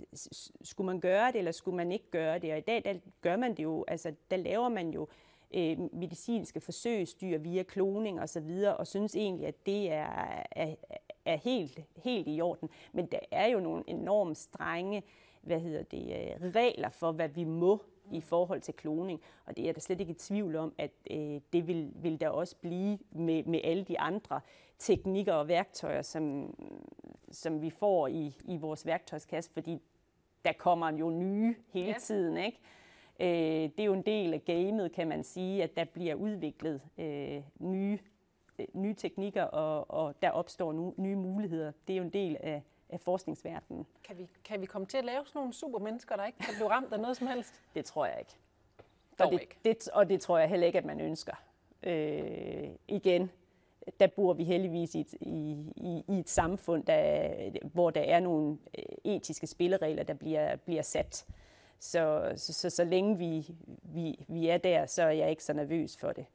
skulle 0.62 0.86
man 0.86 1.00
gøre 1.00 1.32
det, 1.32 1.38
eller 1.38 1.52
skulle 1.52 1.76
man 1.76 1.92
ikke 1.92 2.10
gøre 2.10 2.38
det? 2.38 2.52
Og 2.52 2.58
i 2.58 2.60
dag, 2.60 2.84
der 2.84 2.94
gør 3.20 3.36
man 3.36 3.50
det 3.56 3.62
jo, 3.62 3.84
altså 3.88 4.14
der 4.30 4.36
laver 4.36 4.68
man 4.68 4.90
jo 4.90 5.08
øh, 5.54 5.78
medicinske 5.94 6.60
forsøgsdyr 6.60 7.38
via 7.38 7.62
kloning 7.62 8.20
og 8.20 8.28
så 8.28 8.40
videre, 8.40 8.76
og 8.76 8.86
synes 8.86 9.16
egentlig, 9.16 9.46
at 9.46 9.66
det 9.66 9.92
er, 9.92 10.44
er, 10.52 10.74
er 11.24 11.36
helt, 11.36 11.80
helt 12.04 12.28
i 12.28 12.40
orden. 12.40 12.70
Men 12.92 13.06
der 13.06 13.20
er 13.30 13.46
jo 13.46 13.60
nogle 13.60 13.84
enormt 13.86 14.36
strenge 14.36 15.02
hvad 15.42 15.60
hedder 15.60 15.82
det, 15.82 16.02
øh, 16.02 16.54
regler 16.54 16.88
for, 16.88 17.12
hvad 17.12 17.28
vi 17.28 17.44
må 17.44 17.82
i 18.12 18.20
forhold 18.20 18.60
til 18.60 18.74
kloning. 18.74 19.20
Og 19.46 19.56
det 19.56 19.68
er 19.68 19.72
der 19.72 19.80
slet 19.80 20.00
ikke 20.00 20.10
i 20.10 20.14
tvivl 20.14 20.56
om, 20.56 20.74
at 20.78 20.90
øh, 21.10 21.40
det 21.52 21.66
vil, 21.66 21.92
vil 21.94 22.20
der 22.20 22.28
også 22.28 22.56
blive 22.56 22.98
med, 23.10 23.44
med 23.44 23.60
alle 23.64 23.84
de 23.84 24.00
andre 24.00 24.40
teknikker 24.78 25.32
og 25.32 25.48
værktøjer, 25.48 26.02
som, 26.02 26.54
som 27.30 27.62
vi 27.62 27.70
får 27.70 28.06
i, 28.06 28.36
i 28.44 28.56
vores 28.56 28.86
værktøjskasse, 28.86 29.50
fordi 29.52 29.82
der 30.44 30.52
kommer 30.52 30.92
jo 30.92 31.10
nye 31.10 31.54
hele 31.72 31.88
ja. 31.88 31.98
tiden. 31.98 32.36
Ikke? 32.36 32.58
Øh, 33.20 33.70
det 33.70 33.80
er 33.80 33.84
jo 33.84 33.94
en 33.94 34.02
del 34.02 34.34
af 34.34 34.44
gamet, 34.44 34.92
kan 34.92 35.08
man 35.08 35.24
sige, 35.24 35.62
at 35.62 35.76
der 35.76 35.84
bliver 35.84 36.14
udviklet 36.14 36.80
øh, 36.98 37.42
nye, 37.58 37.98
øh, 38.58 38.66
nye 38.72 38.94
teknikker, 38.94 39.42
og, 39.42 39.90
og 39.90 40.22
der 40.22 40.30
opstår 40.30 40.72
nu, 40.72 40.94
nye 40.96 41.16
muligheder. 41.16 41.72
Det 41.86 41.92
er 41.92 41.96
jo 41.96 42.04
en 42.04 42.12
del 42.12 42.36
af, 42.40 42.62
af 42.90 43.00
forskningsverdenen. 43.00 43.86
Kan 44.04 44.18
vi, 44.18 44.28
kan 44.44 44.60
vi 44.60 44.66
komme 44.66 44.86
til 44.86 44.98
at 44.98 45.04
lave 45.04 45.26
sådan 45.26 45.38
nogle 45.38 45.52
supermennesker, 45.52 46.16
der 46.16 46.26
ikke 46.26 46.38
kan 46.38 46.54
blive 46.54 46.70
ramt 46.70 46.92
af 46.92 47.00
noget 47.00 47.16
som 47.16 47.26
helst? 47.26 47.62
Det 47.74 47.84
tror 47.84 48.06
jeg 48.06 48.16
ikke. 48.18 48.36
Dog 49.18 49.26
og 49.26 49.32
det, 49.32 49.40
ikke. 49.40 49.58
Det, 49.64 49.88
og 49.88 50.08
det 50.08 50.20
tror 50.20 50.38
jeg 50.38 50.48
heller 50.48 50.66
ikke, 50.66 50.78
at 50.78 50.84
man 50.84 51.00
ønsker. 51.00 51.34
Øh, 51.82 52.68
igen, 52.88 53.30
der 54.00 54.06
bor 54.06 54.32
vi 54.32 54.44
heldigvis 54.44 54.94
i 54.94 55.00
et, 55.00 55.14
i, 55.20 55.72
i, 55.76 56.04
i 56.08 56.18
et 56.18 56.28
samfund, 56.28 56.84
der, 56.84 57.30
hvor 57.72 57.90
der 57.90 58.00
er 58.00 58.20
nogle 58.20 58.58
øh, 58.78 58.84
etiske 59.12 59.46
spilleregler, 59.46 60.02
der 60.02 60.14
bliver, 60.14 60.56
bliver 60.56 60.82
sat. 60.82 61.26
Så, 61.78 62.32
så, 62.36 62.52
så, 62.52 62.70
så 62.70 62.84
længe 62.84 63.18
vi, 63.18 63.54
vi, 63.82 64.24
vi 64.28 64.48
er 64.48 64.58
der, 64.58 64.86
så 64.86 65.02
er 65.02 65.10
jeg 65.10 65.30
ikke 65.30 65.44
så 65.44 65.52
nervøs 65.52 65.96
for 65.96 66.12
det. 66.12 66.26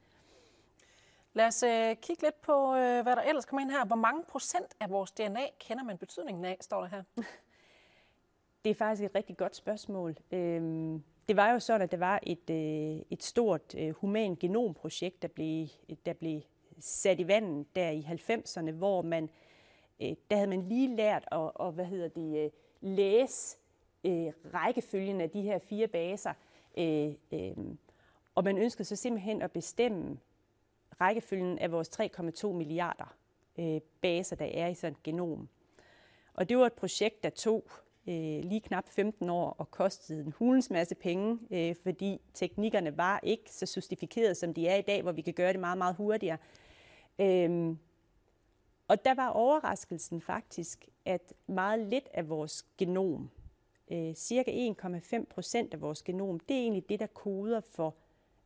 Lad 1.36 1.48
os 1.48 1.64
øh, 1.64 1.96
kigge 1.96 2.24
lidt 2.24 2.42
på, 2.42 2.76
øh, 2.76 3.04
hvad 3.04 3.16
der 3.16 3.22
ellers 3.22 3.46
kommer 3.46 3.62
ind 3.62 3.72
her. 3.72 3.86
Hvor 3.86 3.96
mange 3.96 4.24
procent 4.24 4.76
af 4.80 4.90
vores 4.90 5.12
DNA 5.12 5.46
kender 5.60 5.84
man 5.84 5.98
betydningen 5.98 6.46
af, 6.46 6.58
står 6.62 6.82
der 6.82 6.88
her? 6.88 7.04
Det 8.64 8.70
er 8.70 8.76
faktisk 8.76 9.04
et 9.04 9.16
rigtig 9.16 9.38
godt 9.38 9.56
spørgsmål. 9.56 10.16
Øhm, 10.32 11.04
det 11.28 11.36
var 11.36 11.52
jo 11.52 11.60
sådan, 11.60 11.82
at 11.82 11.92
der 11.92 11.98
var 11.98 12.20
et, 12.24 12.50
øh, 12.50 13.02
et 13.10 13.24
stort 13.24 13.76
øh, 13.78 13.90
human 13.90 14.36
genomprojekt, 14.36 15.22
der 15.22 15.28
blev, 15.28 15.68
der 16.06 16.14
blev 16.14 16.42
sat 16.80 17.20
i 17.20 17.28
vandet 17.28 17.76
der 17.76 17.90
i 17.90 18.02
90'erne, 18.02 18.72
hvor 18.72 19.02
man, 19.02 19.30
øh, 20.02 20.16
der 20.32 20.36
havde 20.36 20.50
man 20.50 20.62
lige 20.62 20.96
lært 20.96 21.26
at, 21.32 21.52
og, 21.56 21.72
hvad 21.72 21.86
hedder 21.86 22.08
det, 22.08 22.46
øh, 22.46 22.52
læse 22.82 23.58
øh, 24.04 24.34
rækkefølgen 24.54 25.22
af 25.22 25.30
de 25.30 25.42
her 25.42 25.60
fire 25.60 25.88
baser. 25.88 26.34
Øh, 26.78 27.14
øh, 27.32 27.58
og 28.36 28.44
man 28.44 28.58
ønskede 28.58 28.84
så 28.84 28.96
simpelthen 28.96 29.42
at 29.42 29.52
bestemme 29.52 30.18
rækkefølgen 31.04 31.60
af 31.60 31.72
vores 31.72 31.90
3,2 31.90 32.48
milliarder 32.48 33.16
øh, 33.60 33.82
baser, 34.02 34.36
der 34.36 34.46
er 34.46 34.68
i 34.68 34.74
sådan 34.74 34.92
et 34.94 35.04
genom. 35.04 35.50
Og 36.34 36.50
det 36.50 36.58
var 36.58 36.66
et 36.66 36.74
projekt, 36.74 37.24
der 37.24 37.30
tog 37.30 37.64
øh, 38.08 38.44
lige 38.44 38.62
knap 38.62 38.90
15 38.90 39.30
år 39.30 39.56
og 39.58 39.72
kostede 39.72 40.22
en 40.26 40.34
hulens 40.38 40.70
masse 40.70 40.96
penge, 40.96 41.40
øh, 41.52 41.76
fordi 41.84 42.22
teknikkerne 42.34 42.98
var 42.98 43.20
ikke 43.24 43.52
så 43.52 43.66
sofistikerede, 43.66 44.36
som 44.36 44.54
de 44.54 44.68
er 44.68 44.76
i 44.76 44.82
dag, 44.82 45.02
hvor 45.02 45.12
vi 45.12 45.22
kan 45.22 45.34
gøre 45.34 45.54
det 45.54 45.60
meget, 45.60 45.78
meget 45.78 45.96
hurtigere. 45.96 46.38
Øh, 47.20 47.76
og 48.88 49.06
der 49.06 49.14
var 49.14 49.28
overraskelsen 49.28 50.22
faktisk, 50.22 50.88
at 51.06 51.34
meget 51.48 51.80
lidt 51.80 52.08
af 52.14 52.30
vores 52.30 52.66
genom, 52.78 53.30
øh, 53.92 54.14
cirka 54.14 54.52
1,5 54.52 55.26
procent 55.26 55.74
af 55.74 55.82
vores 55.82 56.04
genom, 56.04 56.40
det 56.40 56.58
er 56.58 56.62
egentlig 56.62 56.90
det, 56.90 57.00
der 57.00 57.08
koder 57.08 57.62
for 57.62 57.96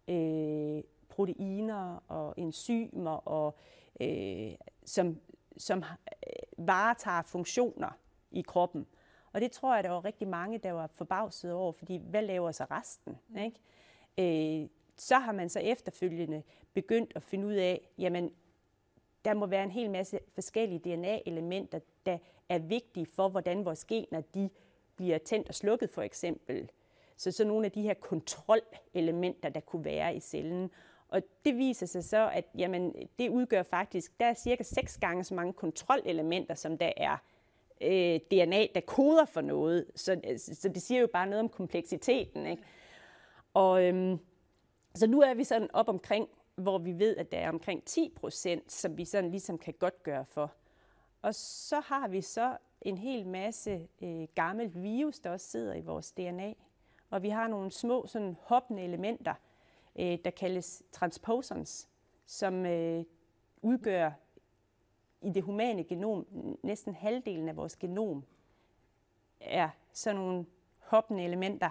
øh, 0.07 0.83
proteiner 1.17 2.03
og 2.07 2.33
enzymer, 2.37 3.27
og, 3.27 3.55
øh, 4.01 4.51
som, 4.85 5.19
som 5.57 5.77
øh, 5.77 6.67
varetager 6.67 7.21
funktioner 7.21 7.89
i 8.31 8.41
kroppen. 8.41 8.87
Og 9.33 9.41
det 9.41 9.51
tror 9.51 9.75
jeg, 9.75 9.83
der 9.83 9.89
var 9.89 10.05
rigtig 10.05 10.27
mange, 10.27 10.57
der 10.57 10.71
var 10.71 10.87
forbavset 10.87 11.53
over, 11.53 11.71
fordi 11.71 11.97
hvad 11.97 12.21
laver 12.21 12.51
så 12.51 12.65
resten? 12.71 13.17
Ikke? 13.37 14.61
Øh, 14.63 14.69
så 14.97 15.19
har 15.19 15.31
man 15.31 15.49
så 15.49 15.59
efterfølgende 15.59 16.43
begyndt 16.73 17.11
at 17.15 17.23
finde 17.23 17.47
ud 17.47 17.53
af, 17.53 17.89
jamen, 17.97 18.31
der 19.25 19.33
må 19.33 19.45
være 19.45 19.63
en 19.63 19.71
hel 19.71 19.91
masse 19.91 20.19
forskellige 20.33 20.79
DNA-elementer, 20.79 21.79
der 22.05 22.17
er 22.49 22.59
vigtige 22.59 23.05
for, 23.05 23.29
hvordan 23.29 23.65
vores 23.65 23.85
gener 23.85 24.21
de 24.21 24.49
bliver 24.95 25.17
tændt 25.17 25.49
og 25.49 25.55
slukket, 25.55 25.89
for 25.89 26.01
eksempel. 26.01 26.69
Så 27.17 27.31
så 27.31 27.45
nogle 27.45 27.65
af 27.65 27.71
de 27.71 27.81
her 27.81 27.93
kontrolelementer, 27.93 29.49
der 29.49 29.59
kunne 29.59 29.85
være 29.85 30.15
i 30.15 30.19
cellen. 30.19 30.71
Og 31.09 31.21
det 31.45 31.57
viser 31.57 31.85
sig 31.85 32.03
så, 32.03 32.29
at 32.29 32.45
jamen, 32.57 32.93
det 33.19 33.29
udgør 33.29 33.63
faktisk, 33.63 34.19
der 34.19 34.25
er 34.25 34.33
cirka 34.33 34.63
seks 34.63 34.97
gange 34.97 35.23
så 35.23 35.33
mange 35.33 35.53
kontrolelementer, 35.53 36.55
som 36.55 36.77
der 36.77 36.91
er 36.97 37.17
øh, 37.81 38.19
DNA, 38.31 38.67
der 38.75 38.81
koder 38.87 39.25
for 39.25 39.41
noget. 39.41 39.85
Så, 39.95 40.11
altså, 40.23 40.55
så 40.55 40.69
det 40.69 40.81
siger 40.81 41.01
jo 41.01 41.07
bare 41.13 41.27
noget 41.27 41.39
om 41.39 41.49
kompleksiteten. 41.49 42.45
Ikke? 42.45 42.63
Og 43.53 43.83
øhm, 43.83 44.19
så 44.95 45.07
nu 45.07 45.21
er 45.21 45.33
vi 45.33 45.43
sådan 45.43 45.69
op 45.73 45.89
omkring, 45.89 46.29
hvor 46.55 46.77
vi 46.77 46.99
ved, 46.99 47.17
at 47.17 47.31
der 47.31 47.37
er 47.37 47.49
omkring 47.49 47.83
10 47.83 48.13
procent, 48.15 48.71
som 48.71 48.97
vi 48.97 49.05
sådan 49.05 49.31
ligesom 49.31 49.57
kan 49.57 49.73
godt 49.79 50.03
gøre 50.03 50.25
for. 50.25 50.53
Og 51.21 51.35
så 51.35 51.79
har 51.79 52.07
vi 52.07 52.21
så 52.21 52.57
en 52.81 52.97
hel 52.97 53.27
masse 53.27 53.87
øh, 54.01 54.27
gammelt 54.35 54.83
virus, 54.83 55.19
der 55.19 55.29
også 55.29 55.47
sidder 55.47 55.73
i 55.73 55.81
vores 55.81 56.11
DNA. 56.11 56.53
Og 57.09 57.23
vi 57.23 57.29
har 57.29 57.47
nogle 57.47 57.71
små 57.71 58.07
sådan 58.07 58.37
hoppende 58.41 58.83
elementer, 58.83 59.33
øh, 59.97 60.17
der 60.25 60.29
kaldes 60.29 60.83
transposons, 60.91 61.87
som 62.25 62.65
øh, 62.65 63.03
udgør 63.61 64.11
i 65.21 65.29
det 65.29 65.43
humane 65.43 65.83
genom, 65.83 66.27
næsten 66.63 66.95
halvdelen 66.95 67.49
af 67.49 67.55
vores 67.55 67.75
genom, 67.75 68.23
er 69.39 69.69
sådan 69.93 70.15
nogle 70.21 70.45
hoppende 70.79 71.23
elementer, 71.23 71.69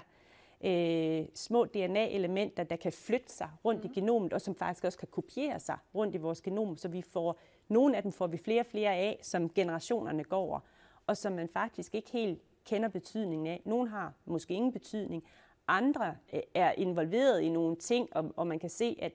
øh, 0.65 1.27
små 1.35 1.65
DNA-elementer, 1.65 2.65
der 2.65 2.77
kan 2.77 2.93
flytte 2.93 3.33
sig 3.33 3.51
rundt 3.65 3.85
mm. 3.85 3.91
i 3.91 3.95
genomet, 3.95 4.33
og 4.33 4.41
som 4.41 4.55
faktisk 4.55 4.85
også 4.85 4.99
kan 4.99 5.09
kopiere 5.09 5.61
sig 5.61 5.79
rundt 5.95 6.15
i 6.15 6.19
vores 6.19 6.41
genom, 6.41 6.77
så 6.77 6.89
vi 6.89 7.03
får, 7.03 7.39
nogle 7.69 7.97
af 7.97 8.03
dem 8.03 8.13
får 8.13 8.27
vi 8.27 8.37
flere 8.37 8.61
og 8.61 8.67
flere 8.67 8.95
af, 8.95 9.19
som 9.23 9.51
generationerne 9.51 10.25
går 10.25 10.37
over, 10.37 10.61
og 11.07 11.17
som 11.17 11.33
man 11.33 11.49
faktisk 11.49 11.95
ikke 11.95 12.11
helt 12.11 12.43
kender 12.65 12.89
betydningen 12.89 13.47
af. 13.47 13.63
Nogle 13.65 13.89
har 13.89 14.15
måske 14.25 14.55
ingen 14.55 14.73
betydning, 14.73 15.25
andre 15.69 16.17
øh, 16.33 16.41
er 16.55 16.73
involveret 16.73 17.41
i 17.41 17.49
nogle 17.49 17.77
ting, 17.77 18.17
og, 18.17 18.33
og 18.37 18.47
man 18.47 18.59
kan 18.59 18.71
se, 18.71 18.97
at, 18.99 19.13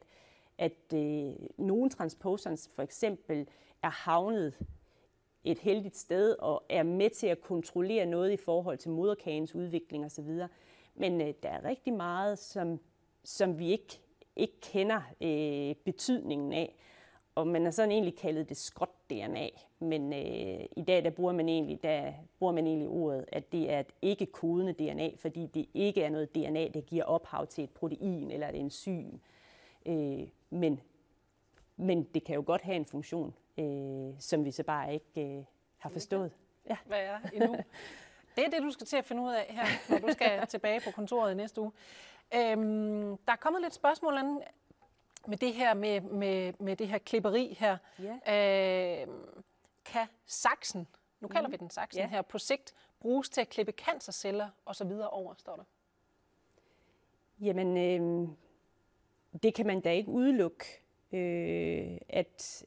at 0.58 0.94
øh, 0.94 1.34
nogle 1.58 1.90
transposons 1.90 2.70
for 2.76 2.84
eksempel 2.84 3.48
er 3.84 3.90
havnet 3.90 4.54
et 5.44 5.60
heldigt 5.60 5.98
sted 5.98 6.36
og 6.40 6.64
er 6.70 6.84
med 6.84 7.10
til 7.10 7.28
at 7.28 7.42
kontrollere 7.42 8.06
noget 8.06 8.32
i 8.32 8.38
forhold 8.38 8.78
til 8.78 8.92
moderkagens 8.92 9.56
udvikling 9.56 10.06
osv. 10.06 10.40
Men 10.96 11.22
øh, 11.22 11.34
der 11.44 11.50
er 11.50 11.66
rigtig 11.66 11.94
meget, 11.94 12.40
som, 12.40 12.80
som 13.24 13.60
vi 13.60 13.72
ikke, 13.72 14.00
ikke 14.36 14.62
kender 14.62 15.02
øh, 15.22 15.76
betydningen 15.76 16.54
af. 16.54 16.76
Og 17.36 17.48
man 17.48 17.64
har 17.64 17.72
sådan 17.72 17.92
egentlig 17.92 18.18
kaldet 18.18 18.50
det 18.50 18.58
skrot-DNA. 18.58 19.50
Men 19.80 20.14
øh, 20.14 20.66
i 20.78 20.82
dag 20.88 21.04
der 21.04 21.10
bruger, 21.10 21.34
man 21.34 21.50
egentlig, 21.50 21.84
der 21.84 22.14
bruger 22.40 22.54
man 22.54 22.68
egentlig 22.68 22.88
ordet, 22.88 23.26
at 23.32 23.52
det 23.52 23.72
er 23.72 23.80
et 23.80 23.92
ikke-kodende 24.02 24.74
DNA, 24.74 25.10
fordi 25.16 25.46
det 25.46 25.66
ikke 25.74 26.04
er 26.04 26.10
noget 26.10 26.36
DNA, 26.36 26.68
der 26.68 26.82
giver 26.82 27.04
ophav 27.04 27.48
til 27.48 27.64
et 27.64 27.70
protein 27.70 28.32
eller 28.32 28.50
et 28.50 28.60
enzym. 28.60 29.20
Øh, 29.86 30.28
men, 30.50 30.82
men 31.78 32.04
det 32.04 32.24
kan 32.24 32.36
jo 32.36 32.44
godt 32.46 32.62
have 32.62 32.76
en 32.76 32.86
funktion, 32.86 33.34
øh, 33.58 34.14
som 34.20 34.46
vi 34.46 34.52
så 34.52 34.64
bare 34.64 34.94
ikke 34.94 35.38
øh, 35.38 35.44
har 35.78 35.90
forstået. 35.90 36.32
Ja. 36.70 36.78
Hvad 36.86 37.00
er 37.00 37.18
endnu? 37.34 37.56
Det 38.36 38.46
er 38.46 38.50
det, 38.50 38.62
du 38.62 38.72
skal 38.72 38.88
til 38.88 38.98
at 38.98 39.06
finde 39.06 39.22
ud 39.22 39.32
af 39.32 39.46
her, 39.50 39.66
når 39.90 40.08
du 40.08 40.14
skal 40.14 40.48
tilbage 40.48 40.80
på 40.80 40.92
kontoret 40.92 41.32
i 41.32 41.36
næste 41.36 41.62
uge. 41.62 41.72
Øhm, 42.36 43.18
der 43.18 43.32
er 43.32 43.36
kommet 43.36 43.62
lidt 43.62 43.74
spørgsmål 43.74 44.18
med 45.28 45.38
det 45.38 45.54
her 45.54 45.74
med, 45.74 46.02
med, 46.02 46.54
med 46.60 46.76
det 46.76 46.88
her 46.88 46.98
klipperi 46.98 47.58
her. 47.60 47.78
Ja. 48.26 49.02
Øhm, 49.02 49.44
kan 49.86 50.08
saksen, 50.26 50.88
nu 51.20 51.28
kalder 51.28 51.48
mm. 51.48 51.52
vi 51.52 51.58
den 51.58 51.70
saksen 51.70 52.02
ja. 52.02 52.08
her, 52.08 52.22
på 52.22 52.40
sigt 52.40 52.74
bruges 53.00 53.30
til 53.30 53.42
at 53.42 53.50
klippe 53.50 53.72
cancerceller 53.72 54.50
og 54.66 54.76
så 54.76 54.86
videre 54.86 55.10
over, 55.10 55.34
står 55.38 55.56
der? 55.56 55.64
Jamen, 57.40 57.78
øh, 57.78 58.30
det 59.44 59.54
kan 59.54 59.68
man 59.68 59.82
da 59.82 59.92
ikke 59.92 60.10
udelukke. 60.10 60.66
øh, 61.12 61.98
at 62.10 62.66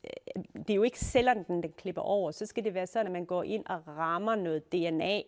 det 0.55 0.71
er 0.71 0.75
jo 0.75 0.83
ikke 0.83 0.99
cellerne, 0.99 1.45
den, 1.49 1.63
den 1.63 1.73
klipper 1.73 2.03
over. 2.03 2.31
Så 2.31 2.47
skal 2.47 2.65
det 2.65 2.75
være 2.75 2.87
sådan, 2.87 3.07
at 3.07 3.13
man 3.13 3.25
går 3.25 3.43
ind 3.43 3.67
og 3.67 3.83
rammer 3.89 4.35
noget 4.35 4.73
DNA, 4.73 5.23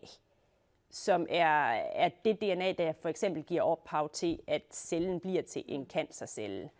som 0.91 1.27
er, 1.31 1.70
er 1.74 2.11
det 2.24 2.41
DNA, 2.41 2.72
der 2.72 2.93
for 2.93 3.09
eksempel 3.09 3.43
giver 3.43 3.62
ophav 3.62 4.09
til, 4.09 4.43
at 4.47 4.62
cellen 4.72 5.20
bliver 5.20 5.43
til 5.43 5.64
en 5.66 5.87
cancercelle. 5.87 6.62
Øh, 6.62 6.70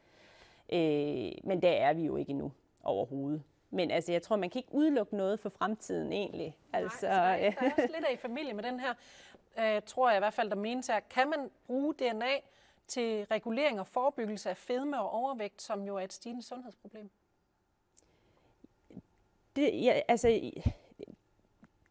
men 1.45 1.63
der 1.63 1.71
er 1.71 1.93
vi 1.93 2.03
jo 2.03 2.17
ikke 2.17 2.31
endnu 2.31 2.53
overhovedet. 2.83 3.43
Men 3.71 3.91
altså, 3.91 4.13
jeg 4.13 4.23
tror, 4.23 4.37
man 4.37 4.51
kan 4.51 4.59
ikke 4.59 4.75
udelukke 4.75 5.17
noget 5.17 5.41
for 5.41 5.49
fremtiden 5.49 6.13
egentlig. 6.13 6.57
Altså, 6.73 6.89
Nej, 6.91 7.01
så 7.01 7.07
der, 7.07 7.13
er, 7.13 7.51
der 7.51 7.67
er 7.67 7.71
også 7.71 7.95
lidt 7.95 8.05
af 8.05 8.13
i 8.13 8.17
familie 8.17 8.53
med 8.53 8.63
den 8.63 8.81
her, 8.81 8.95
øh, 9.59 9.83
tror 9.87 10.09
jeg 10.09 10.19
i 10.19 10.21
hvert 10.21 10.35
fald, 10.35 10.51
der 10.51 10.57
menes 10.57 10.87
her. 10.87 11.01
Kan 11.01 11.31
man 11.31 11.51
bruge 11.67 11.95
DNA 11.95 12.41
til 12.87 13.25
regulering 13.25 13.81
og 13.81 13.87
forebyggelse 13.87 14.51
af 14.51 14.57
fedme 14.57 15.01
og 15.01 15.11
overvægt, 15.11 15.63
som 15.63 15.85
jo 15.85 15.97
er 15.97 16.01
et 16.01 16.13
stigende 16.13 16.43
sundhedsproblem? 16.43 17.11
Det, 19.57 19.85
ja, 19.85 20.01
altså, 20.09 20.51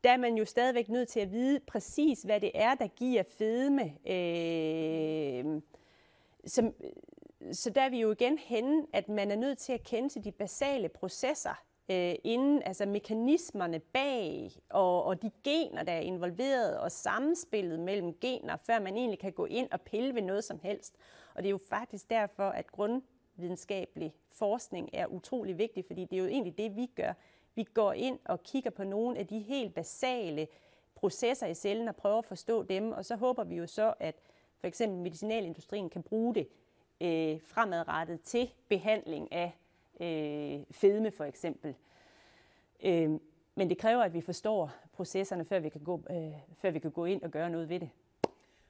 der 0.04 0.12
er 0.12 0.18
man 0.18 0.38
jo 0.38 0.46
stadigvæk 0.46 0.90
nødt 0.90 1.10
til 1.10 1.20
at 1.20 1.32
vide 1.32 1.60
præcis, 1.60 2.22
hvad 2.22 2.40
det 2.42 2.52
er, 2.54 2.76
der 2.76 2.88
giver 2.88 3.24
fedme. 3.24 3.98
Øh, 4.06 5.62
som, 6.46 6.74
så 7.52 7.70
der 7.70 7.82
er 7.82 7.90
vi 7.90 8.02
jo 8.02 8.12
igen 8.12 8.38
henne, 8.38 8.86
at 8.94 9.10
man 9.10 9.32
er 9.32 9.36
nødt 9.36 9.58
til 9.58 9.74
at 9.74 9.84
kende 9.84 10.10
til 10.10 10.24
de 10.24 10.32
basale 10.32 10.90
processer 10.90 11.64
øh, 11.90 12.16
inden, 12.24 12.62
altså 12.66 12.86
mekanismerne 12.86 13.80
bag 13.80 14.52
og, 14.70 15.04
og 15.04 15.22
de 15.22 15.32
gener, 15.44 15.84
der 15.84 15.92
er 15.92 16.00
involveret, 16.00 16.80
og 16.80 16.92
samspillet 16.92 17.80
mellem 17.80 18.20
gener, 18.20 18.58
før 18.58 18.80
man 18.80 18.98
egentlig 18.98 19.20
kan 19.20 19.32
gå 19.32 19.46
ind 19.46 19.72
og 19.72 19.82
pille 19.82 20.16
ved 20.16 20.22
noget 20.22 20.44
som 20.44 20.60
helst. 20.64 20.96
Og 21.36 21.44
det 21.44 21.48
er 21.48 21.52
jo 21.52 21.60
faktisk 21.70 22.10
derfor, 22.10 22.50
at 22.50 22.72
grundvidenskabelig 22.72 24.14
forskning 24.30 24.90
er 24.94 25.08
utrolig 25.08 25.58
vigtig, 25.58 25.86
fordi 25.86 26.06
det 26.06 26.14
er 26.14 26.22
jo 26.22 26.28
egentlig 26.28 26.58
det, 26.58 26.76
vi 26.76 26.86
gør. 26.96 27.14
Vi 27.56 27.64
går 27.64 27.94
ind 27.94 28.20
og 28.26 28.44
kigger 28.44 28.70
på 28.70 28.84
nogle 28.84 29.18
af 29.18 29.28
de 29.28 29.40
helt 29.40 29.74
basale 29.74 30.48
processer 30.96 31.48
i 31.48 31.54
cellen 31.54 31.88
og 31.88 31.96
prøver 31.96 32.18
at 32.18 32.26
forstå 32.26 32.64
dem, 32.64 32.92
og 32.92 33.06
så 33.06 33.16
håber 33.16 33.44
vi 33.44 33.56
jo 33.56 33.68
så, 33.68 33.94
at 34.00 34.16
for 34.60 34.68
eksempel 34.68 35.00
medicinalindustrien 35.00 35.90
kan 35.90 36.04
bruge 36.04 36.36
det 36.36 36.48
øh, 37.02 37.40
fremadrettet 37.42 38.22
til 38.22 38.52
behandling 38.68 39.34
af 39.34 39.52
øh, 40.00 40.66
fedme 40.72 41.12
for 41.12 41.24
eksempel. 41.24 41.76
Øh, 42.84 43.10
men 43.56 43.70
det 43.70 43.78
kræver, 43.78 44.04
at 44.04 44.14
vi 44.14 44.22
forstår 44.22 44.72
processerne, 44.94 45.46
før 45.46 45.60
vi, 45.60 45.70
kan 45.70 45.84
gå, 45.84 46.02
øh, 46.10 46.32
før 46.62 46.70
vi 46.70 46.80
kan 46.80 46.92
gå 46.92 47.06
ind 47.06 47.24
og 47.24 47.32
gøre 47.32 47.50
noget 47.50 47.70
ved 47.70 47.80
det. 47.80 47.90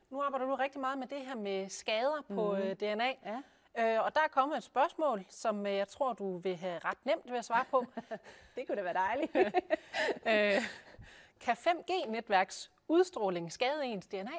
Nu 0.10 0.22
arbejder 0.22 0.46
du 0.46 0.56
rigtig 0.56 0.82
meget 0.82 0.98
med 0.98 1.08
det 1.08 1.18
her 1.18 1.36
med 1.36 1.70
skader 1.70 2.24
på 2.28 2.52
mm. 2.54 2.58
øh, 2.58 2.76
DNA. 2.76 3.12
Ja. 3.26 3.42
Øh, 3.78 4.06
og 4.06 4.16
der 4.16 4.22
er 4.22 4.28
kommet 4.32 4.58
et 4.58 4.64
spørgsmål, 4.64 5.26
som 5.30 5.66
øh, 5.66 5.74
jeg 5.74 5.88
tror, 5.88 6.14
du 6.14 6.38
vil 6.38 6.56
have 6.56 6.80
ret 6.80 6.98
nemt 7.04 7.32
ved 7.32 7.38
at 7.38 7.46
svare 7.46 7.66
på. 7.72 7.86
det 8.56 8.68
kunne 8.68 8.78
da 8.78 8.82
være 8.84 8.94
dejligt. 8.94 9.36
øh, 10.32 10.62
kan 11.40 11.56
5G-netværks 11.56 12.72
udstråling 12.88 13.52
skade 13.52 13.86
ens 13.86 14.08
DNA? 14.08 14.32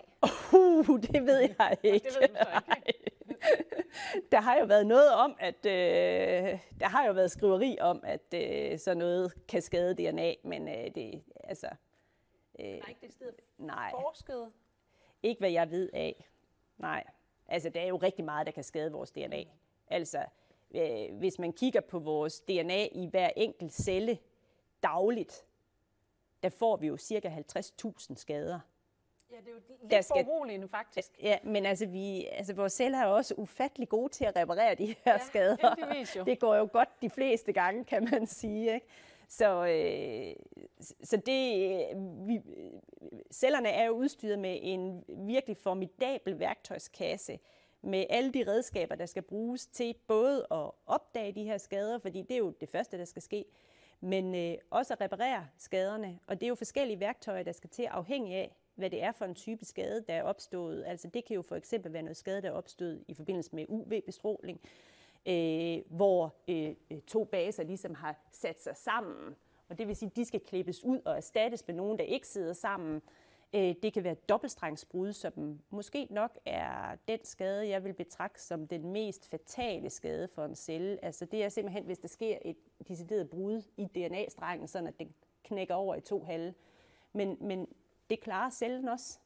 Uh, 0.53 1.01
det 1.01 1.27
ved 1.27 1.39
jeg 1.59 1.77
ikke. 1.83 2.09
det 2.09 2.17
ved 2.21 2.29
du 2.29 2.35
så 2.35 2.75
ikke. 2.87 3.16
der 4.33 4.41
har 4.41 4.59
jo 4.59 4.65
været 4.65 4.87
noget 4.87 5.13
om, 5.13 5.37
at 5.39 5.67
øh, 5.67 6.59
der 6.81 6.89
har 6.89 7.07
jo 7.07 7.13
været 7.13 7.31
skriveri 7.31 7.77
om, 7.81 8.01
at 8.05 8.35
øh, 8.35 8.79
sådan 8.79 8.99
noget 8.99 9.33
kan 9.49 9.63
skade 9.63 9.95
DNA, 9.95 10.35
men 10.45 10.69
øh, 10.69 10.95
det 10.95 11.23
altså 11.45 11.69
øh, 12.59 12.67
der 12.67 12.73
er 12.73 12.89
ikke 12.89 13.01
det 13.07 13.13
sted 13.13 13.33
nej. 13.59 13.91
forsket? 13.91 14.53
Ikke 15.23 15.39
hvad 15.39 15.51
jeg 15.51 15.71
ved 15.71 15.91
af. 15.93 16.29
Nej. 16.79 17.05
Altså 17.49 17.69
der 17.69 17.81
er 17.81 17.87
jo 17.87 17.97
rigtig 17.97 18.25
meget 18.25 18.47
der 18.47 18.53
kan 18.53 18.65
skade 18.65 18.93
vores 18.93 19.11
DNA. 19.11 19.45
Altså 19.89 20.25
øh, 20.75 21.15
hvis 21.19 21.39
man 21.39 21.53
kigger 21.53 21.81
på 21.81 21.99
vores 21.99 22.41
DNA 22.41 22.85
i 22.93 23.07
hver 23.11 23.31
enkelt 23.37 23.73
celle 23.73 24.19
dagligt, 24.83 25.47
der 26.43 26.49
får 26.49 26.77
vi 26.77 26.87
jo 26.87 26.97
cirka 26.97 27.29
50.000 27.29 28.15
skader. 28.17 28.61
Ja, 29.31 29.37
det 29.37 29.49
er 29.49 29.53
jo 29.53 29.61
lidt 29.69 29.91
der 29.91 30.01
skal, 30.01 30.25
foruroligende 30.25 30.69
faktisk. 30.69 31.11
Ja, 31.23 31.39
men 31.43 31.67
altså, 31.67 31.87
vi, 31.87 32.27
altså 32.33 32.55
vores 32.55 32.73
celler 32.73 32.99
er 32.99 33.07
også 33.07 33.35
ufattelig 33.37 33.89
gode 33.89 34.13
til 34.13 34.25
at 34.25 34.37
reparere 34.37 34.75
de 34.75 34.87
her 34.87 35.13
ja, 35.13 35.19
skader. 35.19 35.57
Jo. 36.17 36.25
Det 36.25 36.41
går 36.41 36.55
jo 36.55 36.69
godt 36.73 36.89
de 37.03 37.11
fleste 37.11 37.53
gange, 37.53 37.85
kan 37.85 38.09
man 38.13 38.27
sige. 38.27 38.75
Ikke? 38.75 38.87
Så, 39.29 39.67
øh, 39.67 40.35
så 41.05 41.17
det, 41.17 41.87
vi, 42.27 42.41
cellerne 43.33 43.69
er 43.69 43.87
jo 43.87 43.93
udstyret 43.93 44.39
med 44.39 44.59
en 44.63 45.05
virkelig 45.09 45.57
formidabel 45.57 46.39
værktøjskasse 46.39 47.39
med 47.83 48.07
alle 48.11 48.33
de 48.33 48.45
redskaber, 48.47 48.95
der 48.95 49.07
skal 49.07 49.23
bruges 49.23 49.67
til 49.67 49.95
både 50.07 50.47
at 50.51 50.71
opdage 50.87 51.33
de 51.33 51.45
her 51.45 51.59
skader, 51.59 51.99
fordi 51.99 52.23
det 52.23 52.31
er 52.31 52.39
jo 52.39 52.51
det 52.51 52.69
første, 52.69 52.99
der 52.99 53.05
skal 53.05 53.23
ske, 53.23 53.45
men 54.01 54.35
øh, 54.35 54.59
også 54.71 54.95
at 54.95 55.01
reparere 55.01 55.47
skaderne. 55.59 56.19
Og 56.27 56.41
det 56.41 56.47
er 56.47 56.49
jo 56.49 56.55
forskellige 56.55 57.01
værktøjer, 57.01 57.43
der 57.43 57.53
skal 57.53 57.71
til 57.71 57.83
afhængig 57.83 58.35
af, 58.35 58.57
hvad 58.77 58.91
det 58.91 59.03
er 59.03 59.13
for 59.13 59.25
en 59.25 59.35
type 59.35 59.65
skade, 59.65 60.05
der 60.09 60.15
er 60.15 60.23
opstået. 60.23 60.85
Altså 60.87 61.09
det 61.09 61.25
kan 61.25 61.35
jo 61.35 61.43
for 61.43 61.57
eksempel 61.57 61.93
være 61.93 62.03
noget 62.03 62.17
skade, 62.17 62.43
der 62.43 62.49
er 62.49 62.53
opstået 62.53 63.05
i 63.09 63.15
forbindelse 63.15 63.55
med 63.55 63.65
UV-bestråling, 63.69 64.61
øh, 65.27 65.97
hvor 65.97 66.35
øh, 66.49 66.75
to 67.07 67.25
baser 67.25 67.63
ligesom 67.63 67.95
har 67.95 68.17
sat 68.33 68.63
sig 68.63 68.77
sammen. 68.77 69.37
Og 69.69 69.79
det 69.79 69.89
vil 69.89 69.97
sige, 69.97 70.11
at 70.11 70.17
de 70.17 70.25
skal 70.25 70.41
klippes 70.41 70.85
ud 70.85 71.01
og 71.05 71.17
erstattes 71.17 71.67
med 71.67 71.75
nogen, 71.75 71.99
der 71.99 72.05
ikke 72.05 72.29
sidder 72.29 72.53
sammen. 72.53 73.03
Øh, 73.55 73.75
det 73.83 73.93
kan 73.93 74.05
være 74.05 74.15
dobbeltstrengsbrud, 74.15 75.13
som 75.13 75.61
måske 75.71 76.07
nok 76.11 76.39
er 76.45 76.97
den 77.09 77.19
skade, 77.25 77.69
jeg 77.69 77.85
vil 77.85 77.93
betragte 77.93 78.43
som 78.43 78.67
den 78.67 78.93
mest 78.93 79.31
fatale 79.31 79.91
skade 79.91 80.29
for 80.29 80.45
en 80.45 80.55
celle. 80.55 81.05
Altså 81.05 81.25
det 81.25 81.45
er 81.45 81.49
simpelthen, 81.49 81.85
hvis 81.85 81.99
der 81.99 82.09
sker 82.09 82.39
et 82.45 82.57
decideret 82.89 83.31
brud 83.31 83.63
i 83.77 83.85
DNA-strengen, 83.85 84.69
sådan 84.69 84.89
at 84.89 84.99
den 84.99 85.15
knækker 85.45 85.75
over 85.75 85.95
i 85.95 86.01
to 86.01 86.25
halve. 86.25 86.55
Men, 87.13 87.37
men 87.41 87.69
det 88.11 88.21
klarer 88.21 88.51
cellen 88.51 88.89
også. 88.89 89.19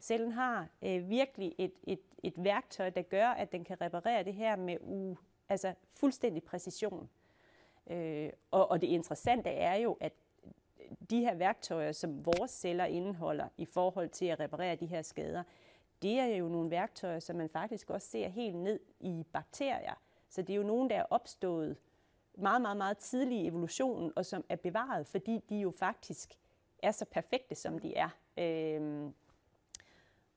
Cellen 0.00 0.32
har 0.32 0.68
øh, 0.82 1.08
virkelig 1.08 1.54
et, 1.58 1.72
et, 1.82 2.00
et 2.22 2.34
værktøj, 2.36 2.90
der 2.90 3.02
gør, 3.02 3.28
at 3.28 3.52
den 3.52 3.64
kan 3.64 3.80
reparere 3.80 4.24
det 4.24 4.34
her 4.34 4.56
med 4.56 4.76
u, 4.80 5.16
altså 5.48 5.74
fuldstændig 5.94 6.42
præcision. 6.42 7.08
Øh, 7.86 8.30
og, 8.50 8.70
og 8.70 8.80
det 8.80 8.86
interessante 8.86 9.50
er 9.50 9.74
jo, 9.74 9.96
at 10.00 10.12
de 11.10 11.20
her 11.20 11.34
værktøjer, 11.34 11.92
som 11.92 12.26
vores 12.26 12.50
celler 12.50 12.84
indeholder 12.84 13.48
i 13.56 13.64
forhold 13.64 14.08
til 14.08 14.26
at 14.26 14.40
reparere 14.40 14.76
de 14.76 14.86
her 14.86 15.02
skader, 15.02 15.42
det 16.02 16.18
er 16.18 16.26
jo 16.26 16.48
nogle 16.48 16.70
værktøjer, 16.70 17.18
som 17.18 17.36
man 17.36 17.48
faktisk 17.48 17.90
også 17.90 18.08
ser 18.08 18.28
helt 18.28 18.56
ned 18.56 18.80
i 19.00 19.24
bakterier. 19.32 19.94
Så 20.28 20.42
det 20.42 20.52
er 20.52 20.56
jo 20.56 20.62
nogen, 20.62 20.90
der 20.90 20.96
er 20.96 21.06
opstået 21.10 21.76
meget, 22.34 22.62
meget, 22.62 22.76
meget 22.76 22.98
tidlig 22.98 23.38
i 23.38 23.46
evolutionen, 23.46 24.12
og 24.16 24.26
som 24.26 24.44
er 24.48 24.56
bevaret, 24.56 25.06
fordi 25.06 25.40
de 25.48 25.56
jo 25.56 25.70
faktisk 25.70 26.34
er 26.84 26.90
så 26.90 27.04
perfekte, 27.04 27.54
som 27.54 27.78
de 27.78 27.94
er. 27.94 28.08
Øhm, 28.38 29.14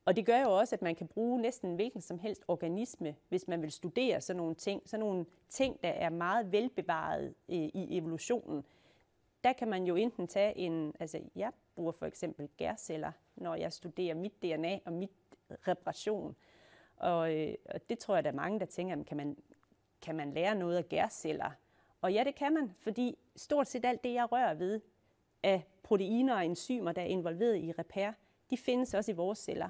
og 0.04 0.16
det 0.16 0.26
gør 0.26 0.40
jo 0.40 0.58
også, 0.58 0.74
at 0.74 0.82
man 0.82 0.94
kan 0.94 1.08
bruge 1.08 1.40
næsten 1.40 1.74
hvilken 1.74 2.00
som 2.00 2.18
helst 2.18 2.44
organisme, 2.48 3.16
hvis 3.28 3.48
man 3.48 3.62
vil 3.62 3.72
studere 3.72 4.20
sådan 4.20 4.36
nogle 4.36 4.54
ting. 4.54 4.82
Sådan 4.88 5.06
nogle 5.06 5.26
ting, 5.48 5.82
der 5.82 5.88
er 5.88 6.10
meget 6.10 6.52
velbevaret 6.52 7.34
øh, 7.48 7.56
i 7.56 7.98
evolutionen. 7.98 8.64
Der 9.44 9.52
kan 9.52 9.68
man 9.68 9.84
jo 9.84 9.96
enten 9.96 10.26
tage 10.26 10.56
en, 10.56 10.94
altså 11.00 11.20
jeg 11.36 11.52
bruger 11.74 11.92
for 11.92 12.06
eksempel 12.06 12.48
gærceller, 12.56 13.12
når 13.36 13.54
jeg 13.54 13.72
studerer 13.72 14.14
mit 14.14 14.42
DNA 14.42 14.78
og 14.84 14.92
mit 14.92 15.10
reparation. 15.68 16.36
Og, 16.96 17.34
øh, 17.36 17.54
og 17.64 17.88
det 17.88 17.98
tror 17.98 18.14
jeg, 18.14 18.24
der 18.24 18.30
er 18.30 18.34
mange, 18.34 18.60
der 18.60 18.66
tænker, 18.66 19.04
kan 19.04 19.16
man, 19.16 19.36
kan 20.02 20.16
man 20.16 20.32
lære 20.32 20.54
noget 20.54 20.76
af 20.76 20.88
gærceller? 20.88 21.50
Og 22.00 22.12
ja, 22.12 22.24
det 22.24 22.34
kan 22.34 22.54
man, 22.54 22.74
fordi 22.78 23.18
stort 23.36 23.68
set 23.68 23.84
alt 23.84 24.04
det, 24.04 24.14
jeg 24.14 24.32
rører 24.32 24.54
ved, 24.54 24.80
af 25.42 25.62
proteiner 25.82 26.34
og 26.34 26.46
enzymer, 26.46 26.92
der 26.92 27.02
er 27.02 27.06
involveret 27.06 27.56
i 27.56 27.72
repair, 27.72 28.10
de 28.50 28.56
findes 28.56 28.94
også 28.94 29.12
i 29.12 29.14
vores 29.14 29.38
celler. 29.38 29.68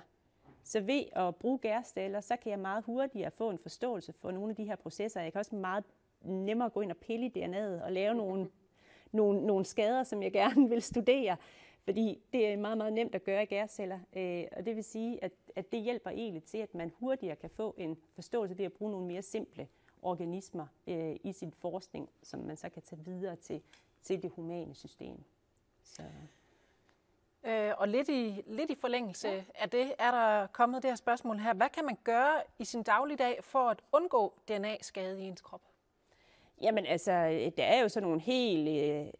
Så 0.64 0.80
ved 0.80 1.04
at 1.12 1.36
bruge 1.36 1.58
gærceller, 1.58 2.20
så 2.20 2.36
kan 2.36 2.50
jeg 2.50 2.58
meget 2.58 2.84
hurtigere 2.84 3.30
få 3.30 3.50
en 3.50 3.58
forståelse 3.58 4.12
for 4.12 4.30
nogle 4.30 4.50
af 4.50 4.56
de 4.56 4.64
her 4.64 4.76
processer. 4.76 5.20
Jeg 5.20 5.32
kan 5.32 5.38
også 5.38 5.54
meget 5.54 5.84
nemmere 6.20 6.70
gå 6.70 6.80
ind 6.80 6.90
og 6.90 6.96
pille 6.96 7.26
i 7.26 7.32
DNA'et 7.36 7.84
og 7.84 7.92
lave 7.92 8.14
nogle, 8.14 8.48
nogle, 9.12 9.46
nogle 9.46 9.64
skader, 9.64 10.02
som 10.02 10.22
jeg 10.22 10.32
gerne 10.32 10.68
vil 10.68 10.82
studere. 10.82 11.36
Fordi 11.84 12.18
det 12.32 12.48
er 12.48 12.56
meget, 12.56 12.78
meget 12.78 12.92
nemt 12.92 13.14
at 13.14 13.24
gøre 13.24 13.42
i 13.42 13.46
gærceller. 13.46 13.98
Øh, 14.16 14.44
og 14.56 14.66
det 14.66 14.76
vil 14.76 14.84
sige, 14.84 15.24
at, 15.24 15.32
at 15.56 15.72
det 15.72 15.80
hjælper 15.82 16.10
egentlig 16.10 16.44
til, 16.44 16.58
at 16.58 16.74
man 16.74 16.92
hurtigere 16.98 17.36
kan 17.36 17.50
få 17.50 17.74
en 17.78 17.96
forståelse 18.14 18.58
ved 18.58 18.64
at 18.64 18.72
bruge 18.72 18.90
nogle 18.90 19.06
mere 19.06 19.22
simple 19.22 19.68
organismer 20.02 20.66
øh, 20.86 21.16
i 21.24 21.32
sin 21.32 21.52
forskning, 21.52 22.08
som 22.22 22.40
man 22.40 22.56
så 22.56 22.68
kan 22.68 22.82
tage 22.82 23.04
videre 23.04 23.36
til, 23.36 23.62
til 24.02 24.22
det 24.22 24.30
humane 24.30 24.74
system. 24.74 25.24
Så. 25.96 26.02
Øh, 27.44 27.72
og 27.78 27.88
lidt 27.88 28.08
i, 28.08 28.42
lidt 28.46 28.70
i 28.70 28.74
forlængelse 28.80 29.28
ja. 29.28 29.42
af 29.54 29.70
det, 29.70 29.92
er 29.98 30.10
der 30.10 30.46
kommet 30.46 30.82
det 30.82 30.90
her 30.90 30.96
spørgsmål 30.96 31.38
her. 31.38 31.54
Hvad 31.54 31.68
kan 31.68 31.84
man 31.84 31.96
gøre 32.04 32.42
i 32.58 32.64
sin 32.64 32.82
dagligdag 32.82 33.38
for 33.42 33.68
at 33.70 33.82
undgå 33.92 34.34
DNA-skade 34.48 35.20
i 35.20 35.24
ens 35.24 35.40
krop? 35.40 35.60
Jamen 36.60 36.86
altså, 36.86 37.12
der 37.56 37.64
er 37.64 37.82
jo 37.82 37.88
sådan 37.88 38.06
nogle 38.06 38.20
helt, 38.20 38.68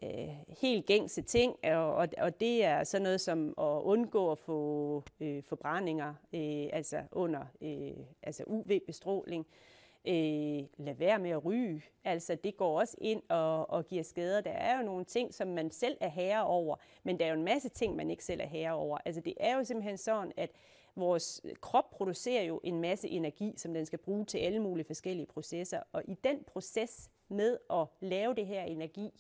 øh, 0.03 0.29
helt 0.61 0.87
gængse 0.87 1.23
ting, 1.23 1.65
og, 1.65 2.09
og, 2.19 2.41
det 2.41 2.65
er 2.65 2.85
sådan 2.85 3.03
noget 3.03 3.21
som 3.21 3.49
at 3.49 3.83
undgå 3.83 4.33
at 4.33 4.39
få 4.39 5.03
øh, 5.21 5.43
forbrændinger 5.43 6.15
øh, 6.33 6.67
altså 6.73 7.03
under 7.13 7.45
øh, 7.61 8.05
altså 8.23 8.45
UV-bestråling. 8.47 9.47
Øh, 9.49 9.78
Øh, 10.09 10.65
lad 10.77 10.95
være 10.95 11.19
med 11.19 11.31
at 11.31 11.45
ryge. 11.45 11.83
Altså, 12.05 12.35
det 12.35 12.57
går 12.57 12.81
også 12.81 12.97
ind 13.01 13.23
og, 13.29 13.71
og 13.71 13.87
giver 13.87 14.03
skader. 14.03 14.41
Der 14.41 14.51
er 14.51 14.79
jo 14.79 14.85
nogle 14.85 15.05
ting, 15.05 15.35
som 15.35 15.49
man 15.49 15.71
selv 15.71 15.97
er 16.01 16.09
herre 16.09 16.45
over, 16.45 16.77
men 17.03 17.19
der 17.19 17.25
er 17.25 17.29
jo 17.29 17.35
en 17.35 17.45
masse 17.45 17.69
ting, 17.69 17.97
man 17.97 18.11
ikke 18.11 18.25
selv 18.25 18.41
er 18.41 18.47
herre 18.47 18.73
over. 18.73 18.99
Altså, 19.05 19.21
det 19.21 19.35
er 19.41 19.57
jo 19.57 19.65
simpelthen 19.65 19.99
sådan, 19.99 20.33
at 20.37 20.51
vores 20.97 21.43
krop 21.61 21.91
producerer 21.91 22.43
jo 22.43 22.61
en 22.65 22.81
masse 22.81 23.09
energi, 23.09 23.55
som 23.57 23.75
den 23.75 23.87
skal 23.87 23.99
bruge 23.99 24.25
til 24.25 24.39
alle 24.39 24.61
mulige 24.61 24.87
forskellige 24.87 25.27
processer. 25.27 25.83
Og 25.93 26.03
i 26.09 26.15
den 26.15 26.45
proces 26.45 27.11
med 27.29 27.59
at 27.71 27.87
lave 28.01 28.35
det 28.35 28.47
her 28.47 28.63
energi, 28.63 29.11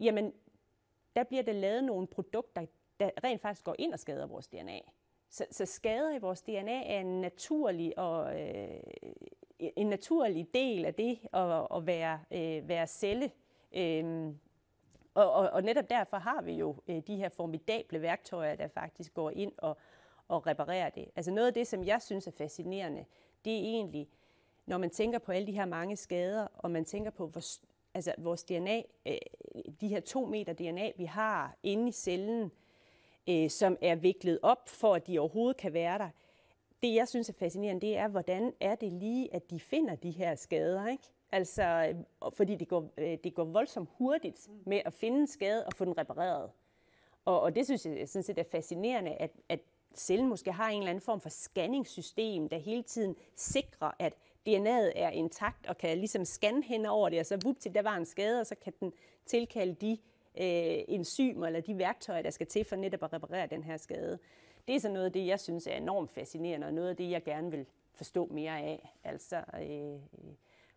jamen, 0.00 0.32
der 1.16 1.24
bliver 1.24 1.42
der 1.42 1.52
lavet 1.52 1.84
nogle 1.84 2.06
produkter, 2.06 2.66
der 3.00 3.10
rent 3.24 3.40
faktisk 3.40 3.64
går 3.64 3.74
ind 3.78 3.92
og 3.92 3.98
skader 3.98 4.26
vores 4.26 4.48
DNA. 4.48 4.80
Så, 5.30 5.46
så 5.50 5.66
skader 5.66 6.14
i 6.14 6.18
vores 6.18 6.42
DNA 6.42 6.96
er 6.96 7.00
en 7.00 7.20
naturlig 7.20 7.98
og 7.98 8.40
øh, 8.40 8.80
en 9.58 9.86
naturlig 9.86 10.54
del 10.54 10.84
af 10.84 10.94
det 10.94 11.18
at, 11.32 11.66
at 11.76 11.86
være, 11.86 12.20
øh, 12.30 12.68
være 12.68 12.86
celle. 12.86 13.30
Øhm, 13.72 14.38
og, 15.14 15.32
og, 15.32 15.50
og 15.50 15.62
netop 15.62 15.90
derfor 15.90 16.16
har 16.16 16.42
vi 16.42 16.52
jo 16.52 16.76
øh, 16.88 17.02
de 17.06 17.16
her 17.16 17.28
formidable 17.28 18.02
værktøjer, 18.02 18.56
der 18.56 18.68
faktisk 18.68 19.14
går 19.14 19.30
ind 19.30 19.52
og, 19.58 19.76
og 20.28 20.46
reparerer 20.46 20.90
det. 20.90 21.08
Altså 21.16 21.30
noget 21.30 21.46
af 21.46 21.54
det, 21.54 21.66
som 21.66 21.84
jeg 21.84 22.02
synes 22.02 22.26
er 22.26 22.30
fascinerende, 22.30 23.04
det 23.44 23.52
er 23.52 23.58
egentlig, 23.58 24.08
når 24.66 24.78
man 24.78 24.90
tænker 24.90 25.18
på 25.18 25.32
alle 25.32 25.46
de 25.46 25.52
her 25.52 25.66
mange 25.66 25.96
skader, 25.96 26.46
og 26.54 26.70
man 26.70 26.84
tænker 26.84 27.10
på 27.10 27.26
hvor, 27.26 27.42
altså 27.94 28.14
vores 28.18 28.44
DNA, 28.44 28.82
øh, 29.06 29.18
de 29.80 29.88
her 29.88 30.00
to 30.00 30.26
meter 30.26 30.52
DNA, 30.52 30.90
vi 30.96 31.04
har 31.04 31.56
inde 31.62 31.88
i 31.88 31.92
cellen, 31.92 32.42
øh, 32.44 32.50
Øh, 33.28 33.50
som 33.50 33.76
er 33.80 33.94
viklet 33.94 34.38
op 34.42 34.68
for, 34.68 34.94
at 34.94 35.06
de 35.06 35.18
overhovedet 35.18 35.56
kan 35.56 35.72
være 35.72 35.98
der. 35.98 36.08
Det, 36.82 36.94
jeg 36.94 37.08
synes 37.08 37.28
er 37.28 37.32
fascinerende, 37.32 37.86
det 37.86 37.96
er, 37.96 38.08
hvordan 38.08 38.52
er 38.60 38.74
det 38.74 38.92
lige, 38.92 39.34
at 39.34 39.50
de 39.50 39.60
finder 39.60 39.94
de 39.94 40.10
her 40.10 40.34
skader, 40.34 40.86
ikke? 40.88 41.04
Altså, 41.32 41.62
øh, 41.62 42.32
fordi 42.32 42.54
det 42.54 42.68
går, 42.68 42.90
øh, 42.98 43.18
det 43.24 43.34
går 43.34 43.44
voldsomt 43.44 43.88
hurtigt 43.98 44.48
med 44.66 44.80
at 44.84 44.92
finde 44.92 45.18
en 45.18 45.26
skade 45.26 45.66
og 45.66 45.72
få 45.76 45.84
den 45.84 45.98
repareret. 45.98 46.50
Og, 47.24 47.40
og 47.40 47.54
det 47.54 47.64
synes 47.64 47.86
jeg 47.86 48.08
sådan 48.08 48.22
set 48.22 48.38
er 48.38 48.44
fascinerende, 48.50 49.10
at, 49.10 49.30
at 49.48 49.60
cellen 49.94 50.28
måske 50.28 50.52
har 50.52 50.68
en 50.68 50.78
eller 50.78 50.90
anden 50.90 51.02
form 51.02 51.20
for 51.20 51.28
scanningssystem, 51.28 52.48
der 52.48 52.58
hele 52.58 52.82
tiden 52.82 53.16
sikrer, 53.36 53.90
at 53.98 54.12
DNA'et 54.48 54.92
er 54.94 55.10
intakt 55.10 55.66
og 55.66 55.78
kan 55.78 55.98
ligesom 55.98 56.24
scanne 56.24 56.62
hen 56.62 56.86
over 56.86 57.08
det, 57.08 57.20
og 57.20 57.26
så 57.26 57.38
vup 57.44 57.58
til, 57.60 57.74
der 57.74 57.82
var 57.82 57.96
en 57.96 58.06
skade, 58.06 58.40
og 58.40 58.46
så 58.46 58.54
kan 58.54 58.72
den 58.80 58.92
tilkalde 59.26 59.74
de 59.74 59.98
øh, 60.38 60.84
enzymer 60.88 61.46
eller 61.46 61.60
de 61.60 61.78
værktøjer, 61.78 62.22
der 62.22 62.30
skal 62.30 62.46
til 62.46 62.64
for 62.64 62.76
netop 62.76 63.02
at 63.02 63.12
reparere 63.12 63.46
den 63.46 63.64
her 63.64 63.76
skade. 63.76 64.18
Det 64.68 64.76
er 64.76 64.80
så 64.80 64.88
noget 64.88 65.06
af 65.06 65.12
det, 65.12 65.26
jeg 65.26 65.40
synes 65.40 65.66
er 65.66 65.74
enormt 65.74 66.10
fascinerende, 66.10 66.66
og 66.66 66.74
noget 66.74 66.88
af 66.88 66.96
det, 66.96 67.10
jeg 67.10 67.24
gerne 67.24 67.50
vil 67.50 67.66
forstå 67.94 68.26
mere 68.26 68.58
af. 68.58 68.98
Altså, 69.04 69.36
øh, 69.36 70.22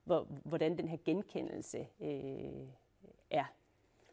hvor, 0.03 0.27
hvordan 0.43 0.77
den 0.77 0.87
her 0.87 0.97
genkendelse 1.05 1.87
øh, 2.01 2.67
er. 3.29 3.45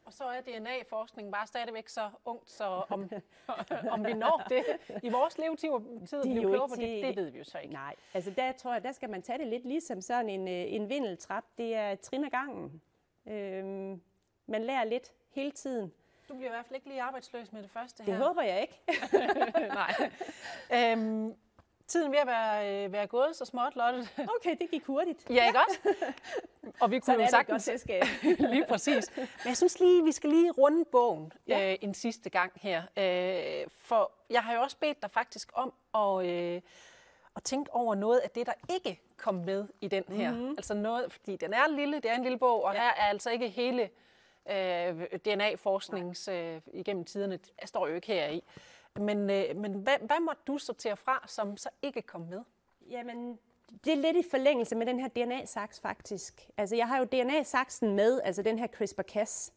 Og 0.05 0.13
så 0.13 0.23
er 0.23 0.41
DNA-forskningen 0.41 1.31
bare 1.31 1.47
stadigvæk 1.47 1.87
så 1.87 2.09
ungt, 2.25 2.49
så 2.49 2.63
om, 2.89 3.09
om 3.93 4.05
vi 4.05 4.13
når 4.13 4.45
det 4.49 4.63
i 5.03 5.09
vores 5.09 5.37
levetid, 5.37 5.69
tid, 6.07 6.23
De 6.23 6.29
er 6.29 6.33
blive 6.33 6.41
jo 6.41 6.49
klogere 6.49 6.69
på 6.69 6.75
det, 6.75 7.03
det 7.03 7.15
ved 7.15 7.29
vi 7.29 7.37
jo 7.37 7.43
så 7.43 7.59
ikke. 7.59 7.73
Nej, 7.73 7.95
altså 8.13 8.31
der 8.31 8.51
tror 8.51 8.73
jeg, 8.73 8.83
der 8.83 8.91
skal 8.91 9.09
man 9.09 9.21
tage 9.21 9.39
det 9.39 9.47
lidt 9.47 9.65
ligesom 9.65 10.01
sådan 10.01 10.29
en, 10.29 10.47
øh, 10.47 10.73
en 10.73 10.89
vindeltrap. 10.89 11.43
Det 11.57 11.75
er 11.75 11.95
trin 11.95 12.23
ad 12.23 12.29
gangen. 12.29 12.81
Øhm, 13.27 14.01
man 14.45 14.63
lærer 14.63 14.83
lidt 14.83 15.13
hele 15.31 15.51
tiden. 15.51 15.91
Du 16.29 16.33
bliver 16.35 16.49
i 16.49 16.53
hvert 16.53 16.65
fald 16.65 16.75
ikke 16.75 16.87
lige 16.87 17.01
arbejdsløs 17.01 17.51
med 17.51 17.63
det 17.63 17.71
første 17.71 18.05
Det 18.05 18.13
her. 18.17 18.23
håber 18.27 18.41
jeg 18.41 18.61
ikke. 18.61 18.79
Nej. 19.81 19.93
Øhm, 20.73 21.33
tiden 21.87 22.11
ved 22.11 22.19
at 22.19 22.27
være, 22.27 22.85
øh, 22.85 22.91
være 22.93 23.07
gået 23.07 23.35
så 23.35 23.45
småt, 23.45 23.75
Lotte. 23.75 24.07
Okay, 24.35 24.55
det 24.61 24.69
gik 24.71 24.85
hurtigt. 24.85 25.29
Ja, 25.29 25.47
ikke 25.47 25.59
også? 25.67 25.79
Og 26.79 26.91
vi 26.91 26.99
kunne 26.99 27.05
Sådan 27.05 27.19
jo 27.19 27.25
er 27.25 27.29
det 27.29 27.39
et 27.41 27.47
godt 27.47 27.61
sagtens 27.61 27.85
lige 28.53 28.65
præcis. 28.69 29.11
Men 29.17 29.27
jeg 29.45 29.57
synes 29.57 29.79
lige, 29.79 30.03
vi 30.03 30.11
skal 30.11 30.29
lige 30.29 30.51
runde 30.51 30.85
bogen 30.85 31.31
Ja. 31.47 31.71
øh, 31.71 31.77
en 31.81 31.93
sidste 31.93 32.29
gang 32.29 32.51
her. 32.55 32.83
Øh, 32.97 33.67
for 33.69 34.11
jeg 34.29 34.43
har 34.43 34.53
jo 34.53 34.61
også 34.61 34.77
bedt 34.77 35.01
dig 35.01 35.11
faktisk 35.11 35.49
om 35.53 35.73
at, 35.95 36.25
øh, 36.27 36.61
at 37.35 37.43
tænke 37.43 37.73
over 37.73 37.95
noget 37.95 38.19
af 38.19 38.29
det, 38.29 38.45
der 38.45 38.53
ikke 38.69 38.99
kom 39.17 39.35
med 39.35 39.67
i 39.81 39.87
den 39.87 40.03
her. 40.09 40.29
Mhm. 40.31 40.39
Mm-hmm. 40.39 40.55
Altså 40.57 40.73
noget, 40.73 41.11
fordi 41.13 41.35
den 41.35 41.53
er 41.53 41.67
lille, 41.67 41.95
det 41.95 42.11
er 42.11 42.15
en 42.15 42.23
lille 42.23 42.37
bog, 42.39 42.63
og 42.63 42.73
ja. 42.73 42.79
her 42.81 42.87
er 42.89 43.05
altså 43.09 43.29
ikke 43.29 43.49
hele 43.49 43.89
øh, 44.51 45.05
DNA-forsknings 45.25 46.27
øh, 46.27 46.61
igennem 46.73 47.05
tiderne. 47.05 47.39
Står 47.65 47.87
jo 47.87 47.95
ikke 47.95 48.07
her 48.07 48.27
i. 48.27 48.43
Men, 48.95 49.29
øh, 49.29 49.55
men 49.55 49.73
hvad, 49.73 49.95
hvad 50.01 50.19
måtte 50.19 50.41
du 50.47 50.57
sortere 50.57 50.97
fra, 50.97 51.25
som 51.27 51.57
så 51.57 51.69
ikke 51.81 52.01
kom 52.01 52.21
med? 52.21 52.41
Jamen, 52.89 53.39
det 53.85 53.93
er 53.93 53.97
lidt 53.97 54.17
i 54.25 54.29
forlængelse 54.31 54.75
med 54.75 54.85
den 54.85 54.99
her 54.99 55.07
DNA-saks 55.07 55.79
faktisk. 55.79 56.49
Altså, 56.57 56.75
jeg 56.75 56.87
har 56.87 56.97
jo 56.97 57.05
DNA-saksen 57.05 57.95
med, 57.95 58.21
altså 58.23 58.41
den 58.41 58.59
her 58.59 58.67
CRISPR-Cas. 58.67 59.51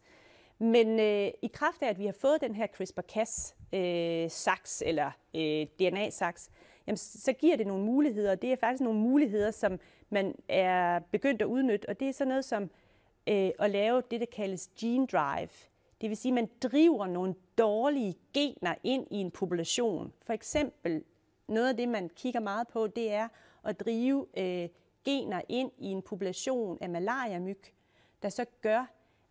Men 0.59 1.01
øh, 1.01 1.31
i 1.43 1.51
kraft 1.53 1.83
af, 1.83 1.89
at 1.89 1.99
vi 1.99 2.07
har 2.07 2.13
fået 2.13 2.41
den 2.41 2.55
her 2.55 2.67
CRISPR-Cas-saks, 2.67 4.83
eller 4.87 5.11
øh, 5.37 5.67
DNA-saks, 5.79 6.51
jamen, 6.87 6.97
så 6.97 7.33
giver 7.33 7.57
det 7.57 7.67
nogle 7.67 7.85
muligheder. 7.85 8.35
Det 8.35 8.53
er 8.53 8.57
faktisk 8.57 8.83
nogle 8.83 9.01
muligheder, 9.01 9.51
som 9.51 9.81
man 10.11 10.35
er 10.49 10.99
begyndt 10.99 11.43
at 11.43 11.47
udnytte, 11.47 11.89
og 11.89 12.01
det 12.01 12.09
er 12.09 12.13
sådan 12.13 12.29
noget 12.29 12.45
som 12.45 12.71
øh, 13.27 13.51
at 13.59 13.71
lave 13.71 14.03
det, 14.11 14.21
der 14.21 14.27
kaldes 14.27 14.71
gene 14.79 15.07
drive. 15.07 15.49
Det 16.01 16.09
vil 16.09 16.17
sige, 16.17 16.31
at 16.31 16.35
man 16.35 16.49
driver 16.63 17.07
nogle 17.07 17.35
dårlige 17.59 18.15
gener 18.35 18.75
ind 18.83 19.07
i 19.11 19.17
en 19.17 19.31
population. 19.31 20.13
For 20.23 20.33
eksempel 20.33 21.05
noget 21.49 21.69
af 21.69 21.77
det, 21.77 21.89
man 21.89 22.09
kigger 22.09 22.41
meget 22.41 22.69
på, 22.69 22.87
det 22.87 23.13
er 23.13 23.29
at 23.65 23.81
drive 23.81 24.27
øh, 24.37 24.69
gener 25.05 25.43
ind 25.49 25.71
i 25.79 25.87
en 25.87 26.03
population 26.03 26.79
af 26.81 26.91
malariamyg, 26.91 27.75
der 28.23 28.29
så 28.29 28.45
gør, 28.61 28.87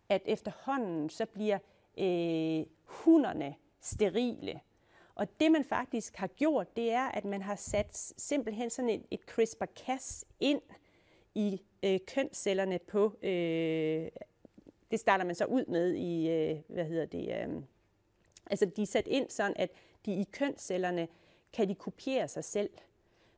at 0.08 0.22
efterhånden 0.24 1.10
så 1.10 1.26
bliver 1.26 1.58
øh, 1.98 2.66
hunderne 2.84 3.54
sterile. 3.80 4.60
Og 5.14 5.40
det 5.40 5.52
man 5.52 5.64
faktisk 5.64 6.16
har 6.16 6.26
gjort, 6.26 6.76
det 6.76 6.92
er, 6.92 7.04
at 7.04 7.24
man 7.24 7.42
har 7.42 7.56
sat 7.56 7.96
simpelthen 8.16 8.70
sådan 8.70 8.90
et, 8.90 9.06
et 9.10 9.20
CRISPR-Cas 9.30 10.24
ind 10.40 10.62
i 11.34 11.62
øh, 11.82 12.00
kønscellerne 12.06 12.78
på, 12.78 13.16
øh, 13.22 14.08
det 14.90 15.00
starter 15.00 15.24
man 15.24 15.34
så 15.34 15.44
ud 15.44 15.64
med 15.64 15.94
i, 15.94 16.30
øh, 16.30 16.58
hvad 16.68 16.84
hedder 16.84 17.06
det, 17.06 17.28
øh, 17.28 17.62
altså 18.50 18.66
de 18.66 18.82
er 18.82 18.86
sat 18.86 19.06
ind 19.06 19.30
sådan, 19.30 19.56
at 19.56 19.70
de 20.06 20.12
i 20.12 20.24
kønscellerne 20.32 21.08
kan 21.52 21.68
de 21.68 21.74
kopiere 21.74 22.28
sig 22.28 22.44
selv. 22.44 22.70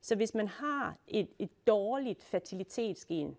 Så 0.01 0.17
hvis 0.17 0.35
man 0.35 0.49
har 0.49 0.99
et, 1.09 1.29
et 1.39 1.67
dårligt 1.67 2.23
fertilitetsgen, 2.23 3.37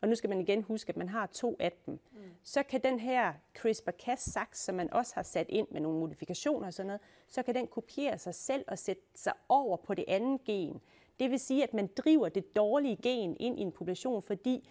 og 0.00 0.08
nu 0.08 0.14
skal 0.14 0.30
man 0.30 0.40
igen 0.40 0.62
huske, 0.62 0.90
at 0.90 0.96
man 0.96 1.08
har 1.08 1.26
to 1.26 1.56
af 1.58 1.72
dem, 1.86 1.94
mm. 2.12 2.20
så 2.42 2.62
kan 2.62 2.82
den 2.82 2.98
her 3.00 3.32
CRISPR-Cas-saks, 3.58 4.58
som 4.58 4.74
man 4.74 4.92
også 4.92 5.14
har 5.14 5.22
sat 5.22 5.46
ind 5.48 5.68
med 5.70 5.80
nogle 5.80 5.98
modifikationer 5.98 6.66
og 6.66 6.74
sådan 6.74 6.86
noget, 6.86 7.00
så 7.28 7.42
kan 7.42 7.54
den 7.54 7.66
kopiere 7.66 8.18
sig 8.18 8.34
selv 8.34 8.64
og 8.68 8.78
sætte 8.78 9.02
sig 9.14 9.32
over 9.48 9.76
på 9.76 9.94
det 9.94 10.04
andet 10.08 10.44
gen. 10.44 10.80
Det 11.20 11.30
vil 11.30 11.40
sige, 11.40 11.62
at 11.62 11.74
man 11.74 11.88
driver 11.96 12.28
det 12.28 12.56
dårlige 12.56 12.96
gen 13.02 13.36
ind 13.40 13.58
i 13.58 13.62
en 13.62 13.72
population, 13.72 14.22
fordi 14.22 14.68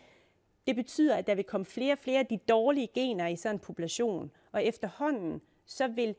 det 0.68 0.76
betyder, 0.76 1.16
at 1.16 1.28
der 1.28 1.36
vil 1.36 1.43
komme 1.43 1.66
flere 1.66 1.93
og 1.93 1.98
flere 1.98 2.20
af 2.20 2.26
de 2.26 2.38
dårlige 2.38 2.88
gener 2.93 3.28
i 3.28 3.36
sådan 3.36 3.56
en 3.56 3.60
population. 3.60 4.32
Og 4.52 4.64
efterhånden, 4.64 5.41
så 5.66 5.88
vil, 5.88 6.16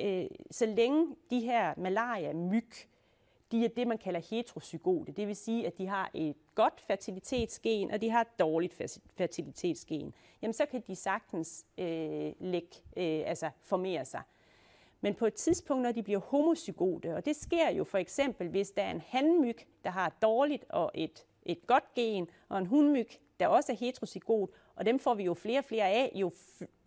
øh, 0.00 0.26
så 0.50 0.66
længe 0.66 1.16
de 1.30 1.40
her 1.40 1.74
malaria-myg, 1.76 2.68
de 3.52 3.64
er 3.64 3.68
det, 3.68 3.86
man 3.86 3.98
kalder 3.98 4.20
heterozygote. 4.30 5.12
Det 5.12 5.26
vil 5.26 5.36
sige, 5.36 5.66
at 5.66 5.78
de 5.78 5.86
har 5.86 6.10
et 6.14 6.36
godt 6.54 6.80
fertilitetsgen, 6.80 7.90
og 7.90 8.00
de 8.00 8.10
har 8.10 8.20
et 8.20 8.38
dårligt 8.38 8.74
fertilitetsgen. 9.16 10.14
Jamen, 10.42 10.52
så 10.52 10.66
kan 10.66 10.82
de 10.86 10.96
sagtens 10.96 11.66
øh, 11.78 12.32
lægge, 12.40 12.76
øh, 12.96 13.22
altså 13.26 13.50
formere 13.62 14.04
sig. 14.04 14.22
Men 15.00 15.14
på 15.14 15.26
et 15.26 15.34
tidspunkt, 15.34 15.82
når 15.82 15.92
de 15.92 16.02
bliver 16.02 16.20
homozygote, 16.20 17.14
og 17.14 17.24
det 17.24 17.36
sker 17.36 17.70
jo 17.70 17.84
for 17.84 17.98
eksempel, 17.98 18.48
hvis 18.48 18.70
der 18.70 18.82
er 18.82 18.90
en 18.90 19.02
hanmyg, 19.06 19.56
der 19.84 19.90
har 19.90 20.06
et 20.06 20.22
dårligt 20.22 20.64
og 20.68 20.90
et, 20.94 21.26
et 21.42 21.66
godt 21.66 21.94
gen, 21.94 22.28
og 22.48 22.58
en 22.58 22.66
hunmyg, 22.66 23.08
der 23.40 23.46
også 23.46 23.72
er 23.72 23.76
heterozygot, 23.76 24.50
og 24.76 24.86
dem 24.86 24.98
får 24.98 25.14
vi 25.14 25.24
jo 25.24 25.34
flere 25.34 25.58
og 25.58 25.64
flere 25.64 25.90
af, 25.90 26.12
jo, 26.14 26.32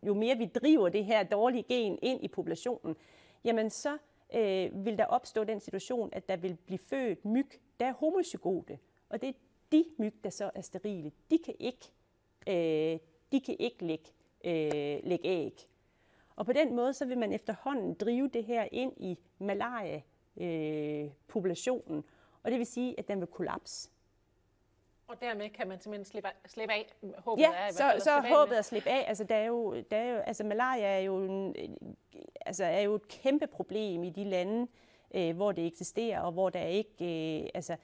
jo 0.03 0.14
mere 0.14 0.38
vi 0.38 0.45
driver 0.45 0.89
det 0.89 1.05
her 1.05 1.24
dårlige 1.24 1.64
gen 1.64 1.99
ind 2.01 2.24
i 2.24 2.28
populationen, 2.28 2.95
jamen 3.43 3.70
så 3.70 3.97
øh, 4.36 4.86
vil 4.86 4.97
der 4.97 5.05
opstå 5.05 5.43
den 5.43 5.60
situation, 5.60 6.10
at 6.12 6.30
der 6.30 6.38
vil 6.38 6.57
blive 6.66 6.80
født 6.80 7.26
myg, 7.26 7.47
der 7.80 7.86
er 7.86 7.93
homozygote. 7.93 8.80
Og 9.10 9.22
det 9.22 9.30
er 9.30 9.34
de 9.72 9.86
myg, 9.97 10.14
der 10.24 10.30
så 10.30 10.51
er 10.55 10.62
sterile. 10.62 11.12
De 11.32 11.38
kan 11.38 11.55
ikke, 11.60 11.91
øh, 12.47 12.99
de 13.32 13.39
kan 13.39 13.55
ikke 13.60 13.86
lægge, 13.86 14.10
øh, 14.43 14.99
lægge 15.03 15.28
æg. 15.28 15.68
Og 16.40 16.46
på 16.46 16.54
den 16.54 16.76
måde, 16.76 16.94
så 16.94 17.06
vil 17.06 17.18
man 17.18 17.34
efterhånden 17.34 17.94
drive 17.94 18.28
det 18.28 18.44
her 18.44 18.68
ind 18.72 18.94
i 18.98 19.18
malaria-populationen. 19.40 21.98
Øh, 21.98 22.04
og 22.44 22.52
det 22.52 22.60
vil 22.60 22.68
sige, 22.68 23.00
at 23.00 23.08
den 23.08 23.20
vil 23.20 23.28
kollapse. 23.28 23.90
Og 25.08 25.22
dermed 25.22 25.50
kan 25.50 25.68
man 25.68 25.82
simpelthen 25.82 26.06
slippe 26.06 26.30
af. 26.30 26.34
Slippe 26.46 26.74
af. 26.74 26.94
Håbet 27.18 27.46
er 27.46 27.50
i 27.50 27.54
Ja, 27.54 27.60
hvert 27.62 27.74
så, 27.74 27.84
fald 27.84 28.02
så 28.02 28.12
er 28.12 28.40
håbet 28.40 28.56
at 28.56 28.66
slippe 28.66 28.90
af. 28.90 29.06
Altså, 29.08 29.24
der 29.24 29.36
er 29.36 29.46
jo, 29.46 29.84
der 29.92 29.98
er 29.98 30.12
jo, 30.12 30.18
altså 30.18 30.44
malaria 30.44 30.86
er 30.86 31.00
jo, 31.00 31.18
en, 31.18 31.56
altså, 32.46 32.64
er 32.64 32.82
jo 32.82 32.96
et 32.96 33.08
kæmpe 33.08 33.48
problem 33.48 34.04
i 34.04 34.10
de 34.10 34.24
lande, 34.24 34.68
øh, 35.14 35.36
hvor 35.36 35.52
det 35.52 35.68
eksisterer, 35.68 36.22
og 36.22 36.32
hvor 36.32 36.50
der 36.50 36.64
ikke, 36.64 37.42
øh, 37.44 37.50
altså, 37.54 37.76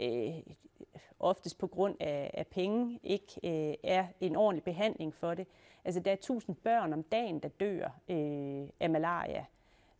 øh, 0.00 0.34
oftest 1.18 1.58
på 1.58 1.66
grund 1.66 1.96
af, 2.00 2.30
af 2.34 2.46
penge, 2.46 3.00
ikke 3.02 3.40
øh, 3.44 3.74
er 3.82 4.06
en 4.20 4.36
ordentlig 4.36 4.64
behandling 4.64 5.14
for 5.14 5.34
det. 5.34 5.46
Altså, 5.84 6.00
der 6.00 6.12
er 6.12 6.16
tusind 6.16 6.56
børn 6.56 6.92
om 6.92 7.02
dagen, 7.02 7.38
der 7.38 7.48
dør 7.48 7.84
øh, 8.08 8.68
af 8.80 8.90
malaria. 8.90 9.44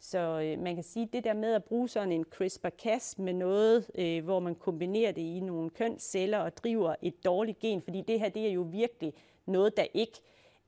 Så 0.01 0.19
øh, 0.19 0.59
man 0.59 0.75
kan 0.75 0.85
sige, 0.85 1.03
at 1.03 1.13
det 1.13 1.25
der 1.25 1.33
med 1.33 1.55
at 1.55 1.65
bruge 1.65 1.89
sådan 1.89 2.13
en 2.13 2.25
CRISPR-Cas 2.35 3.23
med 3.23 3.33
noget, 3.33 3.91
øh, 3.95 4.25
hvor 4.25 4.41
man 4.41 4.55
kombinerer 4.55 5.13
det 5.13 5.23
i 5.23 5.41
nogle 5.41 5.71
kønsceller 5.71 6.39
og 6.39 6.57
driver 6.57 6.95
et 7.03 7.25
dårligt 7.25 7.59
gen, 7.59 7.83
fordi 7.83 8.01
det 8.01 8.21
her 8.21 8.29
det 8.29 8.47
er 8.47 8.53
jo 8.53 8.63
virkelig 8.63 9.15
noget, 9.47 9.77
der 9.77 9.87
ikke 9.95 10.21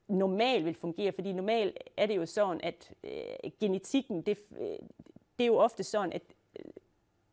normalt 0.08 0.64
vil 0.64 0.74
fungere, 0.74 1.12
fordi 1.12 1.32
normalt 1.32 1.78
er 1.96 2.06
det 2.06 2.16
jo 2.16 2.26
sådan, 2.26 2.60
at 2.62 2.94
øh, 3.04 3.50
genetikken, 3.60 4.22
det, 4.22 4.38
øh, 4.58 4.66
det 5.38 5.44
er 5.44 5.46
jo 5.46 5.56
ofte 5.56 5.84
sådan, 5.84 6.12
at 6.12 6.22
øh, 6.58 6.72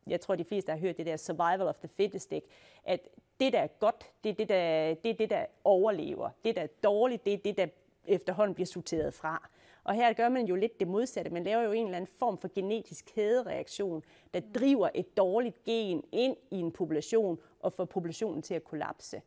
jeg 0.08 0.22
tror, 0.22 0.36
de 0.36 0.46
fleste 0.46 0.72
har 0.72 0.80
hørt 0.80 0.98
det 0.98 1.06
der 1.06 1.18
survival 1.18 1.62
of 1.62 1.80
the 1.80 1.88
fittest, 1.88 2.32
ikke? 2.32 2.48
at 2.84 3.00
det, 3.40 3.54
der 3.54 3.60
er 3.60 3.68
godt, 3.68 4.12
det 4.24 4.30
er 4.30 4.34
det, 4.34 4.50
der, 4.50 4.94
det 4.94 5.10
er 5.10 5.14
det, 5.14 5.30
der 5.30 5.46
overlever. 5.64 6.30
Det, 6.46 6.56
der 6.56 6.62
er 6.62 6.68
dårligt, 6.84 7.26
det 7.26 7.34
er 7.34 7.38
det, 7.38 7.58
der 7.58 7.68
efterhånden 8.06 8.56
bliver 8.56 8.68
sorteret 8.68 9.14
fra. 9.14 9.50
Og 9.84 9.96
her 9.96 10.14
gør 10.14 10.30
man 10.30 10.46
jo 10.46 10.56
lidt 10.56 10.80
det 10.80 10.88
modsatte. 10.88 11.32
Man 11.32 11.44
laver 11.44 11.62
jo 11.62 11.72
en 11.72 11.86
eller 11.86 11.98
anden 11.98 12.12
form 12.20 12.38
for 12.38 12.50
genetisk 12.56 13.06
kædereaktion, 13.16 14.04
der 14.34 14.42
driver 14.56 14.90
et 14.96 15.18
dårligt 15.18 15.64
gen 15.64 16.04
ind 16.12 16.36
i 16.52 16.60
en 16.60 16.72
population 16.72 17.40
og 17.60 17.74
får 17.74 17.86
populationen 17.86 18.42
til 18.42 18.54
at 18.54 18.64
kollapse. 18.64 19.22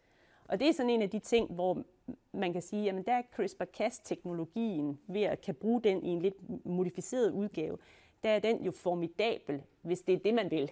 Og 0.45 0.61
det 0.61 0.69
er 0.69 0.73
sådan 0.73 0.91
en 0.91 1.03
af 1.03 1.11
de 1.11 1.19
ting, 1.19 1.53
hvor 1.53 1.83
man 2.33 2.53
kan 2.53 2.63
sige, 2.63 2.91
at 2.91 3.07
der 3.07 3.13
er 3.13 3.23
CRISPR-Cas-teknologien 3.33 4.99
ved 5.07 5.23
at 5.23 5.41
kan 5.41 5.55
bruge 5.55 5.83
den 5.83 6.03
i 6.03 6.09
en 6.09 6.23
lidt 6.23 6.67
modificeret 6.67 7.31
udgave, 7.31 7.79
der 8.23 8.31
er 8.31 8.39
den 8.39 8.65
jo 8.65 8.71
formidabel, 8.71 9.63
hvis 9.83 10.01
det 10.03 10.13
er 10.15 10.19
det, 10.19 10.35
man 10.35 10.51
vil. 10.51 10.71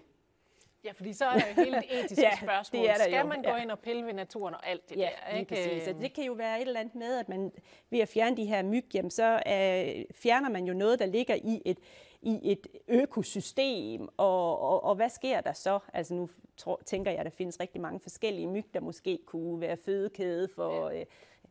Ja, 0.85 0.93
fordi 0.93 1.13
så 1.13 1.25
er 1.25 1.39
der 1.39 1.47
jo 1.49 1.65
hele 1.65 1.77
det 1.77 1.85
etiske 2.05 2.23
ja, 2.23 2.37
spørgsmål. 2.37 2.83
Det 2.83 2.91
er 2.91 2.95
der 2.95 3.03
Skal 3.03 3.21
jo. 3.21 3.27
man 3.27 3.43
gå 3.43 3.51
ja. 3.51 3.63
ind 3.63 3.71
og 3.71 3.79
pille 3.79 4.07
ved 4.07 4.13
naturen 4.13 4.55
og 4.55 4.69
alt 4.69 4.91
det 4.91 4.97
ja, 4.97 5.09
der? 5.31 5.37
Ikke? 5.37 5.55
Præcis. 5.55 5.83
Så 5.83 5.95
det 6.01 6.13
kan 6.13 6.25
jo 6.25 6.33
være 6.33 6.61
et 6.61 6.67
eller 6.67 6.81
andet 6.81 6.95
med, 6.95 7.19
at 7.19 7.29
man 7.29 7.53
ved 7.91 7.99
at 7.99 8.09
fjerne 8.09 8.37
de 8.37 8.45
her 8.45 8.63
myg, 8.63 8.85
jamen, 8.95 9.11
så 9.11 9.33
øh, 9.35 10.05
fjerner 10.15 10.49
man 10.49 10.65
jo 10.65 10.75
noget, 10.75 10.99
der 10.99 11.07
ligger 11.07 11.35
i 11.35 11.63
et, 11.65 11.79
i 12.23 12.53
et 12.53 12.67
økosystem, 12.89 14.09
og, 14.17 14.61
og, 14.61 14.85
og 14.85 14.95
hvad 14.95 15.09
sker 15.09 15.41
der 15.41 15.53
så? 15.53 15.79
Altså 15.93 16.15
nu 16.15 16.29
tror, 16.57 16.81
tænker 16.87 17.11
jeg, 17.11 17.21
at 17.21 17.25
der 17.25 17.31
findes 17.31 17.61
rigtig 17.61 17.81
mange 17.81 18.01
forskellige 18.01 18.47
myg, 18.47 18.67
der 18.75 18.81
måske 18.81 19.19
kunne 19.27 19.61
være 19.61 19.77
fødekæde 19.77 20.49
for, 20.49 20.91
ja. 20.91 21.05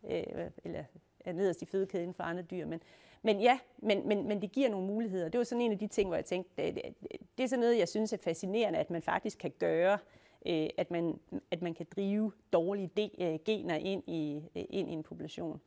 øh, 0.03 0.23
øh, 0.43 0.51
eller 0.63 0.84
er 1.25 1.34
nederst 1.34 1.61
i 1.61 1.65
fødekæden 1.65 2.13
for 2.13 2.23
andre 2.23 2.43
dyr, 2.43 2.65
men, 2.65 2.82
men 3.22 3.41
ja, 3.41 3.59
men, 3.78 4.07
men, 4.07 4.28
men 4.28 4.41
det 4.41 4.51
giver 4.51 4.70
nogle 4.70 4.88
muligheder. 4.88 5.30
Det 5.30 5.38
var 5.38 5.43
sådan 5.43 5.61
en 5.61 5.72
af 5.72 5.80
de 5.80 5.88
ting, 5.88 6.09
hvor 6.09 6.15
jeg 6.15 6.26
tænkte, 6.26 6.63
det, 6.63 6.76
det, 6.76 6.95
det 7.38 7.43
er 7.43 7.47
sådan 7.47 7.59
noget, 7.59 7.78
jeg 7.78 7.88
synes 7.88 8.13
er 8.13 8.17
fascinerende, 8.17 8.80
at 8.80 8.89
man 8.89 9.01
faktisk 9.01 9.38
kan 9.38 9.51
gøre, 9.59 9.97
øh, 10.45 10.70
at, 10.78 10.91
man, 10.91 11.20
at 11.51 11.61
man 11.61 11.74
kan 11.74 11.86
drive 11.95 12.32
dårlige 12.53 12.91
de, 12.97 13.09
øh, 13.24 13.39
gener 13.45 13.76
ind 13.76 14.03
i, 14.07 14.43
øh, 14.55 14.63
ind 14.70 14.89
i 14.89 14.93
en 14.93 15.03
population. 15.03 15.61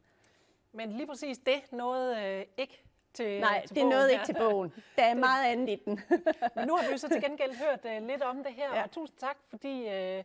Men 0.73 0.93
lige 0.93 1.07
præcis 1.07 1.39
det 1.39 1.73
nåede 1.73 2.23
øh, 2.25 2.45
ikke 2.57 2.83
til 3.15 3.41
Nej, 3.41 3.67
til 3.67 3.77
det 3.77 3.87
nåede 3.87 4.13
ikke 4.13 4.25
til 4.25 4.35
bogen. 4.39 4.73
Der 4.97 5.05
er 5.05 5.15
meget 5.29 5.53
andet 5.53 5.69
i 5.69 5.83
den. 5.85 6.01
Men 6.57 6.67
nu 6.67 6.77
har 6.77 6.87
vi 6.87 6.93
jo 6.93 6.99
så 6.99 7.09
til 7.09 7.23
gengæld 7.23 7.55
hørt 7.55 7.81
øh, 7.85 8.07
lidt 8.07 8.23
om 8.23 8.45
det 8.45 8.53
her, 8.53 8.77
ja. 8.77 8.83
og 8.83 8.91
tusind 8.91 9.19
tak, 9.19 9.37
fordi 9.51 9.89
øh, 9.89 10.25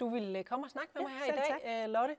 du 0.00 0.08
ville 0.08 0.44
komme 0.44 0.66
og 0.66 0.70
snakke 0.70 0.90
med 0.94 1.02
ja, 1.02 1.08
mig 1.08 1.16
her 1.18 1.32
i 1.32 1.36
dag, 1.36 1.48
tak. 1.48 1.84
øh, 1.84 1.92
Lotte. 1.92 2.16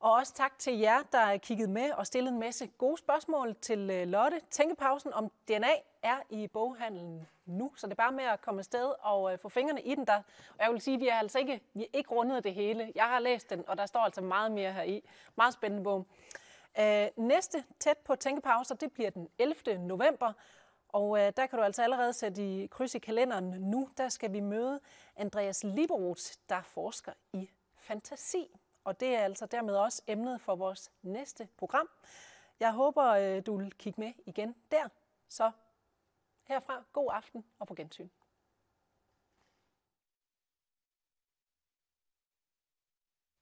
Og 0.00 0.12
også 0.12 0.34
tak 0.34 0.58
til 0.58 0.78
jer, 0.78 1.02
der 1.12 1.18
har 1.18 1.36
kigget 1.36 1.70
med 1.70 1.90
og 1.92 2.06
stillet 2.06 2.32
en 2.32 2.40
masse 2.40 2.66
gode 2.66 2.98
spørgsmål 2.98 3.54
til 3.54 3.90
øh, 3.90 4.06
Lotte. 4.08 4.40
Tænkepausen 4.50 5.12
om 5.12 5.30
DNA 5.48 5.72
er 6.02 6.16
i 6.30 6.46
boghandlen 6.46 7.28
nu, 7.46 7.72
så 7.76 7.86
det 7.86 7.92
er 7.92 7.96
bare 7.96 8.12
med 8.12 8.24
at 8.24 8.40
komme 8.40 8.58
afsted 8.58 8.92
og 9.00 9.32
øh, 9.32 9.38
få 9.38 9.48
fingrene 9.48 9.82
i 9.82 9.94
den 9.94 10.06
der. 10.06 10.22
Og 10.48 10.64
jeg 10.64 10.72
vil 10.72 10.80
sige, 10.80 10.94
at 10.94 11.00
vi 11.00 11.08
er 11.08 11.14
altså 11.14 11.38
ikke, 11.38 11.60
vi 11.74 11.82
er 11.82 11.88
ikke 11.92 12.10
rundet 12.10 12.44
det 12.44 12.54
hele. 12.54 12.92
Jeg 12.94 13.04
har 13.04 13.18
læst 13.18 13.50
den, 13.50 13.64
og 13.68 13.78
der 13.78 13.86
står 13.86 14.00
altså 14.00 14.20
meget 14.20 14.52
mere 14.52 14.72
her 14.72 14.82
i. 14.82 15.08
Meget 15.36 15.54
spændende 15.54 15.84
bog. 15.84 16.06
Øh, 16.80 17.06
næste 17.16 17.64
tæt 17.80 17.98
på 17.98 18.16
tænkepauser, 18.16 18.74
det 18.74 18.92
bliver 18.92 19.10
den 19.10 19.28
11. 19.38 19.78
november. 19.78 20.32
Og 20.88 21.18
øh, 21.18 21.32
der 21.36 21.46
kan 21.46 21.58
du 21.58 21.64
altså 21.64 21.82
allerede 21.82 22.12
sætte 22.12 22.42
i 22.42 22.66
kryds 22.66 22.94
i 22.94 22.98
kalenderen 22.98 23.44
nu. 23.44 23.88
Der 23.96 24.08
skal 24.08 24.32
vi 24.32 24.40
møde 24.40 24.80
Andreas 25.16 25.64
Liberoth, 25.64 26.22
der 26.48 26.62
forsker 26.62 27.12
i 27.32 27.50
fantasi. 27.76 28.48
Og 28.86 29.00
det 29.00 29.08
er 29.08 29.18
altså 29.18 29.46
dermed 29.46 29.76
også 29.76 30.02
emnet 30.06 30.40
for 30.40 30.56
vores 30.56 30.92
næste 31.02 31.48
program. 31.56 31.88
Jeg 32.60 32.72
håber, 32.72 33.04
øh, 33.04 33.42
du 33.46 33.56
vil 33.56 33.74
kigge 33.74 34.00
med 34.00 34.12
igen 34.26 34.54
der. 34.70 34.88
Så 35.28 35.50
herfra, 36.44 36.84
god 36.92 37.10
aften 37.12 37.44
og 37.58 37.66
på 37.66 37.74
gensyn. 37.74 38.08